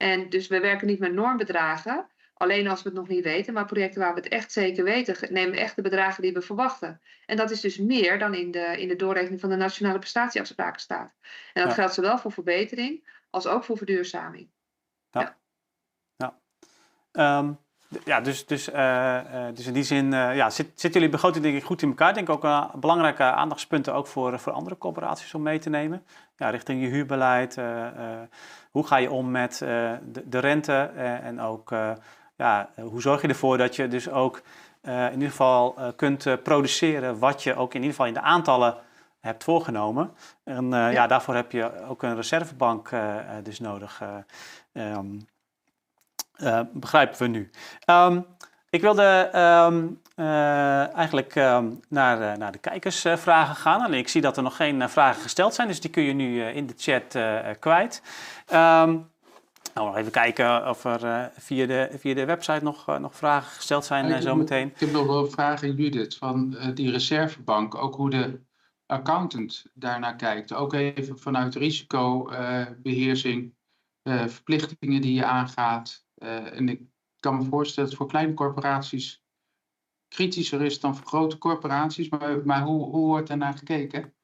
En 0.05 0.29
dus 0.29 0.47
we 0.47 0.61
werken 0.61 0.87
niet 0.87 0.99
met 0.99 1.13
normbedragen, 1.13 2.07
alleen 2.35 2.69
als 2.69 2.83
we 2.83 2.89
het 2.89 2.99
nog 2.99 3.09
niet 3.09 3.25
weten, 3.25 3.55
maar 3.55 3.65
projecten 3.65 4.01
waar 4.01 4.15
we 4.15 4.21
het 4.21 4.29
echt 4.29 4.53
zeker 4.53 4.85
weten, 4.85 5.33
nemen 5.33 5.55
we 5.55 5.61
echt 5.61 5.77
de 5.77 5.83
bedragen 5.83 6.23
die 6.23 6.33
we 6.33 6.41
verwachten. 6.43 7.01
En 7.27 7.37
dat 7.37 7.51
is 7.51 7.61
dus 7.61 7.79
meer 7.79 8.19
dan 8.19 8.35
in 8.35 8.51
de, 8.51 8.81
in 8.81 8.89
de 8.89 8.97
doorrekening 8.97 9.41
van 9.41 9.51
de 9.51 9.57
nationale 9.57 9.99
prestatieafspraken 9.99 10.81
staat. 10.81 11.15
En 11.53 11.63
dat 11.63 11.71
Ja. 11.71 11.75
geldt 11.75 11.95
zowel 11.95 12.19
voor 12.19 12.33
verbetering 12.33 13.23
als 13.31 13.47
ook 13.47 13.65
voor 13.65 13.77
verduurzaming. 13.77 14.51
Ehm, 15.11 15.27
ja, 17.13 17.59
dus, 18.23 18.47
dus, 18.47 18.71
eh, 18.71 19.19
eh, 19.19 19.55
dus 19.55 19.67
in 19.67 19.73
die 19.73 19.83
zin 19.83 20.13
ja, 20.13 20.51
zit, 20.51 20.67
zitten 20.67 20.93
jullie 20.93 21.09
begroting 21.09 21.45
denk 21.45 21.57
ik 21.57 21.65
goed 21.65 21.83
in 21.83 21.89
elkaar. 21.89 22.09
Ik 22.09 22.15
denk 22.15 22.29
ook 22.29 22.45
uh, 22.45 22.75
belangrijke 22.75 23.23
aandachtspunten 23.23 23.95
ook 23.95 24.07
voor, 24.07 24.39
voor 24.39 24.53
andere 24.53 24.79
corporaties 24.79 25.35
om 25.35 25.43
mee 25.43 25.59
te 25.59 25.71
nemen. 25.71 26.05
Ja, 26.37 26.51
richting 26.51 26.83
je 26.83 26.89
huurbeleid. 26.89 27.61
hoe 28.71 28.87
ga 28.87 28.97
je 28.97 29.11
om 29.11 29.31
met 29.31 29.59
de, 29.59 30.23
de, 30.25 30.39
rente? 30.39 30.91
en 31.23 31.41
ook 31.41 31.71
ja, 32.37 32.69
hoe 32.81 33.01
zorg 33.01 33.23
je 33.23 33.29
ervoor 33.29 33.59
dat 33.59 33.77
je 33.77 33.89
dus 33.89 34.11
ook 34.11 34.43
in 34.83 35.13
ieder 35.13 35.31
geval 35.31 35.77
kunt 35.97 36.43
produceren 36.43 37.19
wat 37.19 37.43
je 37.43 37.55
ook 37.55 37.75
in 37.75 37.81
ieder 37.81 37.91
geval 37.91 38.07
in 38.07 38.15
de 38.15 38.21
aantallen 38.21 38.77
hebt 39.21 39.45
voorgenomen. 39.45 40.11
En 40.45 40.69
ja. 40.71 40.89
ja. 40.89 41.07
daarvoor 41.07 41.35
heb 41.35 41.53
je 41.53 41.87
ook 41.89 42.03
een 42.03 42.17
reservebank 42.17 42.91
dus 43.43 43.61
nodig. 43.61 44.03
Um, 44.73 45.27
uh, 46.43 46.61
begrijpen 46.73 47.19
we 47.19 47.27
nu. 47.27 47.51
Um, 47.91 48.27
ik 48.71 48.81
wilde 48.81 49.31
um, 49.35 50.01
uh, 50.17 50.97
eigenlijk 50.97 51.35
um, 51.35 51.81
naar, 51.89 52.39
naar 52.39 52.53
de 52.53 52.59
kijkersvragen 52.59 53.57
gaan. 53.57 53.81
Alleen 53.81 53.99
ik 53.99 54.09
zie 54.09 54.21
dat 54.21 54.37
er 54.37 54.43
nog 54.43 54.57
geen 54.57 54.89
vragen 54.89 55.23
gesteld 55.23 55.55
zijn, 55.55 55.69
dus 55.69 55.81
die 55.81 55.91
kun 55.91 56.03
je 56.03 56.13
nu 56.13 56.43
in 56.43 56.67
de 56.67 56.75
chat 56.77 57.19
kwijt. 57.59 58.03
Nou, 59.75 59.87
nog 59.87 59.97
even 59.97 60.13
kijken 60.13 60.69
of 60.69 60.85
er 60.85 61.31
via, 61.39 61.67
de, 61.67 61.97
via 61.99 62.15
de 62.15 62.25
website 62.25 62.65
nog, 62.65 62.99
nog 62.99 63.17
vragen 63.17 63.53
gesteld 63.53 63.85
zijn 63.85 64.09
ja, 64.09 64.21
zometeen. 64.21 64.69
Ik 64.69 64.81
heb 64.81 64.93
nog 64.93 65.07
wel 65.07 65.27
vragen, 65.27 65.75
Judith, 65.75 66.17
van 66.17 66.57
die 66.75 66.91
reservebank. 66.91 67.75
Ook 67.75 67.95
hoe 67.95 68.11
de 68.11 68.41
accountant 68.87 69.65
daarnaar 69.75 70.17
kijkt. 70.17 70.53
Ook 70.53 70.73
even 70.73 71.19
vanuit 71.19 71.55
risicobeheersing, 71.55 73.55
verplichtingen 74.03 75.01
die 75.01 75.15
je 75.15 75.25
aangaat. 75.25 76.04
Uh, 76.19 76.57
en 76.57 76.69
ik 76.69 76.81
kan 77.21 77.37
me 77.37 77.45
voorstellen 77.45 77.91
dat 77.91 77.99
het 77.99 78.09
voor 78.09 78.19
kleine 78.19 78.35
corporaties 78.35 79.25
kritischer 80.15 80.63
is 80.63 80.81
dan 80.81 80.97
voor 80.97 81.07
grote 81.07 81.39
corporaties. 81.39 82.09
Maar, 82.09 82.47
maar 82.47 82.63
hoe, 82.63 82.91
hoe 82.91 83.07
wordt 83.07 83.29
daarnaar 83.29 83.55
gekeken? 83.55 84.15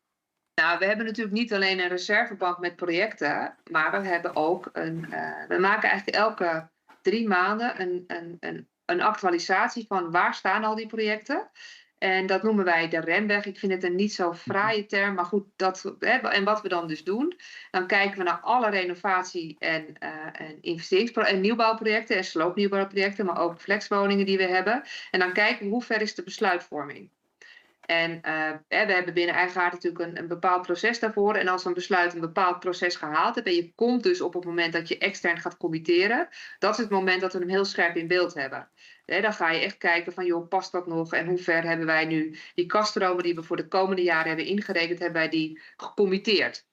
Nou, 0.55 0.79
we 0.79 0.85
hebben 0.85 1.07
natuurlijk 1.07 1.37
niet 1.37 1.53
alleen 1.53 1.81
een 1.81 1.89
reservebank 1.89 2.59
met 2.59 2.77
projecten, 2.77 3.57
maar 3.71 4.03
we 4.03 4.09
hebben 4.09 4.37
ook 4.37 4.69
een. 4.73 5.07
Uh, 5.11 5.47
we 5.49 5.59
maken 5.59 5.89
eigenlijk 5.89 6.19
elke 6.19 6.71
drie 7.03 7.29
maanden 7.29 7.81
een, 7.81 8.05
een, 8.07 8.37
een, 8.41 8.69
een 8.85 9.01
actualisatie 9.01 9.87
van 9.87 10.11
waar 10.11 10.35
staan 10.35 10.65
al 10.65 10.75
die 10.75 10.87
projecten. 10.87 11.51
En 12.01 12.27
dat 12.27 12.43
noemen 12.43 12.65
wij 12.65 12.89
de 12.89 13.01
remweg. 13.01 13.45
Ik 13.47 13.59
vind 13.59 13.73
het 13.73 13.85
een 13.85 13.95
niet 13.95 14.13
zo 14.13 14.35
fraaie 14.35 14.87
term, 14.87 15.15
maar 15.15 15.25
goed, 15.25 15.45
dat, 15.57 15.95
hè, 15.99 16.17
en 16.17 16.45
wat 16.45 16.63
we 16.63 16.69
dan 16.69 16.87
dus 16.89 17.05
doen, 17.05 17.41
dan 17.71 17.87
kijken 17.87 18.19
we 18.19 18.25
naar 18.25 18.41
alle 18.41 18.71
renovatie- 18.71 19.57
en, 19.59 19.87
uh, 20.03 20.09
en 20.33 20.59
investerings- 20.61 21.13
en 21.13 21.41
nieuwbouwprojecten 21.41 22.17
en 22.17 22.25
sloopnieuwbouwprojecten, 22.25 23.27
maar 23.27 23.41
ook 23.41 23.61
flexwoningen 23.61 24.27
die 24.27 24.37
we 24.37 24.47
hebben. 24.47 24.83
En 25.11 25.19
dan 25.19 25.33
kijken 25.33 25.65
we 25.65 25.73
hoe 25.73 25.83
ver 25.83 26.01
is 26.01 26.15
de 26.15 26.23
besluitvorming. 26.23 27.11
En 27.91 28.11
uh, 28.11 28.51
we 28.69 28.93
hebben 28.93 29.15
binnen 29.15 29.35
Eigenaard 29.35 29.73
natuurlijk 29.73 30.05
een, 30.05 30.19
een, 30.19 30.29
bepaald 30.29 30.63
proces 30.63 30.99
daarvoor. 30.99 31.35
En 31.35 31.49
als 31.49 31.65
een 31.65 31.75
besluit 31.75 32.15
een 32.15 32.21
bepaald 32.21 32.61
proces 32.61 32.97
gehaald 32.97 33.35
hebt 33.35 33.47
en 33.47 33.55
je 33.55 33.75
komt 33.75 34.03
dus 34.03 34.21
op 34.21 34.35
het 34.35 34.45
moment 34.45 34.73
dat 34.73 34.89
je 34.89 34.99
extern 34.99 35.41
gaat 35.41 35.57
committeren, 35.57 36.29
dat 36.59 36.73
is 36.73 36.79
het 36.79 36.91
moment 36.91 37.21
dat 37.21 37.33
we 37.33 37.39
hem 37.39 37.49
heel 37.49 37.65
scherp 37.65 37.97
in 37.97 38.07
beeld 38.07 38.35
hebben. 38.35 38.69
dan 39.05 39.33
ga 39.33 39.51
je 39.51 39.61
echt 39.61 39.77
kijken 39.77 40.13
van, 40.13 40.25
joh, 40.25 40.49
past 40.49 40.73
dat 40.73 40.87
nog? 40.87 41.13
En 41.13 41.27
hoe 41.27 41.39
ver 41.39 41.63
hebben 41.63 41.87
wij 41.87 42.05
nu 42.05 42.39
die 42.55 42.67
kaststromen 42.67 43.23
die 43.23 43.35
we 43.35 43.43
voor 43.43 43.57
de 43.57 43.69
komende 43.69 44.03
jaren 44.03 44.29
hebben 44.29 44.47
ingerekend, 44.47 44.99
hebben 44.99 45.21
wij 45.21 45.31
die 45.31 45.61
gecommitteerd? 45.77 46.67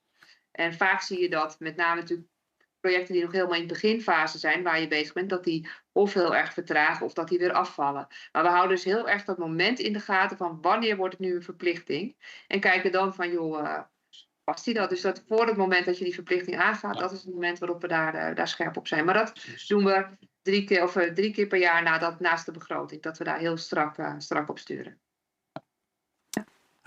En 0.51 0.74
vaak 0.74 1.01
zie 1.01 1.22
je 1.22 1.30
dat 1.30 1.59
met 1.59 1.76
name 1.76 2.01
natuurlijk 2.01 2.30
projecten 2.80 3.13
die 3.13 3.24
nog 3.24 3.32
helemaal 3.32 3.55
in 3.55 3.68
de 3.68 3.74
beginfase 3.74 4.38
zijn, 4.38 4.63
waar 4.63 4.80
je 4.82 4.88
bezig 4.88 5.13
bent, 5.13 5.30
dat 5.30 5.43
die 5.43 5.70
of 5.98 6.14
heel 6.14 6.36
erg 6.36 6.54
vertragen 6.54 7.06
of 7.06 7.14
dat 7.14 7.28
die 7.28 7.39
weer 7.39 7.52
afvallen. 7.52 8.08
Maar 8.32 8.43
we 8.43 8.50
houden 8.50 8.76
dus 8.76 8.84
heel 8.84 9.10
erg 9.10 9.24
dat 9.24 9.38
moment 9.38 9.80
in 9.80 9.93
de 9.93 10.00
gaten 10.00 10.38
van 10.38 10.62
wanneer 10.62 10.95
wordt 10.95 11.18
het 11.18 11.24
nu 11.24 11.36
een 11.36 11.43
verplichting. 11.43 12.16
En 12.48 12.60
kijken 12.60 12.91
dan 12.91 13.14
van, 13.14 13.32
joh, 13.32 13.64
uh, 13.64 13.80
past 14.43 14.66
die 14.66 14.74
dat? 14.74 14.89
Dus 14.89 15.02
dat 15.02 15.24
voor 15.28 15.48
het 15.48 15.58
moment 15.58 15.86
dat 15.86 15.98
je 15.98 16.04
die 16.04 16.14
verplichting 16.14 16.58
aangaat, 16.58 17.00
dat 17.00 17.12
is 17.12 17.24
het 17.24 17.34
moment 17.34 17.60
waarop 17.60 17.82
we 17.82 17.88
daar, 17.88 18.16
uh, 18.16 18.36
daar 18.36 18.48
scherp 18.48 18.78
op 18.78 18.88
zijn. 18.88 19.06
Maar 19.06 19.14
dat 19.14 19.45
doen 19.68 19.86
we 19.86 20.08
drie 20.41 20.64
keer, 20.64 20.84
of, 20.84 20.95
uh, 20.95 21.14
drie 21.14 21.32
keer 21.32 21.48
per 21.48 21.60
jaar 21.60 21.84
nadat, 21.84 22.20
naast 22.20 22.45
de 22.45 22.52
begroting, 22.52 23.02
dat 23.02 23.18
we 23.18 23.24
daar 23.24 23.39
heel 23.39 23.58
strak, 23.58 23.95
strak 24.18 24.50
op 24.50 24.60
sturen. 24.60 25.00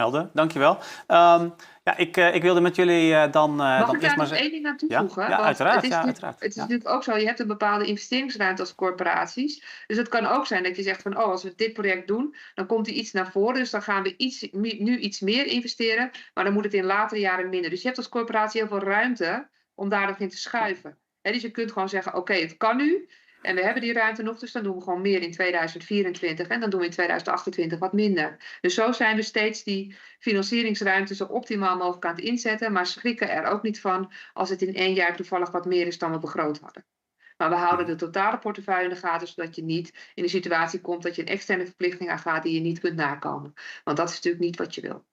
Helder, 0.01 0.31
dankjewel. 0.33 0.79
Um, 1.09 1.55
ja, 1.85 1.97
ik, 1.97 2.17
uh, 2.17 2.35
ik 2.35 2.43
wilde 2.43 2.61
met 2.61 2.77
jullie 2.77 3.11
uh, 3.11 3.33
dan, 3.33 3.51
uh, 3.51 3.57
Mag 3.57 3.87
dan 3.87 3.95
ik 3.95 4.01
daar 4.01 4.17
maar 4.17 4.29
nog 4.29 4.39
één 4.39 4.51
ding 4.51 4.67
aan 4.67 4.77
toevoegen? 4.77 5.23
Ja, 5.23 5.29
ja 5.29 5.41
uiteraard. 5.41 5.75
Het 5.75 5.85
is, 5.85 5.91
ja, 5.91 5.97
natuurlijk, 5.97 6.23
uiteraard. 6.23 6.41
het 6.41 6.49
is 6.49 6.55
ja. 6.55 6.61
natuurlijk 6.61 6.89
ook 6.89 7.05
zo, 7.05 7.17
je 7.17 7.27
hebt 7.27 7.41
een 7.41 7.47
bepaalde 7.47 7.85
investeringsruimte 7.85 8.63
als 8.63 8.75
corporaties. 8.75 9.85
Dus 9.87 9.97
het 9.97 10.09
kan 10.09 10.27
ook 10.27 10.47
zijn 10.47 10.63
dat 10.63 10.77
je 10.77 10.83
zegt 10.83 11.03
van, 11.03 11.17
oh, 11.17 11.25
als 11.25 11.43
we 11.43 11.53
dit 11.57 11.73
project 11.73 12.09
doen, 12.09 12.35
dan 12.55 12.67
komt 12.67 12.87
er 12.87 12.93
iets 12.93 13.13
naar 13.13 13.31
voren. 13.31 13.55
Dus 13.55 13.71
dan 13.71 13.83
gaan 13.83 14.03
we 14.03 14.17
iets, 14.17 14.49
nu 14.53 14.99
iets 14.99 15.21
meer 15.21 15.47
investeren, 15.47 16.11
maar 16.35 16.45
dan 16.45 16.53
moet 16.53 16.65
het 16.65 16.75
in 16.75 16.85
latere 16.85 17.21
jaren 17.21 17.49
minder. 17.49 17.71
Dus 17.71 17.81
je 17.81 17.87
hebt 17.87 17.99
als 17.99 18.09
corporatie 18.09 18.61
heel 18.61 18.69
veel 18.69 18.89
ruimte 18.89 19.49
om 19.75 19.89
daar 19.89 20.07
nog 20.07 20.19
in 20.19 20.29
te 20.29 20.37
schuiven. 20.37 20.99
He, 21.23 21.33
dus 21.33 21.43
je 21.43 21.51
kunt 21.51 21.73
gewoon 21.73 21.89
zeggen, 21.89 22.13
oké, 22.13 22.21
okay, 22.21 22.41
het 22.41 22.57
kan 22.57 22.77
nu. 22.77 23.09
En 23.43 23.55
we 23.55 23.63
hebben 23.63 23.83
die 23.83 23.93
ruimte 23.93 24.23
nog, 24.23 24.39
dus 24.39 24.53
dan 24.53 24.63
doen 24.63 24.77
we 24.77 24.83
gewoon 24.83 25.01
meer 25.01 25.23
in 25.23 25.33
2024 25.33 26.49
en 26.49 26.61
dan 26.61 26.71
doen 26.71 26.81
we 26.81 26.87
in 26.87 26.93
2028 26.93 27.79
wat 27.79 27.93
minder. 27.93 28.37
Dus 28.61 28.75
zo 28.75 28.93
zijn 28.93 29.17
we 29.17 29.23
steeds 29.23 29.63
die 29.63 29.97
financieringsruimte 30.19 31.15
zo 31.15 31.25
optimaal 31.25 31.77
mogelijk 31.77 32.05
aan 32.05 32.15
het 32.15 32.25
inzetten, 32.25 32.73
maar 32.73 32.87
schrikken 32.87 33.31
er 33.31 33.45
ook 33.45 33.63
niet 33.63 33.81
van 33.81 34.13
als 34.33 34.51
het 34.51 34.63
in 34.63 34.75
één 34.75 34.95
jaar 34.95 35.17
toevallig 35.17 35.51
wat 35.51 35.67
meer 35.67 35.87
is 35.87 35.99
dan 35.99 36.11
we 36.11 36.19
begroot 36.19 36.61
hadden. 36.61 36.85
Maar 37.37 37.51
we 37.51 37.57
houden 37.57 37.87
de 37.87 37.95
totale 37.95 38.39
portefeuille 38.39 38.85
in 38.85 38.95
de 38.95 38.97
gaten, 39.01 39.29
zodat 39.29 39.57
je 39.57 39.63
niet 39.63 40.11
in 40.15 40.23
de 40.23 40.29
situatie 40.29 40.81
komt 40.81 41.03
dat 41.03 41.17
je 41.17 41.23
een 41.23 41.29
externe 41.29 41.65
verplichting 41.67 42.11
aangaat 42.11 42.43
die 42.43 42.55
je 42.55 42.61
niet 42.61 42.81
kunt 42.81 42.97
nakomen. 42.97 43.55
Want 43.85 43.97
dat 43.97 44.09
is 44.09 44.15
natuurlijk 44.15 44.45
niet 44.45 44.57
wat 44.57 44.75
je 44.75 44.81
wil. 44.81 45.05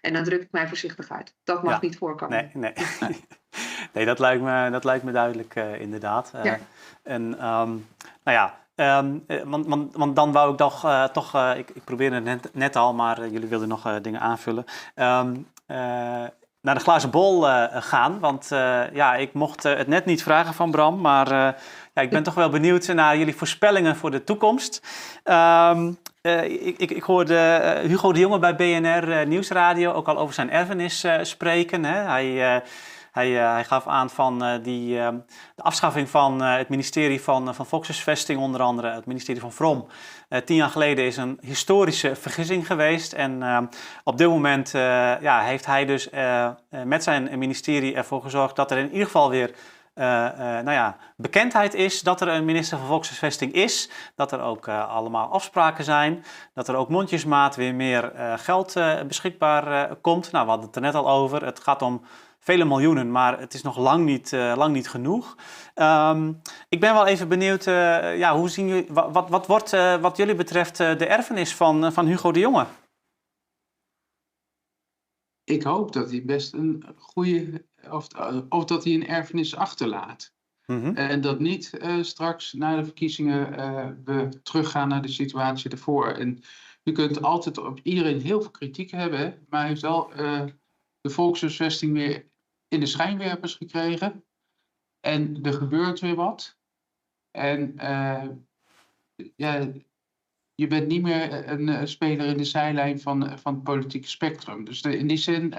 En 0.00 0.12
dan 0.12 0.24
druk 0.24 0.42
ik 0.42 0.52
mij 0.52 0.68
voorzichtig 0.68 1.10
uit. 1.10 1.36
Dat 1.44 1.62
mag 1.62 1.72
Ja. 1.72 1.78
niet 1.80 1.96
voorkomen. 1.96 2.50
Nee, 2.54 2.72
nee. 2.72 2.72
nee 3.92 4.04
dat, 4.04 4.18
lijkt 4.18 4.42
me, 4.42 4.68
dat 4.70 4.84
lijkt 4.84 5.04
me 5.04 5.12
duidelijk, 5.12 5.54
uh, 5.54 5.80
inderdaad. 5.80 6.32
Uh, 6.36 6.44
Ja. 6.44 6.58
En 7.02 7.22
um, 7.22 7.86
nou 8.24 8.36
ja, 8.38 8.54
um, 8.98 9.24
want, 9.44 9.66
want, 9.66 9.96
want 9.96 10.16
dan 10.16 10.32
wou 10.32 10.50
ik 10.50 10.56
toch, 10.56 10.84
uh, 10.84 11.04
toch 11.04 11.34
uh, 11.36 11.50
ik, 11.56 11.70
ik 11.70 11.84
probeerde 11.84 12.14
het 12.14 12.24
net, 12.24 12.48
net 12.52 12.76
al, 12.76 12.94
maar 12.94 13.28
jullie 13.28 13.48
wilden 13.48 13.68
nog 13.68 14.00
dingen 14.00 14.20
aanvullen. 14.20 14.64
Um, 14.94 15.46
naar 16.60 16.74
de 16.74 16.80
glazen 16.80 17.10
bol 17.10 17.42
gaan, 17.70 18.18
want 18.20 18.48
ja, 18.92 19.14
ik 19.14 19.32
mocht 19.32 19.62
het 19.62 19.86
net 19.86 20.04
niet 20.04 20.22
vragen 20.22 20.54
van 20.54 20.70
Bram, 20.70 21.00
maar 21.00 21.28
ja, 21.94 22.02
ik 22.02 22.10
ben 22.10 22.22
toch 22.22 22.34
wel 22.34 22.48
benieuwd 22.48 22.86
naar 22.86 23.16
jullie 23.16 23.36
voorspellingen 23.36 23.96
voor 23.96 24.10
de 24.10 24.24
toekomst. 24.24 24.82
Um, 25.24 25.98
ik, 26.22 26.78
ik, 26.78 26.90
ik, 26.90 27.02
hoorde 27.02 27.34
Hugo 27.86 28.12
de 28.12 28.18
Jonge 28.18 28.38
bij 28.38 28.56
BNR 28.56 29.26
Nieuwsradio 29.26 29.92
ook 29.92 30.08
al 30.08 30.18
over 30.18 30.34
zijn 30.34 30.50
erfenis 30.50 31.06
spreken. 31.22 31.84
Hè? 31.84 31.98
Hij, 31.98 32.62
hij, 33.12 33.30
hij, 33.30 33.64
gaf 33.64 33.86
aan 33.86 34.10
van 34.10 34.60
die, 34.62 34.94
de 35.54 35.62
afschaffing 35.62 36.08
van 36.10 36.42
het 36.42 36.68
ministerie 36.68 37.22
van, 37.22 37.54
van 37.54 37.66
Volkshuisvesting, 37.66 38.40
onder 38.40 38.60
andere 38.60 38.90
het 38.90 39.06
ministerie 39.06 39.40
van 39.40 39.52
Vrom. 39.52 39.86
tien 40.44 40.56
jaar 40.56 40.68
geleden 40.68 41.04
is 41.04 41.16
een 41.16 41.38
historische 41.40 42.16
vergissing 42.16 42.66
geweest. 42.66 43.12
En 43.12 43.68
op 44.04 44.18
dit 44.18 44.28
moment 44.28 44.70
ja, 45.20 45.40
heeft 45.40 45.66
hij 45.66 45.84
dus 45.84 46.08
met 46.84 47.02
zijn 47.02 47.38
ministerie 47.38 47.94
ervoor 47.94 48.22
gezorgd 48.22 48.56
dat 48.56 48.70
er 48.70 48.78
in 48.78 48.90
ieder 48.90 49.06
geval 49.06 49.30
weer 49.30 49.54
nou 49.94 50.70
ja, 50.70 50.96
bekendheid 51.16 51.74
is 51.74 52.00
dat 52.00 52.20
er 52.20 52.28
een 52.28 52.44
minister 52.44 52.78
van 52.78 52.86
Volkshuisvesting 52.86 53.52
is. 53.52 53.90
Dat 54.14 54.32
er 54.32 54.40
ook 54.40 54.68
allemaal 54.68 55.28
afspraken 55.28 55.84
zijn. 55.84 56.24
Dat 56.54 56.68
er 56.68 56.74
ook 56.74 56.88
mondjesmaat 56.88 57.56
weer 57.56 57.74
meer 57.74 58.12
geld 58.36 58.74
beschikbaar 59.06 59.96
komt. 59.96 60.32
Nou, 60.32 60.44
we 60.44 60.50
hadden 60.50 60.66
het 60.66 60.76
er 60.76 60.82
net 60.82 60.94
al 60.94 61.10
over. 61.10 61.44
Het 61.44 61.60
gaat 61.60 61.82
om 61.82 62.02
vele 62.44 62.64
miljoenen, 62.64 63.10
maar 63.10 63.40
het 63.40 63.54
is 63.54 63.62
nog 63.62 63.78
lang 63.78 64.04
niet, 64.04 64.30
lang 64.32 64.74
niet 64.74 64.88
genoeg. 64.88 65.36
Um, 65.74 66.40
ik 66.68 66.80
ben 66.80 66.94
wel 66.94 67.06
even 67.06 67.28
benieuwd, 67.28 67.64
ja, 67.64 68.36
hoe 68.36 68.48
zien 68.48 68.68
jullie, 68.68 68.86
wat, 68.88 69.12
wat, 69.12 69.28
wat 69.28 69.46
wordt 69.46 69.70
wat 70.00 70.16
jullie 70.16 70.34
betreft 70.34 70.76
de 70.76 71.06
erfenis 71.06 71.54
van, 71.54 71.92
van 71.92 72.06
Hugo 72.06 72.32
de 72.32 72.40
Jonge? 72.40 72.66
Ik 75.44 75.62
hoop 75.62 75.92
dat 75.92 76.10
hij 76.10 76.24
best 76.24 76.52
een 76.52 76.84
goede 76.96 77.66
of, 77.90 78.06
of 78.48 78.64
dat 78.64 78.84
hij 78.84 78.94
een 78.94 79.06
erfenis 79.06 79.56
achterlaat. 79.56 80.34
Mm 80.66 80.80
-hmm. 80.80 80.96
En 80.96 81.20
dat 81.20 81.40
niet 81.40 81.80
straks 82.00 82.52
na 82.52 82.76
de 82.76 82.84
verkiezingen 82.84 83.50
we 84.04 84.40
teruggaan 84.42 84.88
naar 84.88 85.02
de 85.02 85.08
situatie 85.08 85.70
ervoor. 85.70 86.08
En 86.08 86.42
je 86.82 86.92
kunt 86.92 87.22
altijd 87.22 87.58
op 87.58 87.80
iedereen 87.82 88.20
heel 88.20 88.40
veel 88.40 88.50
kritiek 88.50 88.90
hebben, 88.90 89.46
maar 89.48 89.60
hij 89.60 89.68
heeft 89.68 89.82
wel 89.82 90.12
de 91.00 91.10
volkshuisvesting 91.10 91.92
weer 91.92 92.30
in 92.72 92.80
de 92.80 92.86
schijnwerpers 92.86 93.54
gekregen. 93.54 94.24
En 95.00 95.42
er 95.42 95.52
gebeurt 95.52 96.00
weer 96.00 96.14
wat. 96.14 96.58
En 97.30 97.74
ja, 99.36 99.72
je 100.54 100.66
bent 100.66 100.86
niet 100.86 101.02
meer 101.02 101.48
een 101.48 101.88
speler 101.88 102.26
in 102.26 102.36
de 102.36 102.44
zijlijn 102.44 103.00
van, 103.00 103.38
van 103.38 103.54
het 103.54 103.62
politieke 103.62 104.08
spectrum. 104.08 104.64
Dus 104.64 104.80
in 104.82 105.06
die 105.06 105.16
zin 105.16 105.54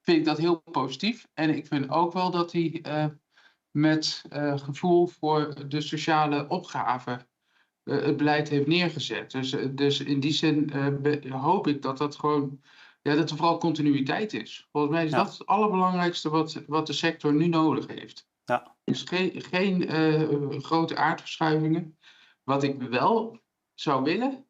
vind 0.00 0.18
ik 0.18 0.24
dat 0.24 0.38
heel 0.38 0.56
positief. 0.56 1.28
En 1.34 1.56
ik 1.56 1.66
vind 1.66 1.90
ook 1.90 2.12
wel 2.12 2.30
dat 2.30 2.52
hij 2.52 2.82
uh, 2.86 3.06
met 3.70 4.24
gevoel 4.54 5.06
voor 5.06 5.68
de 5.68 5.80
sociale 5.80 6.48
opgave 6.48 7.26
het 7.84 8.16
beleid 8.16 8.48
heeft 8.48 8.66
neergezet. 8.66 9.30
Dus, 9.30 9.56
dus 9.70 10.00
in 10.00 10.20
die 10.20 10.32
zin 10.32 10.72
hoop 11.28 11.66
ik 11.66 11.82
dat 11.82 11.98
dat 11.98 12.16
gewoon 12.16 12.60
ja, 13.02 13.14
dat 13.14 13.30
er 13.30 13.36
vooral 13.36 13.58
continuïteit 13.58 14.32
is. 14.32 14.68
Volgens 14.72 14.92
mij 14.92 15.04
is 15.04 15.10
dat 15.10 15.32
het 15.38 15.46
allerbelangrijkste 15.46 16.28
wat, 16.28 16.62
wat 16.66 16.86
de 16.86 16.92
sector 16.92 17.32
nu 17.34 17.46
nodig 17.46 17.86
heeft. 17.86 18.28
Ja. 18.44 18.76
Dus 18.84 19.02
geen, 19.02 19.42
geen 19.42 20.62
grote 20.62 20.96
aardverschuivingen. 20.96 21.98
Wat 22.44 22.62
ik 22.62 22.82
wel 22.82 23.40
zou 23.74 24.02
willen, 24.02 24.46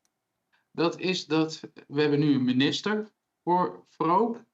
dat 0.71 0.99
is 0.99 1.27
dat 1.27 1.61
we 1.87 2.01
hebben 2.01 2.19
nu 2.19 2.35
een 2.35 2.45
minister 2.45 3.13
voor 3.43 3.85
Vroop, 3.89 4.45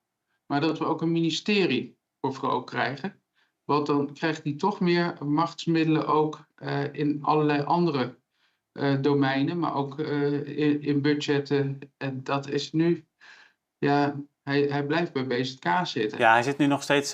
maar 0.47 0.61
dat 0.61 0.79
we 0.79 0.85
ook 0.85 1.03
een 1.03 1.13
ministerie 1.13 1.99
voor 2.21 2.35
Vroop 2.35 2.67
krijgen. 2.67 3.21
Want 3.65 3.87
dan 3.87 4.13
krijgt 4.13 4.45
hij 4.45 4.55
toch 4.55 4.81
meer 4.81 5.25
machtsmiddelen 5.25 6.07
ook 6.07 6.47
uh, 6.57 6.95
in 6.95 7.23
allerlei 7.23 7.63
andere 7.63 8.19
uh, 8.73 9.03
domeinen, 9.03 9.59
maar 9.59 9.75
ook 9.75 9.99
in, 9.99 10.83
in, 10.83 11.03
budgetten. 11.03 11.79
En 11.97 12.25
dat 12.25 12.49
is 12.49 12.73
nu, 12.73 13.07
ja, 13.79 14.15
hij, 14.43 14.61
hij 14.61 14.85
blijft 14.85 15.13
bij 15.13 15.27
BZK 15.27 15.69
zitten. 15.83 16.19
Ja, 16.19 16.33
hij 16.33 16.43
zit 16.43 16.59
nu 16.59 16.67
nog 16.67 16.83
steeds 16.83 17.13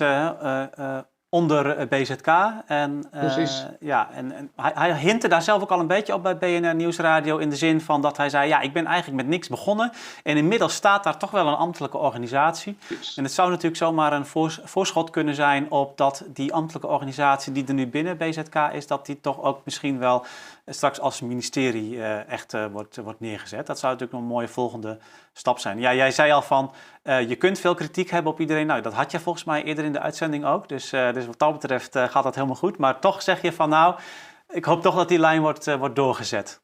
onder 1.33 1.87
BZK. 1.87 2.27
En, 2.65 3.09
uh, 3.13 3.45
ja, 3.79 4.09
en, 4.11 4.31
en 4.31 4.51
hij, 4.55 4.71
hij 4.75 4.99
hintte 4.99 5.27
daar 5.27 5.41
zelf 5.41 5.61
ook 5.61 5.71
al 5.71 5.79
een 5.79 5.87
beetje 5.87 6.13
op 6.13 6.23
bij 6.23 6.37
BNR 6.37 6.75
Nieuwsradio. 6.75 7.37
In 7.37 7.49
de 7.49 7.55
zin 7.55 7.81
van 7.81 8.01
dat 8.01 8.17
hij 8.17 8.29
zei: 8.29 8.47
Ja, 8.47 8.59
ik 8.59 8.73
ben 8.73 8.85
eigenlijk 8.85 9.17
met 9.21 9.31
niks 9.31 9.47
begonnen. 9.47 9.91
En 10.23 10.37
inmiddels 10.37 10.73
staat 10.73 11.03
daar 11.03 11.17
toch 11.17 11.31
wel 11.31 11.47
een 11.47 11.55
ambtelijke 11.55 11.97
organisatie. 11.97 12.77
En 13.15 13.23
het 13.23 13.33
zou 13.33 13.49
natuurlijk 13.49 13.75
zomaar 13.75 14.13
een 14.13 14.25
voorschot 14.63 15.09
kunnen 15.09 15.35
zijn 15.35 15.71
op 15.71 15.97
dat 15.97 16.23
die 16.27 16.53
ambtelijke 16.53 16.87
organisatie 16.87 17.53
die 17.53 17.67
er 17.67 17.73
nu 17.73 17.87
binnen 17.87 18.17
BZK 18.17 18.55
is, 18.73 18.87
dat 18.87 19.05
die 19.05 19.21
toch 19.21 19.41
ook 19.41 19.61
misschien 19.65 19.99
wel 19.99 20.25
straks 20.65 20.99
als 20.99 21.21
ministerie 21.21 21.91
uh, 21.91 22.29
echt 22.29 22.53
uh, 22.53 22.65
wordt, 22.71 22.97
wordt 22.97 23.19
neergezet. 23.19 23.67
Dat 23.67 23.79
zou 23.79 23.93
natuurlijk 23.93 24.21
een 24.21 24.27
mooie 24.27 24.47
volgende 24.47 24.99
stap 25.33 25.59
zijn. 25.59 25.79
Ja, 25.79 25.95
jij 25.95 26.11
zei 26.11 26.31
al 26.31 26.41
van, 26.41 26.73
uh, 27.03 27.29
je 27.29 27.35
kunt 27.35 27.59
veel 27.59 27.73
kritiek 27.73 28.09
hebben 28.09 28.31
op 28.31 28.39
iedereen. 28.39 28.67
Nou, 28.67 28.81
dat 28.81 28.93
had 28.93 29.11
je 29.11 29.19
volgens 29.19 29.43
mij 29.43 29.63
eerder 29.63 29.85
in 29.85 29.93
de 29.93 29.99
uitzending 29.99 30.45
ook. 30.45 30.69
Dus, 30.69 30.89
dus 30.89 31.25
wat 31.25 31.39
dat 31.39 31.51
betreft 31.51 31.97
gaat 31.97 32.23
dat 32.23 32.35
helemaal 32.35 32.55
goed. 32.55 32.77
Maar 32.77 32.99
toch 32.99 33.21
zeg 33.21 33.41
je 33.41 33.51
van, 33.51 33.69
nou, 33.69 33.99
ik 34.47 34.65
hoop 34.65 34.81
toch 34.81 34.95
dat 34.95 35.09
die 35.09 35.19
lijn 35.19 35.41
wordt, 35.41 35.77
wordt 35.77 35.95
doorgezet. 35.95 36.61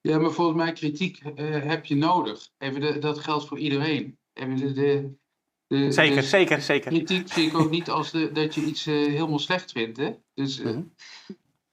Ja, 0.00 0.18
maar 0.18 0.30
volgens 0.30 0.56
mij 0.56 0.72
kritiek 0.72 1.20
heb 1.44 1.84
je 1.84 1.96
nodig. 1.96 2.50
Even 2.58 2.80
de, 2.80 2.98
dat 2.98 3.18
geldt 3.18 3.46
voor 3.46 3.58
iedereen. 3.58 4.18
Even 4.32 4.56
de, 4.56 4.72
de, 4.72 5.14
de, 5.66 5.92
zeker, 5.92 6.22
zeker, 6.22 6.60
zeker. 6.60 6.90
Kritiek 6.90 7.32
zie 7.32 7.46
ik 7.46 7.58
ook 7.58 7.70
niet 7.70 7.90
als 7.90 8.10
de, 8.10 8.32
dat 8.32 8.54
je 8.54 8.60
iets 8.60 8.84
helemaal 8.84 9.38
slecht 9.38 9.72
vindt. 9.72 9.96
Hè? 9.96 10.14
Dus 10.34 10.60
mm 10.60 10.66
-hmm. 10.66 10.92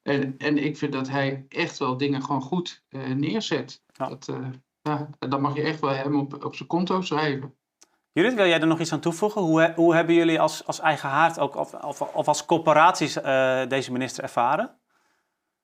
En, 0.02 0.38
en 0.38 0.58
ik 0.58 0.78
vind 0.78 0.93
dat 0.93 1.10
hij 1.10 1.45
echt 1.49 1.78
wel 1.78 1.97
dingen 1.97 2.24
gewoon 2.24 2.41
goed 2.41 2.84
uh, 2.89 3.08
neerzet. 3.08 3.84
Ja. 3.93 4.10
Dat, 4.10 4.28
uh, 4.28 4.47
ja, 4.82 5.10
dan 5.20 5.41
mag 5.41 5.56
je 5.56 5.62
echt 5.62 5.80
wel 5.80 5.89
hem 5.89 6.20
op, 6.20 6.43
op 6.43 6.56
zijn 6.56 6.70
konto 6.70 7.02
schrijven. 7.02 7.56
Judith, 8.14 8.34
wil 8.34 8.47
jij 8.47 8.62
er 8.62 8.68
nog 8.68 8.80
iets 8.80 8.93
aan 8.93 8.99
toevoegen? 8.99 9.41
Hoe, 9.41 9.74
hoe 9.76 9.95
hebben 9.95 10.16
jullie 10.16 10.39
als, 10.39 10.66
als 10.66 10.80
eigen 10.80 11.10
haard 11.10 11.39
ook, 11.39 11.56
of, 11.56 11.74
of, 11.74 12.02
of 12.02 12.28
als 12.28 12.45
corporaties 12.45 13.18
uh, 13.18 13.68
deze 13.68 13.91
minister 13.91 14.24
ervaren? 14.24 14.80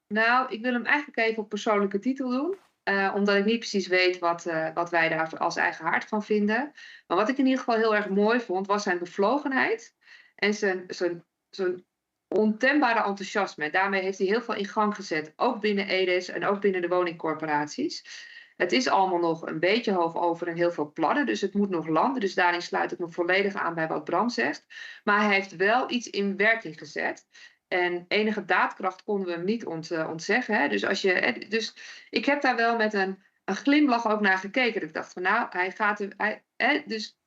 Nou, 0.08 0.50
ik 0.50 0.62
wil 0.62 0.74
hem 0.74 0.86
eigenlijk 0.86 1.18
even 1.18 1.44
op 1.44 1.50
persoonlijke 1.50 2.00
titel 2.00 2.30
doen. 2.30 2.56
Uh, 2.84 3.12
omdat 3.16 3.36
ik 3.36 3.46
niet 3.46 3.60
precies 3.60 3.88
weet 3.88 4.20
wat, 4.20 4.46
uh, 4.46 4.74
wat 4.74 4.90
wij 4.90 5.10
daar 5.10 5.38
als 5.38 5.56
eigen 5.56 5.86
haard 5.86 6.06
van 6.06 6.24
vinden. 6.24 6.72
Maar 7.08 7.18
wat 7.18 7.30
ik 7.30 7.38
in 7.38 7.46
ieder 7.46 7.60
geval 7.60 7.76
heel 7.76 7.96
erg 7.96 8.10
mooi 8.10 8.40
vond, 8.40 8.68
was 8.68 8.84
zijn 8.84 9.00
bevlogenheid. 9.00 9.96
En 10.36 10.54
zijn, 10.54 10.84
zijn, 10.88 11.26
zijn 11.50 11.86
ontembare 12.28 13.04
enthousiasme. 13.04 13.70
Daarmee 13.70 14.02
heeft 14.02 14.18
hij 14.18 14.28
heel 14.28 14.42
veel 14.42 14.56
in 14.56 14.66
gang 14.66 14.96
gezet, 14.96 15.34
ook 15.36 15.62
binnen 15.62 15.88
EDES 15.88 16.30
en 16.30 16.46
ook 16.46 16.62
binnen 16.62 16.82
de 16.82 16.88
woningcorporaties. 16.88 18.26
Het 18.58 18.72
is 18.72 18.88
allemaal 18.88 19.20
nog 19.20 19.48
een 19.48 19.60
beetje 19.60 19.92
hoog 19.92 20.16
over 20.16 20.48
en 20.48 20.56
heel 20.56 20.72
veel 20.72 20.92
plannen, 20.92 21.26
dus 21.26 21.42
het 21.42 21.54
moet 21.54 21.70
nog 21.70 21.88
landen. 21.88 22.22
Dus 22.22 22.34
daarin 22.34 22.62
sluit 22.62 22.92
ik 22.92 23.00
me 23.00 23.12
volledig 23.12 23.54
aan 23.54 23.74
bij 23.74 23.88
wat 23.88 24.04
Bram 24.04 24.30
zegt. 24.30 24.66
Maar 25.04 25.22
hij 25.22 25.34
heeft 25.34 25.56
wel 25.56 25.92
iets 25.92 26.10
in 26.10 26.38
werking 26.38 26.78
gezet. 26.78 27.28
En 27.68 28.06
enige 28.08 28.46
daadkracht 28.46 29.04
konden 29.04 29.28
we 29.28 29.34
hem 29.34 29.44
niet 29.44 29.66
ont, 29.66 29.92
uh, 29.92 30.10
ontzeggen. 30.10 30.56
Hè? 30.56 30.68
Dus, 30.68 30.86
als 30.86 31.02
je, 31.02 31.46
dus 31.50 31.76
ik 32.10 32.26
heb 32.26 32.42
daar 32.42 32.56
wel 32.56 32.76
met 32.78 32.94
een, 32.94 33.24
een 33.46 33.56
glimlach 33.56 34.08
ook 34.08 34.22
naar 34.22 34.38
gekeken. 34.38 34.82
ik 34.82 34.94
dacht 34.94 35.14
van 35.14 35.22
nou, 35.22 35.48
hij 35.50 35.72
gaat 35.72 36.00
er. 36.00 36.42
Hè? 36.56 36.82
Dus, 36.86 37.20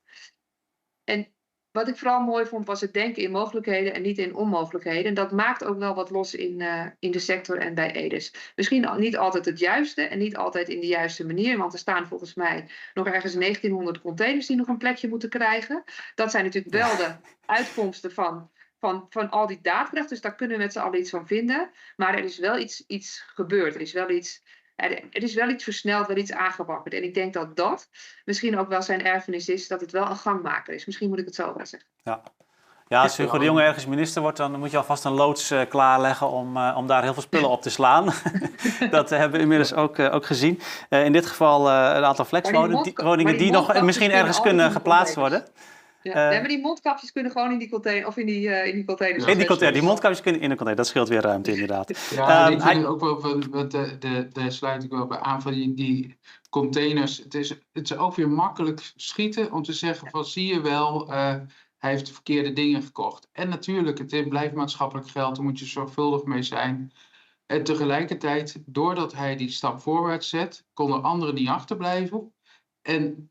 en 1.05 1.34
wat 1.72 1.88
ik 1.88 1.96
vooral 1.96 2.20
mooi 2.20 2.46
vond 2.46 2.66
was 2.66 2.80
het 2.80 2.92
denken 2.92 3.22
in 3.22 3.30
mogelijkheden 3.30 3.94
en 3.94 4.02
niet 4.02 4.18
in 4.18 4.34
onmogelijkheden. 4.34 5.04
En 5.04 5.14
dat 5.14 5.32
maakt 5.32 5.64
ook 5.64 5.78
wel 5.78 5.94
wat 5.94 6.10
los 6.10 6.34
in, 6.34 6.60
uh, 6.60 6.86
in 6.98 7.10
de 7.10 7.18
sector 7.18 7.58
en 7.58 7.74
bij 7.74 7.92
Edes. 7.92 8.52
Misschien 8.56 8.88
niet 8.96 9.16
altijd 9.16 9.44
het 9.44 9.58
juiste 9.58 10.02
en 10.02 10.18
niet 10.18 10.36
altijd 10.36 10.68
in 10.68 10.80
de 10.80 10.86
juiste 10.86 11.26
manier. 11.26 11.58
Want 11.58 11.72
er 11.72 11.78
staan 11.78 12.06
volgens 12.06 12.34
mij 12.34 12.68
nog 12.94 13.06
ergens 13.06 13.34
1900 13.34 14.00
containers 14.00 14.46
die 14.46 14.56
nog 14.56 14.68
een 14.68 14.78
plekje 14.78 15.08
moeten 15.08 15.28
krijgen. 15.28 15.84
Dat 16.14 16.30
zijn 16.30 16.44
natuurlijk 16.44 16.74
wel 16.74 16.96
de 16.96 17.14
uitkomsten 17.46 18.12
van, 18.12 18.50
van, 18.78 19.06
van 19.10 19.30
al 19.30 19.46
die 19.46 19.60
daadkracht. 19.62 20.08
Dus 20.08 20.20
daar 20.20 20.34
kunnen 20.34 20.56
we 20.56 20.62
met 20.62 20.72
z'n 20.72 20.78
allen 20.78 20.98
iets 20.98 21.10
van 21.10 21.26
vinden. 21.26 21.70
Maar 21.96 22.14
er 22.14 22.24
is 22.24 22.38
wel 22.38 22.58
iets, 22.58 22.84
iets 22.86 23.24
gebeurd. 23.34 23.74
Er 23.74 23.80
is 23.80 23.92
wel 23.92 24.10
iets 24.10 24.42
er 25.11 25.22
is 25.22 25.35
wel 25.35 25.49
iets 25.49 25.64
versneld, 25.64 26.07
wel 26.07 26.16
iets 26.16 26.33
aangewakkerd. 26.33 26.95
En 26.95 27.03
ik 27.03 27.14
denk 27.14 27.33
dat 27.33 27.57
dat 27.57 27.89
misschien 28.24 28.59
ook 28.59 28.68
wel 28.68 28.83
zijn 28.83 29.05
erfenis 29.05 29.49
is, 29.49 29.68
dat 29.68 29.81
het 29.81 29.93
wel 29.93 30.07
een 30.07 30.16
gangmaker 30.16 30.74
is. 30.74 30.87
Misschien 30.87 31.09
moet 31.09 31.18
ik 31.18 31.24
het 31.24 31.35
zo 31.35 31.55
wel 31.57 31.66
zeggen. 31.66 31.89
Ja. 32.05 32.22
Ja, 32.91 33.03
als 33.03 33.16
Hugo 33.16 33.39
de 33.39 33.45
Jonge 33.45 33.62
ergens 33.62 33.87
minister 33.87 34.22
wordt, 34.22 34.37
dan 34.37 34.59
moet 34.59 34.70
je 34.70 34.76
alvast 34.76 35.05
een 35.05 35.12
loods 35.12 35.51
uh, 35.51 35.61
klaarleggen 35.68 36.31
om, 36.31 36.57
uh, 36.57 36.74
om 36.76 36.87
daar 36.87 37.03
heel 37.03 37.12
veel 37.12 37.22
spullen 37.22 37.49
op 37.49 37.62
te 37.62 37.70
slaan. 37.70 38.05
dat 38.91 39.11
hebben 39.11 39.31
we 39.31 39.39
inmiddels 39.39 39.74
ook, 39.74 39.99
uh, 39.99 40.14
ook 40.14 40.26
gezien. 40.26 40.61
in 40.89 41.12
dit 41.12 41.26
geval 41.26 41.70
een 41.70 42.05
aantal 42.05 42.24
flexwoningen 42.24 42.83
die, 42.83 42.93
woningen 42.95 43.33
die, 43.33 43.43
die 43.43 43.53
nog 43.53 43.83
misschien 43.83 44.11
ergens 44.11 44.41
kunnen 44.41 44.70
geplaatst 44.70 45.14
worden. 45.14 45.45
Ja, 46.03 46.40
uh, 46.40 46.48
die 46.48 46.61
mondkapjes 46.61 47.12
kunnen 47.12 47.32
gewoon 47.32 47.53
in 47.53 47.59
die 47.59 47.68
container 47.68 48.07
of 48.07 48.16
in 48.16 48.26
die, 48.26 48.48
uh, 48.48 48.66
in 48.66 48.74
die 48.74 48.84
containers. 48.84 49.24
In 49.24 49.38
die 49.38 49.46
container, 49.46 49.78
die 49.78 49.88
mondkapjes 49.88 50.20
kunnen 50.20 50.40
in 50.40 50.48
de 50.48 50.57
container, 50.57 50.84
dat 50.84 50.86
scheelt 50.86 51.09
weer 51.09 51.20
ruimte 51.20 51.51
inderdaad. 51.53 51.88
Ja, 52.14 52.46
um, 52.46 52.53
ik 52.53 52.61
vind 52.61 52.72
hij... 52.72 52.86
ook 52.86 53.01
wel, 53.01 53.20
want 53.51 53.70
de, 53.70 53.96
de, 53.98 54.28
daar 54.32 54.53
sluit 54.53 54.82
ik 54.84 54.90
wel 54.90 55.07
bij 55.07 55.18
aan 55.18 55.42
van 55.42 55.53
die, 55.53 55.74
die 55.74 56.18
containers. 56.51 57.18
Het 57.18 57.34
is, 57.34 57.48
het 57.48 57.90
is 57.90 57.96
ook 57.96 58.14
weer 58.14 58.28
makkelijk 58.28 58.92
schieten 58.96 59.53
om 59.53 59.62
te 59.62 59.72
zeggen 59.72 60.11
van 60.11 60.24
zie 60.24 60.46
je 60.46 60.61
wel, 60.61 61.09
uh, 61.09 61.34
hij 61.78 61.90
heeft 61.90 62.07
de 62.07 62.12
verkeerde 62.12 62.53
dingen 62.53 62.82
gekocht. 62.82 63.28
En 63.32 63.48
natuurlijk, 63.48 63.98
het 63.98 64.28
blijft 64.28 64.55
maatschappelijk 64.55 65.09
geld, 65.09 65.36
daar 65.36 65.44
moet 65.44 65.59
je 65.59 65.64
zorgvuldig 65.64 66.24
mee 66.24 66.42
zijn. 66.42 66.92
En 67.46 67.64
tegelijkertijd, 67.64 68.62
doordat 68.66 69.12
hij 69.12 69.36
die 69.36 69.51
stap 69.51 69.80
voorwaarts 69.80 70.28
zet, 70.28 70.66
konden 70.72 71.03
anderen 71.03 71.34
niet 71.34 71.48
achterblijven. 71.48 72.32
En 72.82 73.30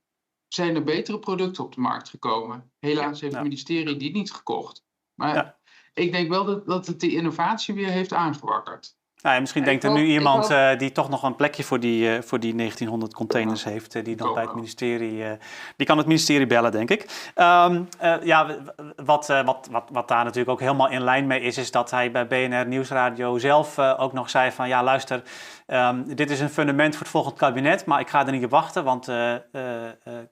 zijn 0.53 0.75
er 0.75 0.83
betere 0.83 1.19
producten 1.19 1.63
op 1.63 1.73
de 1.73 1.81
markt 1.81 2.09
gekomen. 2.09 2.71
Helaas 2.79 3.21
heeft 3.21 3.33
het 3.33 3.43
ministerie 3.43 3.97
die 3.97 4.11
niet 4.11 4.31
gekocht. 4.31 4.85
Maar 5.13 5.57
ik 5.93 6.11
denk 6.11 6.29
wel 6.29 6.45
dat, 6.45 6.65
dat 6.65 6.87
het 6.87 6.99
die 6.99 7.15
innovatie 7.15 7.73
weer 7.73 7.89
heeft 7.89 8.13
aangewakkerd. 8.13 8.97
Nou, 9.21 9.35
ja, 9.35 9.41
misschien 9.41 9.63
denkt 9.63 9.83
er 9.83 9.91
nu 9.91 10.05
iemand 10.05 10.51
uh, 10.51 10.77
die 10.77 10.91
toch 10.91 11.09
nog 11.09 11.23
een 11.23 11.35
plekje 11.35 11.63
voor 11.63 11.79
die, 11.79 12.15
uh, 12.15 12.21
voor 12.21 12.39
die 12.39 12.55
1900 12.55 13.13
containers 13.13 13.63
heeft, 13.63 13.95
uh, 13.95 14.03
die 14.03 14.15
dan 14.15 14.33
bij 14.33 14.43
het 14.43 14.53
ministerie, 14.53 15.23
die 15.75 15.87
kan 15.87 15.97
het 15.97 16.07
ministerie 16.07 16.47
bellen, 16.47 16.71
denk 16.71 16.89
ik. 16.89 17.31
Um, 17.35 17.87
ja, 18.23 18.47
wat, 18.95 19.27
wat, 19.27 19.67
wat, 19.71 19.83
wat 19.91 20.07
daar 20.07 20.23
natuurlijk 20.23 20.49
ook 20.49 20.59
helemaal 20.59 20.89
in 20.89 21.03
lijn 21.03 21.27
mee 21.27 21.41
is, 21.41 21.57
is 21.57 21.71
dat 21.71 21.91
hij 21.91 22.11
bij 22.11 22.27
BNR 22.27 22.67
Nieuwsradio 22.67 23.37
zelf 23.37 23.79
ook 23.79 24.13
nog 24.13 24.29
zei 24.29 24.51
van, 24.51 24.67
ja 24.67 24.83
luister, 24.83 25.21
um, 25.67 26.15
dit 26.15 26.29
is 26.29 26.39
een 26.39 26.49
fundament 26.49 26.93
voor 26.93 27.01
het 27.01 27.11
volgende 27.11 27.37
kabinet, 27.37 27.85
maar 27.85 27.99
ik 27.99 28.09
ga 28.09 28.25
er 28.25 28.31
niet 28.31 28.43
op 28.43 28.51
wachten, 28.51 28.83
want 28.83 29.05
de 29.05 30.31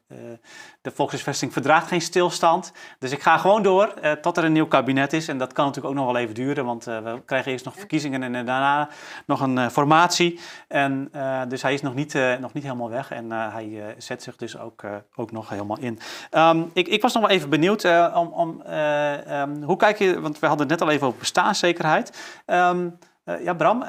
volkshuisvesting 0.93 1.53
verdraagt 1.53 1.87
geen 1.87 2.01
stilstand. 2.01 2.71
Dus 2.99 3.11
ik 3.11 3.21
ga 3.21 3.37
gewoon 3.37 3.63
door 3.63 3.93
tot 4.21 4.37
er 4.37 4.43
een 4.43 4.51
nieuw 4.51 4.67
kabinet 4.67 5.13
is 5.13 5.27
en 5.27 5.37
dat 5.37 5.53
kan 5.53 5.65
natuurlijk 5.65 5.93
ook 5.93 6.01
nog 6.01 6.11
wel 6.11 6.21
even 6.21 6.35
duren, 6.35 6.65
want 6.65 6.83
we 6.83 7.21
krijgen 7.25 7.51
eerst 7.51 7.65
nog 7.65 7.77
verkiezingen 7.77 8.23
en 8.23 8.45
daarna 8.45 8.76
nog 9.25 9.41
een 9.41 9.57
uh, 9.57 9.67
formatie. 9.67 10.39
En, 10.67 11.09
uh, 11.15 11.41
dus 11.47 11.61
hij 11.61 11.73
is 11.73 11.81
nog 11.81 11.95
niet, 11.95 12.13
uh, 12.13 12.37
nog 12.37 12.53
niet 12.53 12.63
helemaal 12.63 12.89
weg 12.89 13.11
en 13.11 13.31
hij 13.31 13.95
zet 13.97 14.23
zich 14.23 14.35
dus 14.35 14.57
ook, 14.57 14.83
ook 15.15 15.31
nog 15.31 15.49
helemaal 15.49 15.79
in. 15.79 15.99
Um, 16.31 16.71
ik, 16.73 16.87
ik 16.87 17.01
was 17.01 17.13
nog 17.13 17.21
wel 17.21 17.31
even 17.31 17.49
benieuwd 17.49 17.85
om, 18.13 18.27
om 18.27 18.61
um, 18.61 19.63
hoe 19.63 19.77
kijk 19.77 19.97
je, 19.97 20.21
want 20.21 20.39
we 20.39 20.47
hadden 20.47 20.67
het 20.67 20.79
net 20.79 20.87
al 20.87 20.93
even 20.93 21.07
over 21.07 21.19
bestaanszekerheid. 21.19 22.41
Um, 22.45 22.97
ja, 23.39 23.53
Bram, 23.53 23.83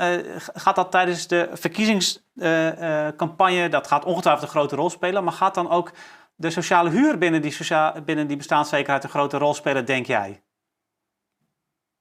gaat 0.54 0.76
dat 0.76 0.90
tijdens 0.90 1.26
de 1.26 1.48
verkiezingscampagne, 1.52 3.68
dat 3.68 3.86
gaat 3.86 4.04
ongetwijfeld 4.04 4.44
een 4.44 4.50
grote 4.50 4.76
rol 4.76 4.90
spelen, 4.90 5.24
maar 5.24 5.32
gaat 5.32 5.54
dan 5.54 5.70
ook 5.70 5.92
de 6.34 6.50
sociale 6.50 6.90
huur 6.90 7.18
binnen 7.18 7.42
die, 7.42 7.50
sociaal, 7.50 8.02
binnen 8.02 8.26
die 8.26 8.36
bestaanszekerheid 8.36 9.04
een 9.04 9.10
grote 9.10 9.38
rol 9.38 9.54
spelen, 9.54 9.84
denk 9.84 10.06
jij? 10.06 10.42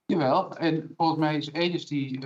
Jawel, 0.06 0.58
en 0.58 0.94
volgens 0.98 1.20
mij 1.20 1.38
is 1.38 1.52
Edis 1.52 1.88
die 1.88 2.26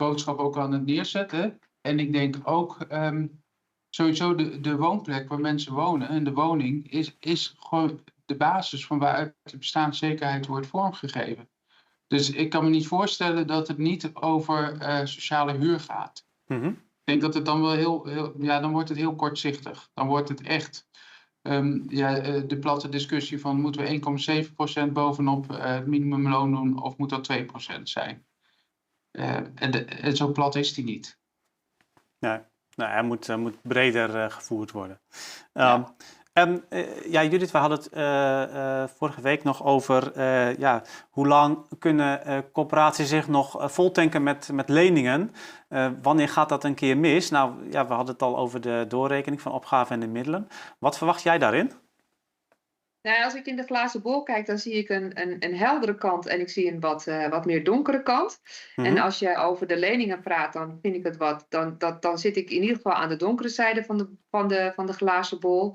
boodschap 0.00 0.38
ook 0.38 0.56
aan 0.56 0.72
het 0.72 0.86
neerzetten. 0.86 1.58
En 1.80 1.98
ik 1.98 2.12
denk 2.12 2.36
ook 2.44 2.86
um, 2.92 3.42
sowieso 3.90 4.34
de, 4.34 4.60
de 4.60 4.76
woonplek 4.76 5.28
waar 5.28 5.40
mensen 5.40 5.72
wonen 5.72 6.08
en 6.08 6.24
de 6.24 6.32
woning 6.32 6.90
is, 6.90 7.16
is 7.18 7.54
gewoon 7.58 8.00
de 8.24 8.36
basis 8.36 8.86
van 8.86 8.98
waaruit 8.98 9.34
de 9.42 9.58
bestaanszekerheid 9.58 10.46
wordt 10.46 10.66
vormgegeven. 10.66 11.48
Dus 12.06 12.30
ik 12.30 12.50
kan 12.50 12.64
me 12.64 12.70
niet 12.70 12.86
voorstellen 12.86 13.46
dat 13.46 13.68
het 13.68 13.78
niet 13.78 14.10
over 14.14 14.82
uh, 14.82 15.04
sociale 15.04 15.52
huur 15.52 15.80
gaat. 15.80 16.26
Mhm. 16.46 16.68
Ik 16.68 17.04
denk 17.04 17.20
dat 17.20 17.34
het 17.34 17.44
dan 17.44 17.60
wel 17.60 17.72
heel, 17.72 18.06
heel 18.06 18.34
ja, 18.38 18.60
dan 18.60 18.72
wordt 18.72 18.88
het 18.88 18.98
heel 18.98 19.14
kortzichtig. 19.14 19.90
Dan 19.94 20.06
wordt 20.06 20.28
het 20.28 20.42
echt 20.42 20.88
ehm, 21.42 21.78
ja, 21.88 22.16
eh, 22.16 22.42
de 22.46 22.58
platte 22.58 22.88
discussie 22.88 23.40
van 23.40 23.60
moeten 23.60 23.82
we 23.82 23.88
1,7% 24.88 24.92
bovenop 24.92 25.52
eh, 25.52 25.74
het 25.74 25.86
minimumloon 25.86 26.50
doen 26.50 26.82
of 26.82 26.96
moet 26.96 27.10
dat 27.10 27.28
2% 27.32 27.82
zijn? 27.82 28.24
Eh, 29.10 29.36
en, 29.54 29.70
de- 29.70 29.84
en 29.84 30.16
zo 30.16 30.32
plat 30.32 30.54
is 30.54 30.74
die 30.74 30.84
niet. 30.84 31.18
Nou, 32.76 32.90
hij 32.90 33.02
moet, 33.02 33.28
eh, 33.28 33.36
moet 33.36 33.62
breder 33.62 34.16
eh, 34.22 34.30
gevoerd 34.30 34.70
worden. 34.70 35.00
Ja. 35.52 35.94
Ehm, 36.32 36.58
eh, 36.68 37.10
ja, 37.12 37.24
Judith, 37.24 37.50
we 37.50 37.58
hadden 37.58 37.78
het 37.78 37.88
vorige 38.96 39.20
week 39.20 39.42
nog 39.42 39.64
over 39.64 40.20
ja, 40.60 40.82
hoe 41.10 41.26
lang 41.26 41.78
kunnen 41.78 42.44
corporaties 42.52 43.08
zich 43.08 43.28
nog 43.28 43.72
voltanken 43.72 44.22
met, 44.22 44.48
met 44.52 44.68
leningen. 44.68 45.32
Wanneer 46.02 46.28
gaat 46.28 46.48
dat 46.48 46.64
een 46.64 46.74
keer 46.74 46.98
mis? 46.98 47.30
Nou, 47.30 47.70
ja, 47.70 47.86
we 47.86 47.92
hadden 47.94 48.12
het 48.12 48.22
al 48.22 48.38
over 48.38 48.60
de 48.60 48.84
doorrekening 48.88 49.40
van 49.42 49.52
opgave 49.52 49.92
en 49.92 50.00
de 50.00 50.06
middelen. 50.06 50.48
Wat 50.78 50.96
verwacht 50.98 51.22
jij 51.22 51.38
daarin? 51.38 51.72
Nou, 53.02 53.24
als 53.24 53.34
ik 53.34 53.46
in 53.46 53.56
de 53.56 53.62
glazen 53.64 54.02
bol 54.02 54.22
kijk, 54.22 54.46
dan 54.46 54.58
zie 54.58 54.72
ik 54.74 54.88
een, 54.88 55.20
een, 55.20 55.36
een 55.38 55.56
heldere 55.56 55.94
kant 55.94 56.26
en 56.26 56.40
ik 56.40 56.48
zie 56.48 56.72
een 56.72 56.80
wat, 56.80 57.06
eh, 57.06 57.28
wat 57.28 57.44
meer 57.44 57.64
donkere 57.64 58.02
kant. 58.02 58.40
En 58.74 58.92
Mhm. 58.92 59.02
als 59.02 59.18
je 59.18 59.36
over 59.36 59.66
de 59.66 59.76
leningen 59.76 60.20
praat, 60.20 60.52
dan 60.52 60.78
vind 60.82 60.94
ik 60.96 61.04
het 61.04 61.16
wat. 61.16 61.46
Dan, 61.48 61.74
dat, 61.78 62.02
dan 62.02 62.18
zit 62.18 62.36
ik 62.36 62.50
in 62.50 62.60
ieder 62.60 62.76
geval 62.76 62.92
aan 62.92 63.08
de 63.08 63.16
donkere 63.16 63.48
zijde 63.48 63.84
van 63.84 63.98
de, 63.98 64.08
van 64.30 64.48
de, 64.48 64.72
van 64.74 64.86
de 64.86 64.92
glazen 64.92 65.40
bol. 65.40 65.74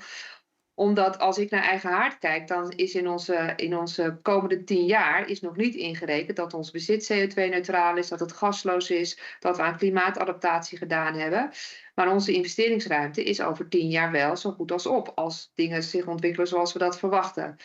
Omdat 0.74 1.20
als 1.20 1.38
ik 1.38 1.50
naar 1.50 1.64
eigen 1.64 1.90
haard 1.90 2.18
kijk, 2.18 2.48
dan 2.48 2.72
is 2.72 2.96
in 2.96 3.08
onze, 3.08 3.54
in 3.56 3.78
onze 3.78 4.20
komende 4.22 4.64
tien 4.64 4.86
jaar 4.86 5.30
is 5.30 5.42
nog 5.42 5.56
niet 5.56 5.76
ingerekend 5.76 6.38
dat 6.38 6.54
ons 6.54 6.72
bezit 6.72 7.12
CO2-neutraal 7.14 7.98
is, 7.98 8.08
dat 8.08 8.20
het 8.20 8.32
gasloos 8.32 8.90
is, 8.90 9.20
dat 9.40 9.58
we 9.58 9.64
aan 9.64 9.78
klimaatadaptatie 9.78 10.78
gedaan 10.78 11.14
hebben. 11.14 11.50
Maar 11.96 12.12
onze 12.12 12.34
investeringsruimte 12.34 13.24
is 13.24 13.42
over 13.42 13.68
tien 13.70 13.88
jaar 13.90 14.12
wel 14.12 14.36
zo 14.38 14.52
goed 14.52 14.72
als 14.72 14.86
op, 14.86 15.12
als 15.16 15.52
dingen 15.56 15.84
zich 15.84 16.08
ontwikkelen 16.08 16.48
zoals 16.48 16.74
we 16.74 16.80
dat 16.80 17.00
verwachten. 17.00 17.56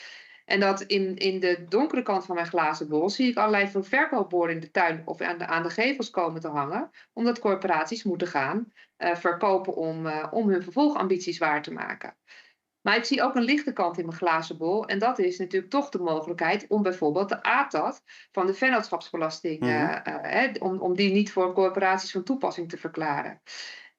En 0.45 0.61
dat 0.61 0.81
in, 0.81 1.17
in 1.17 1.41
de 1.41 1.65
donkere 1.69 2.03
kant 2.03 2.25
van 2.25 2.35
mijn 2.35 2.47
glazen 2.47 2.89
bol 2.89 3.11
zie 3.11 3.31
ik 3.31 3.37
allerlei 3.37 3.69
veel 3.69 3.83
verkoopborden 3.83 4.55
in 4.55 4.61
de 4.61 4.71
tuin 4.71 5.03
of 5.05 5.21
aan 5.21 5.39
de, 5.39 5.47
aan 5.47 5.63
de 5.63 5.71
gevels 5.71 6.11
komen 6.11 6.41
te 6.41 6.49
hangen, 6.49 6.91
omdat 7.13 7.39
corporaties 7.39 8.03
moeten 8.03 8.29
gaan 8.29 8.73
eh, 8.97 9.15
verkopen 9.17 9.75
om, 9.75 10.07
eh, 10.07 10.27
om 10.31 10.49
hun 10.49 10.63
vervolgambities 10.63 11.39
waar 11.39 11.63
te 11.63 11.73
maken. 11.73 12.17
Maar 12.81 12.97
ik 12.97 13.05
zie 13.05 13.23
ook 13.23 13.35
een 13.35 13.43
lichte 13.43 13.73
kant 13.73 13.99
in 13.99 14.07
mijn 14.07 14.17
glazen 14.17 14.57
bol. 14.57 14.87
En 14.87 14.99
dat 14.99 15.19
is 15.19 15.39
natuurlijk 15.39 15.73
toch 15.73 15.89
de 15.89 15.99
mogelijkheid 15.99 16.65
om 16.69 16.83
bijvoorbeeld 16.83 17.29
de 17.29 17.43
ATAT 17.43 18.03
van 18.33 18.47
de 18.47 18.55
vennootschapsbelasting, 18.55 19.61
Mhm. 19.61 19.71
eh, 19.71 20.45
eh, 20.45 20.55
om, 20.59 20.79
om 20.81 20.95
die 20.95 21.13
niet 21.13 21.33
voor 21.33 21.53
corporaties 21.53 22.13
van 22.13 22.23
toepassing 22.23 22.69
te 22.69 22.77
verklaren. 22.77 23.41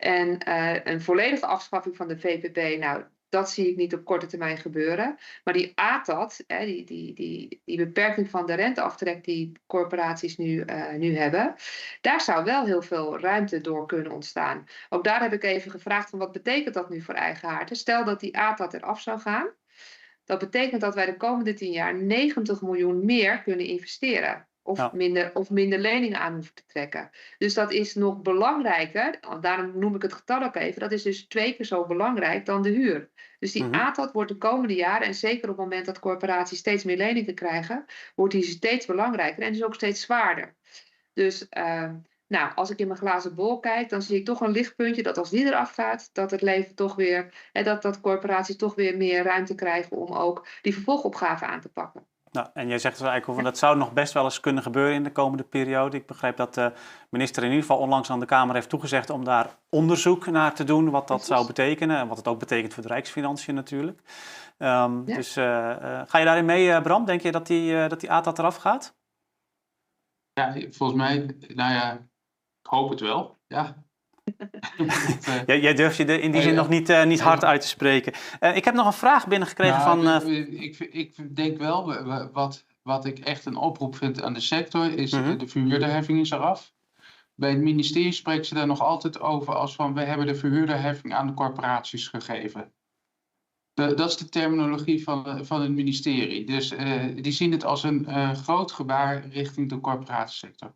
En 0.02 0.38
eh, 0.40 0.76
een 0.84 1.02
volledige 1.02 1.46
afschaffing 1.46 1.96
van 1.96 2.08
de 2.08 2.20
VPB, 2.20 2.80
nou, 2.80 3.04
dat 3.30 3.50
zie 3.50 3.70
ik 3.70 3.76
niet 3.76 3.94
op 3.94 4.06
korte 4.06 4.26
termijn 4.26 4.58
gebeuren. 4.58 5.18
Maar 5.44 5.54
die 5.54 5.72
ATAT, 5.76 6.44
hè, 6.48 6.66
die, 6.66 6.86
die, 6.86 7.14
die, 7.14 7.62
die 7.66 7.78
beperking 7.78 8.30
van 8.30 8.46
de 8.46 8.54
renteaftrek 8.54 9.24
die 9.24 9.52
corporaties 9.68 10.38
nu, 10.38 10.62
eh, 10.62 10.94
nu 10.94 11.18
hebben, 11.18 11.56
daar 12.02 12.22
zou 12.22 12.44
wel 12.44 12.66
heel 12.66 12.82
veel 12.82 13.20
ruimte 13.20 13.62
door 13.62 13.88
kunnen 13.88 14.12
ontstaan. 14.12 14.66
Ook 14.90 15.04
daar 15.04 15.22
heb 15.22 15.34
ik 15.34 15.44
even 15.44 15.72
gevraagd 15.72 16.10
van 16.10 16.20
wat 16.20 16.32
betekent 16.32 16.74
dat 16.74 16.90
nu 16.90 17.02
voor 17.02 17.14
eigenaarden? 17.14 17.76
Stel 17.76 18.06
dat 18.06 18.20
die 18.20 18.38
ATAT 18.38 18.74
eraf 18.74 19.02
zou 19.02 19.20
gaan. 19.20 19.50
Dat 20.26 20.40
betekent 20.40 20.82
dat 20.82 20.96
wij 20.96 21.06
de 21.06 21.18
komende 21.18 21.54
tien 21.54 21.72
jaar 21.72 21.96
90 21.96 22.62
miljoen 22.62 23.06
meer 23.06 23.42
kunnen 23.42 23.66
investeren. 23.66 24.48
Of, 24.64 24.78
Ja. 24.78 24.92
minder, 24.94 25.36
of 25.36 25.50
minder 25.50 25.80
leningen 25.80 26.20
aan 26.20 26.34
hoeven 26.34 26.54
te 26.54 26.66
trekken. 26.66 27.10
Dus 27.38 27.54
dat 27.54 27.72
is 27.72 27.96
nog 27.96 28.22
belangrijker. 28.22 29.20
Daarom 29.42 29.80
noem 29.80 29.96
ik 29.96 30.02
het 30.02 30.14
getal 30.14 30.44
ook 30.44 30.56
even. 30.56 30.80
Dat 30.80 30.92
is 30.92 31.04
dus 31.04 31.28
twee 31.28 31.56
keer 31.56 31.66
zo 31.66 31.86
belangrijk 31.86 32.46
dan 32.46 32.62
de 32.62 32.70
huur. 32.70 33.10
Dus 33.40 33.52
die 33.52 33.64
Mhm. 33.64 33.74
ATAT 33.74 34.12
wordt 34.12 34.32
de 34.32 34.38
komende 34.38 34.76
jaren, 34.76 35.08
en 35.08 35.16
zeker 35.16 35.50
op 35.50 35.58
het 35.58 35.66
moment 35.66 35.86
dat 35.86 36.00
corporaties 36.00 36.60
steeds 36.60 36.84
meer 36.84 36.98
leningen 36.98 37.36
krijgen, 37.36 37.86
wordt 38.16 38.34
die 38.34 38.44
steeds 38.44 38.86
belangrijker 38.86 39.44
en 39.44 39.52
dus 39.54 39.64
ook 39.64 39.74
steeds 39.76 40.02
zwaarder. 40.02 40.56
Dus 41.14 41.50
ehm, 41.50 41.96
nou, 42.28 42.52
als 42.56 42.70
ik 42.70 42.80
in 42.80 42.88
mijn 42.88 43.00
glazen 43.00 43.36
bol 43.36 43.60
kijk, 43.60 43.90
dan 43.90 44.02
zie 44.02 44.18
ik 44.18 44.26
toch 44.26 44.42
een 44.42 44.52
lichtpuntje 44.52 45.04
dat 45.04 45.18
als 45.18 45.30
die 45.30 45.46
eraf 45.46 45.72
gaat, 45.74 46.10
dat 46.14 46.32
het 46.32 46.42
leven 46.42 46.76
toch 46.76 46.96
weer, 46.96 47.50
en 47.52 47.64
dat, 47.64 47.82
dat 47.82 48.02
corporaties 48.02 48.56
toch 48.56 48.76
weer 48.76 48.98
meer 48.98 49.24
ruimte 49.24 49.56
krijgen 49.56 49.98
om 49.98 50.14
ook 50.14 50.48
die 50.62 50.74
vervolgopgave 50.74 51.46
aan 51.46 51.62
te 51.62 51.70
pakken. 51.70 52.08
Nou, 52.32 52.48
en 52.54 52.68
jij 52.68 52.80
zegt 52.80 52.98
dus 52.98 53.08
eigenlijk 53.08 53.40
van 53.42 53.50
dat 53.52 53.58
zou 53.58 53.78
nog 53.78 53.94
best 53.94 54.14
wel 54.14 54.24
eens 54.24 54.40
kunnen 54.40 54.64
gebeuren 54.64 54.94
in 54.94 55.04
de 55.04 55.12
komende 55.12 55.44
periode. 55.44 55.98
Ik 55.98 56.06
begrijp 56.06 56.38
dat 56.38 56.54
de 56.54 56.72
minister 57.10 57.44
in 57.44 57.50
ieder 57.50 57.66
geval 57.66 57.82
onlangs 57.82 58.10
aan 58.10 58.20
de 58.20 58.26
Kamer 58.26 58.56
heeft 58.56 58.70
toegezegd 58.70 59.10
om 59.10 59.24
daar 59.24 59.58
onderzoek 59.70 60.26
naar 60.26 60.54
te 60.54 60.64
doen, 60.64 60.90
wat 60.90 61.08
dat 61.08 61.18
Precies. 61.18 61.36
zou 61.36 61.48
betekenen 61.48 61.98
en 61.98 62.08
wat 62.08 62.18
het 62.18 62.28
ook 62.28 62.40
betekent 62.40 62.74
voor 62.74 62.84
de 62.84 62.90
Rijksfinanciën 62.90 63.56
natuurlijk. 63.56 64.02
Ehm, 64.58 65.02
Ja. 65.06 65.16
Dus 65.16 65.36
eh, 65.36 65.72
eh, 66.00 66.08
ga 66.08 66.18
je 66.18 66.26
daarin 66.26 66.46
mee, 66.46 66.72
eh, 66.72 66.82
Bram? 66.82 67.06
Denk 67.06 67.22
je 67.22 67.32
dat 67.32 67.48
die, 67.48 67.78
eh, 67.84 67.90
dat 67.90 68.00
die 68.00 68.12
ATAT 68.12 68.40
eraf 68.40 68.56
gaat? 68.56 68.96
Ja, 70.34 70.54
volgens 70.70 71.00
mij, 71.00 71.18
nou 71.48 71.74
ja, 71.74 71.94
ik 72.62 72.70
hoop 72.70 72.90
het 72.90 73.00
wel. 73.00 73.38
Ja. 73.48 73.84
Jij, 75.46 75.60
jij 75.60 75.74
durft 75.74 75.98
je 75.98 76.06
er 76.06 76.20
in 76.22 76.32
die 76.32 76.42
zin 76.42 76.56
nog 76.56 76.70
niet, 76.70 76.90
eh, 76.90 77.04
niet 77.06 77.22
hard 77.22 77.44
uit 77.46 77.62
te 77.62 77.68
spreken. 77.68 78.14
Eh, 78.40 78.56
ik 78.56 78.66
heb 78.66 78.74
nog 78.74 78.86
een 78.86 78.94
vraag 78.94 79.28
binnengekregen 79.28 79.78
Nou, 79.78 80.04
van... 80.22 80.28
eh, 80.32 80.62
ik, 80.62 80.80
ik 80.80 81.36
denk 81.36 81.58
wel, 81.58 81.88
we- 81.88 82.04
we- 82.04 82.30
wat, 82.34 82.66
wat 82.82 83.06
ik 83.06 83.20
echt 83.20 83.46
een 83.46 83.56
oproep 83.56 83.96
vind 83.96 84.22
aan 84.22 84.34
de 84.34 84.40
sector, 84.40 84.94
is 84.98 85.12
Mhm. 85.12 85.32
eh, 85.32 85.40
de 85.40 85.48
verhuurderheffing 85.48 86.20
is 86.20 86.32
eraf. 86.32 86.74
Bij 87.36 87.50
het 87.50 87.60
ministerie 87.62 88.12
spreken 88.12 88.46
ze 88.46 88.54
daar 88.54 88.68
nog 88.68 88.80
altijd 88.82 89.20
over 89.20 89.56
als 89.56 89.76
van 89.76 89.94
we 89.94 90.02
hebben 90.02 90.26
de 90.28 90.36
verhuurderheffing 90.36 91.14
aan 91.14 91.28
de 91.28 91.34
corporaties 91.34 92.08
gegeven. 92.08 92.74
De- 93.74 93.94
dat 93.94 94.10
is 94.10 94.18
de 94.18 94.30
terminologie 94.30 95.04
van, 95.04 95.46
van 95.46 95.62
het 95.62 95.72
ministerie. 95.72 96.46
Dus 96.46 96.70
die 97.16 97.32
zien 97.32 97.52
het 97.52 97.64
als 97.66 97.84
een 97.84 98.36
groot 98.36 98.72
gebaar 98.72 99.28
richting 99.28 99.70
de 99.70 99.80
corporatiesector. 99.80 100.74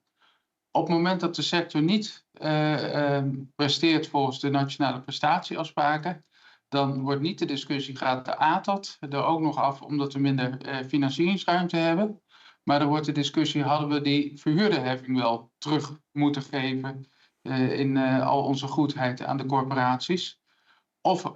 Op 0.76 0.88
het 0.88 0.96
moment 0.96 1.20
dat 1.20 1.36
de 1.36 1.42
sector 1.42 1.82
niet 1.82 2.26
eh, 2.32 3.18
eh, 3.18 3.26
presteert 3.56 4.08
volgens 4.08 4.40
de 4.40 4.50
nationale 4.50 5.02
prestatieafspraken, 5.02 6.26
dan 6.68 7.02
wordt 7.02 7.22
niet 7.22 7.40
de 7.40 7.46
discussie, 7.46 7.96
gaat 7.96 8.26
de 8.26 8.38
ATAT 8.38 8.98
er 9.00 9.24
ook 9.24 9.40
nog 9.40 9.58
af 9.58 9.82
omdat 9.82 10.14
we 10.14 10.20
minder 10.20 10.62
eh, 10.62 10.86
financieringsruimte 10.88 11.78
hebben. 11.78 12.22
Maar 12.64 12.80
dan 12.80 12.88
wordt 12.88 13.06
de 13.06 13.12
discussie, 13.12 13.64
hadden 13.64 13.90
we 13.90 14.02
die 14.02 14.40
verhuurderheffing 14.40 15.18
wel 15.18 15.52
terug 15.58 16.00
moeten 16.12 16.42
geven 16.42 17.10
eh, 17.42 17.80
in 17.80 17.98
al 17.98 18.44
onze 18.44 18.68
goedheid 18.68 19.24
aan 19.24 19.38
de 19.38 19.46
corporaties? 19.46 20.40
Of, 21.02 21.32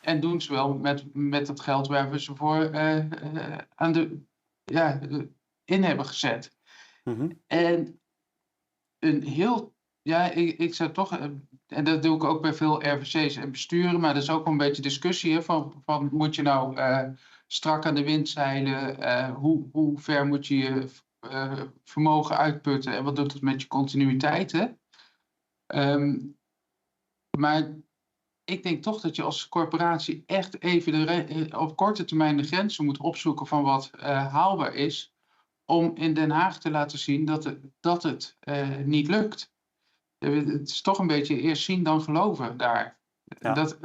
en 0.00 0.20
doen 0.20 0.40
ze 0.40 0.52
wel 0.52 0.74
met, 0.74 1.14
met 1.14 1.48
het 1.48 1.60
geld 1.60 1.86
waar 1.86 2.10
we 2.10 2.20
ze 2.20 2.34
voor 2.34 2.76
aan 3.74 3.92
de, 3.92 4.22
ja, 4.64 5.00
in 5.64 5.84
hebben 5.84 6.06
gezet. 6.06 6.56
mhm. 7.04 7.30
En 7.46 8.00
een 8.98 9.22
heel, 9.22 9.74
ja, 10.02 10.30
ik, 10.30 10.58
ik 10.58 10.74
zou 10.74 10.92
toch, 10.92 11.18
eh, 11.18 11.24
en 11.66 11.84
dat 11.84 12.02
doe 12.02 12.16
ik 12.16 12.24
ook 12.24 12.42
bij 12.42 12.54
veel 12.54 12.86
RVC's 12.88 13.36
en 13.36 13.50
besturen, 13.50 14.00
maar 14.00 14.14
dat 14.14 14.22
is 14.22 14.30
ook 14.30 14.46
een 14.46 14.56
beetje 14.56 14.82
discussie 14.82 15.32
hè, 15.32 15.42
van, 15.42 15.82
van 15.84 16.08
moet 16.12 16.34
je 16.34 16.42
nou 16.42 16.76
eh, 16.76 17.08
strak 17.46 17.86
aan 17.86 17.94
de 17.94 18.04
wind 18.04 18.28
zeilen, 18.28 19.00
eh, 19.00 19.34
hoe, 19.34 19.68
hoe 19.72 19.98
ver 19.98 20.26
moet 20.26 20.46
je 20.46 20.56
je 20.56 20.88
vermogen 21.84 22.36
uitputten 22.36 22.92
en 22.92 23.04
wat 23.04 23.16
doet 23.16 23.32
het 23.32 23.42
met 23.42 23.62
je 23.62 23.68
continuïteit, 23.68 24.52
hè? 24.52 24.66
Ehm, 25.66 26.18
maar 27.38 27.76
ik 28.44 28.62
denk 28.62 28.82
toch 28.82 29.00
dat 29.00 29.16
je 29.16 29.22
als 29.22 29.48
corporatie 29.48 30.22
echt 30.26 30.62
even 30.62 30.92
de 30.92 31.48
op 31.58 31.76
korte 31.76 32.04
termijn 32.04 32.36
de 32.36 32.42
grenzen 32.42 32.84
moet 32.84 32.98
opzoeken 32.98 33.46
van 33.46 33.62
wat 33.62 33.90
haalbaar 34.00 34.74
is 34.74 35.15
om 35.66 35.92
in 35.94 36.14
Den 36.14 36.30
Haag 36.30 36.58
te 36.58 36.70
laten 36.70 36.98
zien 36.98 37.24
dat 37.24 37.44
het, 37.44 37.58
dat 37.80 38.02
het 38.02 38.36
eh, 38.40 38.68
niet 38.84 39.08
lukt. 39.08 39.52
Eh, 40.18 40.34
Het 40.46 40.68
is 40.68 40.82
toch 40.82 40.98
een 40.98 41.06
beetje 41.06 41.40
eerst 41.40 41.62
zien 41.62 41.82
dan 41.82 42.02
geloven 42.02 42.56
daar. 42.56 42.98
Ja. 43.24 43.52
Dat, 43.52 43.78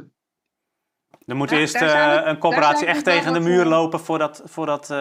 Er 1.26 1.36
moet 1.36 1.50
Ja, 1.50 1.56
eerst 1.56 1.74
eh, 1.74 1.82
ik- 1.82 2.42
een 2.42 2.52
zou 2.62 2.84
echt 2.84 3.04
tegen 3.04 3.32
de 3.32 3.40
muur 3.40 3.64
lopen 3.64 4.00
voordat, 4.00 4.42
voordat 4.44 4.82
eh, 4.90 4.96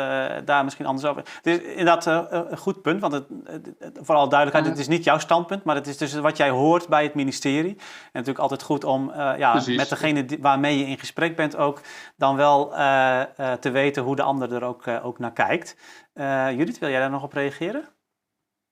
daar 0.45 0.63
misschien 0.63 0.85
anders 0.85 1.05
over. 1.07 1.23
Het 1.41 1.45
is 1.47 1.59
inderdaad 1.59 2.07
eh, 2.07 2.25
een 2.49 2.57
goed 2.57 2.81
punt, 2.81 3.01
want 3.01 3.13
het, 3.13 3.25
vooral 4.01 4.29
duidelijkheid, 4.29 4.69
het 4.69 4.79
is 4.79 4.87
niet 4.95 5.03
jouw 5.03 5.17
standpunt, 5.19 5.63
maar 5.63 5.75
het 5.75 5.87
is 5.87 5.97
dus 5.97 6.13
wat 6.13 6.37
jij 6.37 6.49
hoort 6.49 6.87
bij 6.87 7.03
het 7.03 7.13
ministerie. 7.13 7.69
En 7.75 7.77
natuurlijk 8.11 8.39
altijd 8.39 8.61
goed 8.63 8.83
om 8.83 9.09
eh, 9.11 9.37
ja, 9.37 9.51
Precies. 9.51 9.77
met 9.77 9.89
degene 9.89 10.25
die- 10.25 10.37
waarmee 10.41 10.77
je 10.77 10.85
in 10.85 10.99
gesprek 10.99 11.35
bent 11.35 11.55
ook 11.55 11.81
dan 12.15 12.35
wel 12.35 12.75
eh, 12.75 13.21
eh, 13.21 13.53
te 13.59 13.69
weten 13.69 14.03
hoe 14.03 14.15
de 14.15 14.23
ander 14.23 14.53
er 14.53 14.63
ook, 14.63 14.87
ook 14.87 15.19
naar 15.19 15.33
kijkt. 15.33 15.75
Eh, 16.13 16.51
Judith, 16.57 16.79
wil 16.79 16.89
jij 16.89 16.99
daar 16.99 17.09
nog 17.09 17.23
op 17.23 17.33
reageren? 17.33 17.95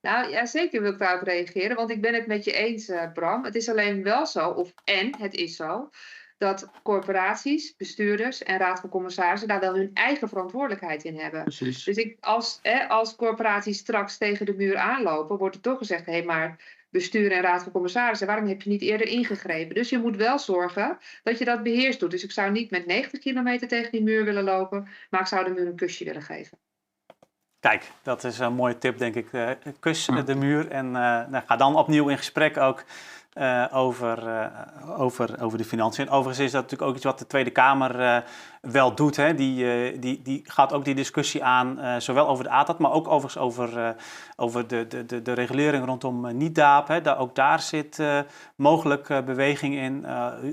Nou 0.01 0.29
ja, 0.29 0.45
zeker 0.45 0.81
wil 0.81 0.91
ik 0.91 0.97
daarop 0.97 1.27
reageren, 1.27 1.75
want 1.75 1.89
ik 1.89 2.01
ben 2.01 2.13
het 2.13 2.27
met 2.27 2.43
je 2.43 2.51
eens, 2.51 2.89
eh, 2.89 3.11
Bram. 3.11 3.43
Het 3.43 3.55
is 3.55 3.69
alleen 3.69 4.03
wel 4.03 4.25
zo, 4.25 4.49
of 4.49 4.73
en 4.83 5.15
het 5.17 5.33
is 5.33 5.55
zo, 5.55 5.89
dat 6.37 6.69
corporaties, 6.83 7.75
bestuurders 7.75 8.43
en 8.43 8.57
raad 8.57 8.79
van 8.79 8.89
commissarissen 8.89 9.47
daar 9.47 9.59
wel 9.59 9.75
hun 9.75 9.91
eigen 9.93 10.29
verantwoordelijkheid 10.29 11.03
in 11.03 11.19
hebben. 11.19 11.43
precies. 11.43 11.83
Dus 11.83 11.97
ik, 11.97 12.17
als, 12.19 12.59
hè, 12.61 12.87
als 12.87 13.15
corporaties 13.15 13.77
straks 13.77 14.17
tegen 14.17 14.45
de 14.45 14.53
muur 14.53 14.77
aanlopen, 14.77 15.37
wordt 15.37 15.55
er 15.55 15.61
toch 15.61 15.77
gezegd: 15.77 16.05
hé, 16.05 16.23
maar 16.23 16.77
bestuur 16.89 17.31
en 17.31 17.41
raad 17.41 17.63
van 17.63 17.71
commissarissen. 17.71 18.27
Waarom 18.27 18.47
heb 18.47 18.61
je 18.61 18.69
niet 18.69 18.81
eerder 18.81 19.07
ingegrepen? 19.07 19.75
Dus 19.75 19.89
je 19.89 19.99
moet 19.99 20.15
wel 20.15 20.39
zorgen 20.39 20.97
dat 21.23 21.37
je 21.37 21.45
dat 21.45 21.63
beheerst 21.63 21.99
doet. 21.99 22.11
Dus 22.11 22.23
ik 22.23 22.31
zou 22.31 22.51
niet 22.51 22.71
met 22.71 22.85
90 22.85 23.19
kilometer 23.19 23.67
tegen 23.67 23.91
die 23.91 24.03
muur 24.03 24.23
willen 24.23 24.43
lopen, 24.43 24.87
maar 25.09 25.21
ik 25.21 25.27
zou 25.27 25.43
de 25.43 25.49
muur 25.49 25.67
een 25.67 25.75
kusje 25.75 26.05
willen 26.05 26.21
geven. 26.21 26.57
Kijk, 27.59 27.91
dat 28.01 28.23
is 28.23 28.39
een 28.39 28.53
mooie 28.53 28.77
tip, 28.77 28.97
denk 28.97 29.15
ik. 29.15 29.31
Uh, 29.31 29.49
kus 29.79 30.09
de 30.25 30.35
muur 30.35 30.71
en 30.71 30.85
uh, 30.85 30.91
nou, 30.91 31.43
ga 31.45 31.55
dan 31.55 31.75
opnieuw 31.75 32.07
in 32.07 32.17
gesprek 32.17 32.57
ook 32.57 32.83
uh, 33.33 33.65
over, 33.71 34.49
over, 34.97 35.41
over 35.41 35.57
de 35.57 35.63
financiën. 35.63 36.05
En 36.05 36.11
overigens 36.11 36.45
is 36.45 36.51
dat 36.51 36.61
natuurlijk 36.61 36.89
ook 36.89 36.95
iets 36.95 37.05
wat 37.05 37.19
de 37.19 37.27
Tweede 37.27 37.49
Kamer 37.49 38.23
wel 38.61 38.95
doet. 38.95 39.15
Hè. 39.15 39.35
Die, 39.35 39.99
die, 39.99 40.21
die 40.21 40.41
gaat 40.43 40.73
ook 40.73 40.85
die 40.85 40.95
discussie 40.95 41.43
aan, 41.43 41.79
zowel 42.01 42.27
over 42.27 42.43
de 42.43 42.49
ATAT, 42.49 42.79
maar 42.79 42.91
ook 42.91 43.07
overigens 43.07 43.37
over, 43.37 43.95
over 44.35 44.67
de, 44.67 44.87
de, 44.87 45.05
de, 45.05 45.21
de 45.21 45.33
regulering 45.33 45.85
rondom 45.85 46.37
niet-DAAP. 46.37 47.07
Ook 47.17 47.35
daar 47.35 47.59
zit 47.59 48.03
mogelijk 48.55 49.25
beweging 49.25 49.75
in. 49.75 50.05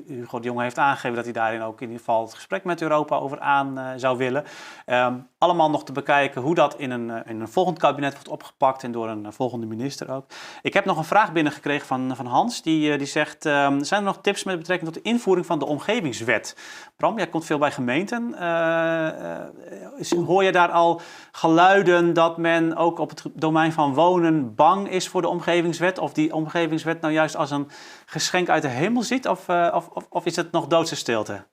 Hugo 0.07 0.39
de 0.39 0.47
Jonge 0.47 0.63
heeft 0.63 0.79
aangegeven 0.79 1.17
dat 1.17 1.25
hij 1.25 1.33
daarin 1.33 1.63
ook 1.63 1.81
in 1.81 1.87
ieder 1.87 1.99
geval 1.99 2.23
het 2.23 2.35
gesprek 2.35 2.65
met 2.65 2.83
Europa 2.83 3.17
over 3.17 3.41
aan 3.41 3.95
zou 3.97 4.19
willen. 4.19 4.45
Um, 4.87 5.29
allemaal 5.39 5.71
nog 5.71 5.85
te 5.85 5.93
bekijken 5.93 6.43
hoe 6.43 6.55
dat 6.55 6.75
in 6.79 6.91
een, 6.91 7.25
in 7.25 7.41
een 7.41 7.49
volgend 7.49 7.79
kabinet 7.79 8.13
wordt 8.13 8.29
opgepakt 8.29 8.83
en 8.83 8.93
door 8.93 9.09
een 9.09 9.33
volgende 9.33 9.67
minister 9.67 10.11
ook. 10.11 10.25
Ik 10.63 10.75
heb 10.75 10.85
nog 10.85 10.99
een 10.99 11.05
vraag 11.05 11.33
binnengekregen 11.33 11.87
van, 11.87 12.17
van 12.17 12.27
Hans. 12.27 12.63
Die, 12.63 12.76
die 12.81 13.07
zegt, 13.07 13.45
um, 13.45 13.85
zijn 13.85 14.01
er 14.01 14.07
nog 14.07 14.21
tips 14.21 14.45
met 14.45 14.59
betrekking 14.59 14.93
tot 14.93 15.03
de 15.03 15.11
invoering 15.11 15.47
van 15.47 15.59
de 15.59 15.65
omgevingswet? 15.65 16.57
Bram, 16.97 17.17
jij 17.17 17.29
komt 17.29 17.45
veel 17.45 17.59
bij 17.59 17.71
gemeenten. 17.71 18.35
Uh, 18.35 20.27
hoor 20.27 20.45
je 20.45 20.53
daar 20.53 20.71
al 20.71 21.01
geluiden 21.33 22.13
dat 22.13 22.37
men 22.39 22.77
ook 22.77 22.99
op 22.99 23.11
het 23.11 23.23
domein 23.35 23.73
van 23.73 23.95
wonen 23.95 24.55
bang 24.55 24.91
is 24.91 25.09
voor 25.09 25.23
de 25.23 25.29
omgevingswet? 25.29 25.99
Of 25.99 26.13
die 26.13 26.35
omgevingswet 26.35 27.01
nou 27.01 27.13
juist 27.13 27.37
als 27.37 27.51
een 27.51 27.69
geschenk 28.07 28.49
uit 28.49 28.63
de 28.63 28.69
hemel 28.69 29.03
ziet? 29.03 29.29
Of, 29.29 29.49
of, 29.49 30.07
of, 30.09 30.27
is 30.27 30.37
het 30.37 30.53
nog 30.53 30.67
doodse 30.67 30.97
stilte? 30.97 31.47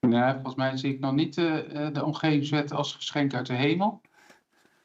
Nee, 0.00 0.32
volgens 0.32 0.54
mij 0.54 0.76
zie 0.76 0.94
ik 0.94 1.00
nog 1.00 1.12
niet 1.12 1.36
uh, 1.36 1.56
de 1.92 2.04
omgevingswet 2.04 2.72
als 2.72 2.92
geschenk 2.92 3.34
uit 3.34 3.46
de 3.46 3.54
hemel. 3.54 4.00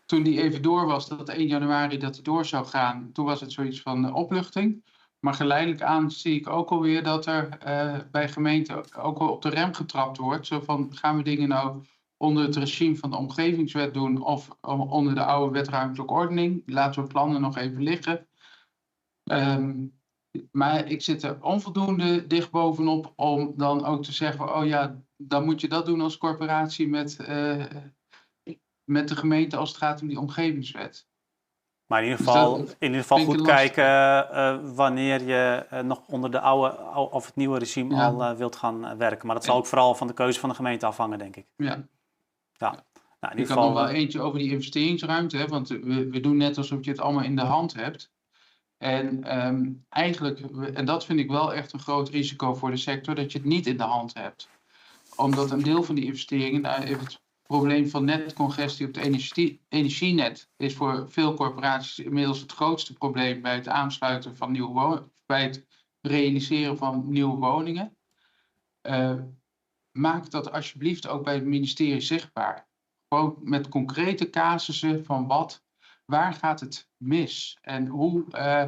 Toen 0.05 0.23
die 0.23 0.41
even 0.41 0.61
door 0.61 0.85
was, 0.85 1.07
dat 1.07 1.29
1 1.29 1.47
januari 1.47 1.97
dat 1.97 2.13
die 2.13 2.23
door 2.23 2.45
zou 2.45 2.65
gaan, 2.65 3.09
toen 3.13 3.25
was 3.25 3.41
het 3.41 3.51
zoiets 3.51 3.81
van 3.81 4.13
opluchting. 4.13 4.83
Maar 5.25 5.33
geleidelijk 5.33 5.81
aan 5.81 6.11
zie 6.11 6.39
ik 6.39 6.49
ook 6.49 6.69
alweer 6.69 7.03
dat 7.03 7.25
er 7.25 7.57
uh, 7.67 7.97
bij 8.11 8.29
gemeenten 8.29 8.95
ook 8.97 9.19
wel 9.19 9.29
op 9.29 9.41
de 9.41 9.49
rem 9.49 9.73
getrapt 9.73 10.17
wordt. 10.17 10.47
Zo 10.47 10.59
van, 10.59 10.95
gaan 10.95 11.17
we 11.17 11.23
dingen 11.23 11.47
nou 11.47 11.83
onder 12.17 12.43
het 12.43 12.55
regime 12.55 12.95
van 12.95 13.11
de 13.11 13.17
omgevingswet 13.17 13.93
doen 13.93 14.21
of 14.21 14.57
onder 14.61 15.15
de 15.15 15.23
oude 15.23 15.51
wetruimtelijke 15.51 16.13
ordening? 16.13 16.63
Laten 16.65 17.01
we 17.03 17.07
plannen 17.07 17.41
nog 17.41 17.57
even 17.57 17.83
liggen. 17.83 18.27
Um, 19.23 19.99
maar 20.51 20.87
ik 20.87 21.01
zit 21.01 21.23
er 21.23 21.43
onvoldoende 21.43 22.27
dicht 22.27 22.51
bovenop 22.51 23.13
om 23.15 23.53
dan 23.55 23.85
ook 23.85 24.03
te 24.03 24.13
zeggen: 24.13 24.55
oh 24.55 24.65
ja, 24.65 25.01
dan 25.17 25.45
moet 25.45 25.61
je 25.61 25.67
dat 25.67 25.85
doen 25.85 26.01
als 26.01 26.17
corporatie 26.17 26.87
met, 26.87 27.17
uh, 27.29 27.65
met 28.83 29.07
de 29.07 29.15
gemeente 29.15 29.57
als 29.57 29.69
het 29.69 29.77
gaat 29.77 30.01
om 30.01 30.07
die 30.07 30.19
omgevingswet. 30.19 31.07
Maar 31.87 32.03
in 32.03 32.09
ieder 32.09 32.25
geval, 32.25 32.57
dus 32.57 32.75
in 32.79 32.87
ieder 32.87 33.01
geval 33.01 33.25
goed 33.25 33.41
kijken 33.41 33.83
uh, 33.85 34.57
wanneer 34.75 35.23
je 35.23 35.65
uh, 35.73 35.79
nog 35.79 36.01
onder 36.07 36.31
de 36.31 36.39
oude 36.39 36.77
of 37.11 37.25
het 37.25 37.35
nieuwe 37.35 37.59
regime 37.59 37.95
ja. 37.95 38.07
al 38.07 38.35
wilt 38.35 38.55
gaan 38.55 38.97
werken. 38.97 39.25
Maar 39.25 39.35
dat 39.35 39.45
zal 39.45 39.57
ook 39.57 39.65
vooral 39.65 39.95
van 39.95 40.07
de 40.07 40.13
keuze 40.13 40.39
van 40.39 40.49
de 40.49 40.55
gemeente 40.55 40.85
afhangen, 40.85 41.17
denk 41.17 41.35
ik. 41.35 41.45
Ja. 41.55 41.87
ja. 42.53 42.83
Nou, 43.19 43.33
in 43.33 43.39
ieder 43.39 43.55
geval, 43.55 43.69
ik 43.69 43.73
kan 43.73 43.83
nog 43.83 43.91
wel 43.91 44.01
eentje 44.01 44.21
over 44.21 44.39
die 44.39 44.51
investeringsruimte, 44.51 45.37
hè, 45.37 45.47
want 45.47 45.67
we, 45.67 46.09
we 46.09 46.19
doen 46.19 46.37
net 46.37 46.57
alsof 46.57 46.85
je 46.85 46.91
het 46.91 46.99
allemaal 46.99 47.23
in 47.23 47.35
de 47.35 47.41
hand 47.41 47.73
hebt. 47.73 48.13
En 48.77 49.37
um, 49.45 49.85
eigenlijk, 49.89 50.39
en 50.73 50.85
dat 50.85 51.05
vind 51.05 51.19
ik 51.19 51.29
wel 51.29 51.53
echt 51.53 51.73
een 51.73 51.79
groot 51.79 52.09
risico 52.09 52.53
voor 52.53 52.71
de 52.71 52.77
sector, 52.77 53.15
dat 53.15 53.31
je 53.31 53.37
het 53.37 53.47
niet 53.47 53.67
in 53.67 53.77
de 53.77 53.83
hand 53.83 54.13
hebt. 54.13 54.49
Omdat 55.15 55.51
een 55.51 55.63
deel 55.63 55.83
van 55.83 55.95
die 55.95 56.05
investeringen, 56.05 56.61
probleem 57.47 57.89
van 57.89 58.05
netcongestie 58.05 58.87
op 58.87 58.95
het 58.95 59.03
energie, 59.03 59.61
energienet 59.69 60.49
is 60.57 60.75
voor 60.75 61.11
veel 61.11 61.33
corporaties 61.33 61.99
inmiddels 61.99 62.39
het 62.39 62.51
grootste 62.51 62.93
probleem 62.93 63.41
bij 63.41 63.55
het 63.55 63.67
aansluiten 63.67 64.37
van 64.37 64.51
nieuwe 64.51 65.09
bij 65.25 65.43
het 65.43 65.65
realiseren 66.01 66.77
van 66.77 67.03
nieuwe 67.07 67.37
woningen. 67.37 67.97
Uh, 68.81 69.21
maak 69.91 70.31
dat 70.31 70.51
alsjeblieft 70.51 71.07
ook 71.07 71.23
bij 71.23 71.33
het 71.33 71.45
ministerie 71.45 72.01
zichtbaar. 72.01 72.67
Gewoon 73.07 73.37
met 73.41 73.69
concrete 73.69 74.29
casussen 74.29 75.05
van 75.05 75.27
wat 75.27 75.63
waar 76.05 76.33
gaat 76.33 76.59
het 76.59 76.89
mis? 76.97 77.57
En 77.61 77.87
hoe. 77.87 78.25
Uh, 78.31 78.65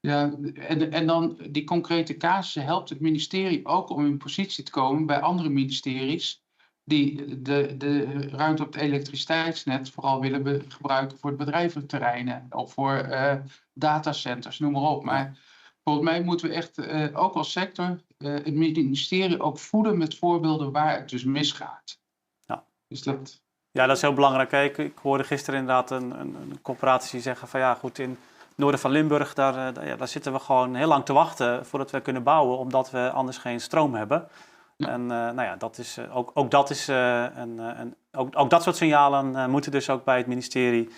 ja, 0.00 0.32
en, 0.54 0.92
en 0.92 1.06
dan 1.06 1.38
die 1.50 1.64
concrete 1.64 2.16
casussen 2.16 2.64
helpt 2.64 2.88
het 2.88 3.00
ministerie 3.00 3.66
ook 3.66 3.88
om 3.88 4.06
in 4.06 4.18
positie 4.18 4.64
te 4.64 4.70
komen 4.70 5.06
bij 5.06 5.20
andere 5.20 5.48
ministeries 5.48 6.43
die 6.84 7.42
de, 7.42 7.74
de 7.76 8.28
ruimte 8.28 8.62
op 8.62 8.72
het 8.72 8.82
elektriciteitsnet 8.82 9.90
vooral 9.90 10.20
willen 10.20 10.62
gebruiken 10.68 11.18
voor 11.18 11.36
bedrijventerreinen 11.36 12.46
of 12.50 12.72
voor 12.72 13.06
uh, 13.10 13.34
datacenters, 13.72 14.58
noem 14.58 14.72
maar 14.72 14.82
op. 14.82 15.04
Maar 15.04 15.38
volgens 15.82 16.04
mij 16.04 16.22
moeten 16.22 16.48
we 16.48 16.54
echt 16.54 16.78
uh, 16.78 17.08
ook 17.12 17.34
als 17.34 17.52
sector 17.52 18.00
uh, 18.18 18.34
het 18.34 18.54
ministerie 18.54 19.40
ook 19.40 19.58
voeden 19.58 19.98
met 19.98 20.18
voorbeelden 20.18 20.72
waar 20.72 20.96
het 20.96 21.08
dus 21.08 21.24
misgaat. 21.24 21.98
Ja. 22.40 22.64
Dus 22.88 23.02
dat, 23.02 23.42
ja, 23.70 23.86
dat 23.86 23.96
is 23.96 24.02
heel 24.02 24.14
belangrijk. 24.14 24.52
Ik, 24.52 24.78
ik 24.78 24.98
hoorde 24.98 25.24
gisteren 25.24 25.60
inderdaad 25.60 25.90
een, 25.90 26.20
een, 26.20 26.34
een 26.34 26.62
corporatie 26.62 27.20
zeggen 27.20 27.48
van 27.48 27.60
ja, 27.60 27.74
goed, 27.74 27.98
in 27.98 28.10
het 28.10 28.58
noorden 28.58 28.80
van 28.80 28.90
Limburg, 28.90 29.34
daar, 29.34 29.74
daar, 29.74 29.86
ja, 29.86 29.96
daar, 29.96 30.08
zitten 30.08 30.32
we 30.32 30.38
gewoon 30.38 30.74
heel 30.74 30.88
lang 30.88 31.04
te 31.04 31.12
wachten 31.12 31.66
voordat 31.66 31.90
we 31.90 32.00
kunnen 32.00 32.22
bouwen, 32.22 32.58
omdat 32.58 32.90
we 32.90 33.10
anders 33.10 33.38
geen 33.38 33.60
stroom 33.60 33.94
hebben. 33.94 34.28
En 34.86 35.00
uh, 35.00 35.08
nou 35.08 35.42
ja, 35.42 35.56
dat 35.56 35.78
is, 35.78 35.98
ook, 36.12 36.30
ook 36.34 36.50
dat 36.50 36.70
is 36.70 36.88
uh, 36.88 37.26
een, 37.36 37.58
een, 37.58 37.94
ook, 38.12 38.38
ook 38.38 38.50
dat 38.50 38.62
soort 38.62 38.76
signalen 38.76 39.50
moeten 39.50 39.70
dus 39.70 39.90
ook 39.90 40.04
bij 40.04 40.16
het 40.16 40.26
ministerie 40.26 40.90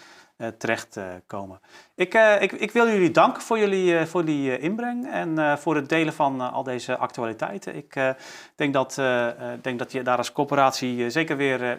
terechtkomen. 0.59 1.61
Ik, 1.97 2.15
uh, 2.15 2.43
ik, 2.43 2.53
ik, 2.53 2.73
wil 2.73 2.89
jullie 2.89 3.11
danken 3.11 3.43
voor 3.43 3.59
jullie 3.59 4.07
voor 4.07 4.25
die 4.25 4.59
inbreng 4.59 5.11
en 5.11 5.59
voor 5.59 5.75
het 5.75 5.89
delen 5.89 6.13
van 6.13 6.53
al 6.53 6.63
deze 6.63 6.97
actualiteiten. 6.97 7.77
Ik 7.77 8.15
denk, 8.57 8.73
dat, 8.73 9.01
denk 9.61 9.79
dat 9.79 9.93
je 9.93 10.03
daar 10.03 10.17
als 10.17 10.33
coöperatie 10.33 11.11
zeker 11.11 11.37
weer 11.37 11.79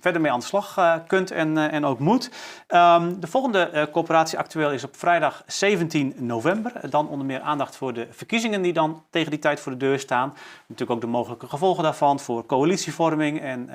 verder 0.00 0.20
mee 0.20 0.30
aan 0.32 0.38
de 0.38 0.44
slag 0.44 1.00
kunt 1.06 1.30
en, 1.30 1.58
en 1.58 1.84
ook 1.84 1.98
moet. 1.98 2.30
Um, 2.68 3.20
de 3.20 3.26
volgende 3.26 3.88
coöperatie 3.92 4.38
actueel 4.38 4.70
is 4.70 4.84
op 4.84 4.96
vrijdag 4.96 5.42
17 5.46 6.14
november. 6.16 6.72
Dan 6.90 7.08
onder 7.08 7.26
meer 7.26 7.40
aandacht 7.40 7.76
voor 7.76 7.92
de 7.92 8.06
verkiezingen 8.10 8.62
die 8.62 8.72
dan 8.72 9.02
tegen 9.10 9.30
die 9.30 9.40
tijd 9.40 9.60
voor 9.60 9.72
de 9.72 9.78
deur 9.78 9.98
staan. 9.98 10.34
Natuurlijk 10.66 10.90
ook 10.90 11.00
de 11.00 11.16
mogelijke 11.16 11.48
gevolgen 11.48 11.82
daarvan 11.82 12.20
voor 12.20 12.46
coalitievorming 12.46 13.40
en 13.40 13.68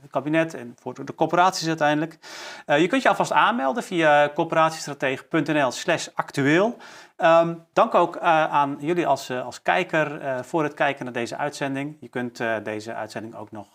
het 0.00 0.10
kabinet 0.10 0.54
en 0.54 0.76
voor 0.80 1.04
de 1.04 1.14
coöperaties 1.14 1.68
uiteindelijk. 1.68 2.18
je 2.66 2.86
kunt 2.86 3.02
je 3.02 3.08
alvast 3.08 3.32
aanmelden 3.32 3.82
via 3.82 4.28
coöperatiestratege.nl 5.30 5.70
slash 5.70 6.08
actueel. 6.14 6.76
Um, 7.16 7.66
dank 7.72 7.94
ook 7.94 8.16
uh, 8.16 8.22
aan 8.44 8.76
jullie 8.80 9.06
als, 9.06 9.30
uh, 9.30 9.44
als 9.44 9.62
kijker 9.62 10.22
uh, 10.22 10.42
voor 10.42 10.62
het 10.62 10.74
kijken 10.74 11.04
naar 11.04 11.14
deze 11.14 11.36
uitzending. 11.36 11.96
Je 12.00 12.08
kunt 12.08 12.42
deze 12.62 12.94
uitzending 12.94 13.34
ook 13.34 13.50
nog 13.50 13.68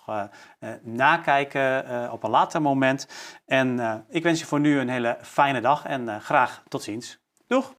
nakijken 0.82 2.12
op 2.12 2.24
een 2.24 2.30
later 2.30 2.62
moment. 2.62 3.08
En 3.46 4.06
ik 4.10 4.24
wens 4.24 4.40
je 4.40 4.46
voor 4.46 4.60
nu 4.60 4.80
een 4.80 4.90
hele 4.90 5.18
fijne 5.22 5.62
dag 5.62 5.86
en 5.86 6.22
graag 6.22 6.64
tot 6.68 6.84
ziens. 6.84 7.20
Doeg! 7.48 7.74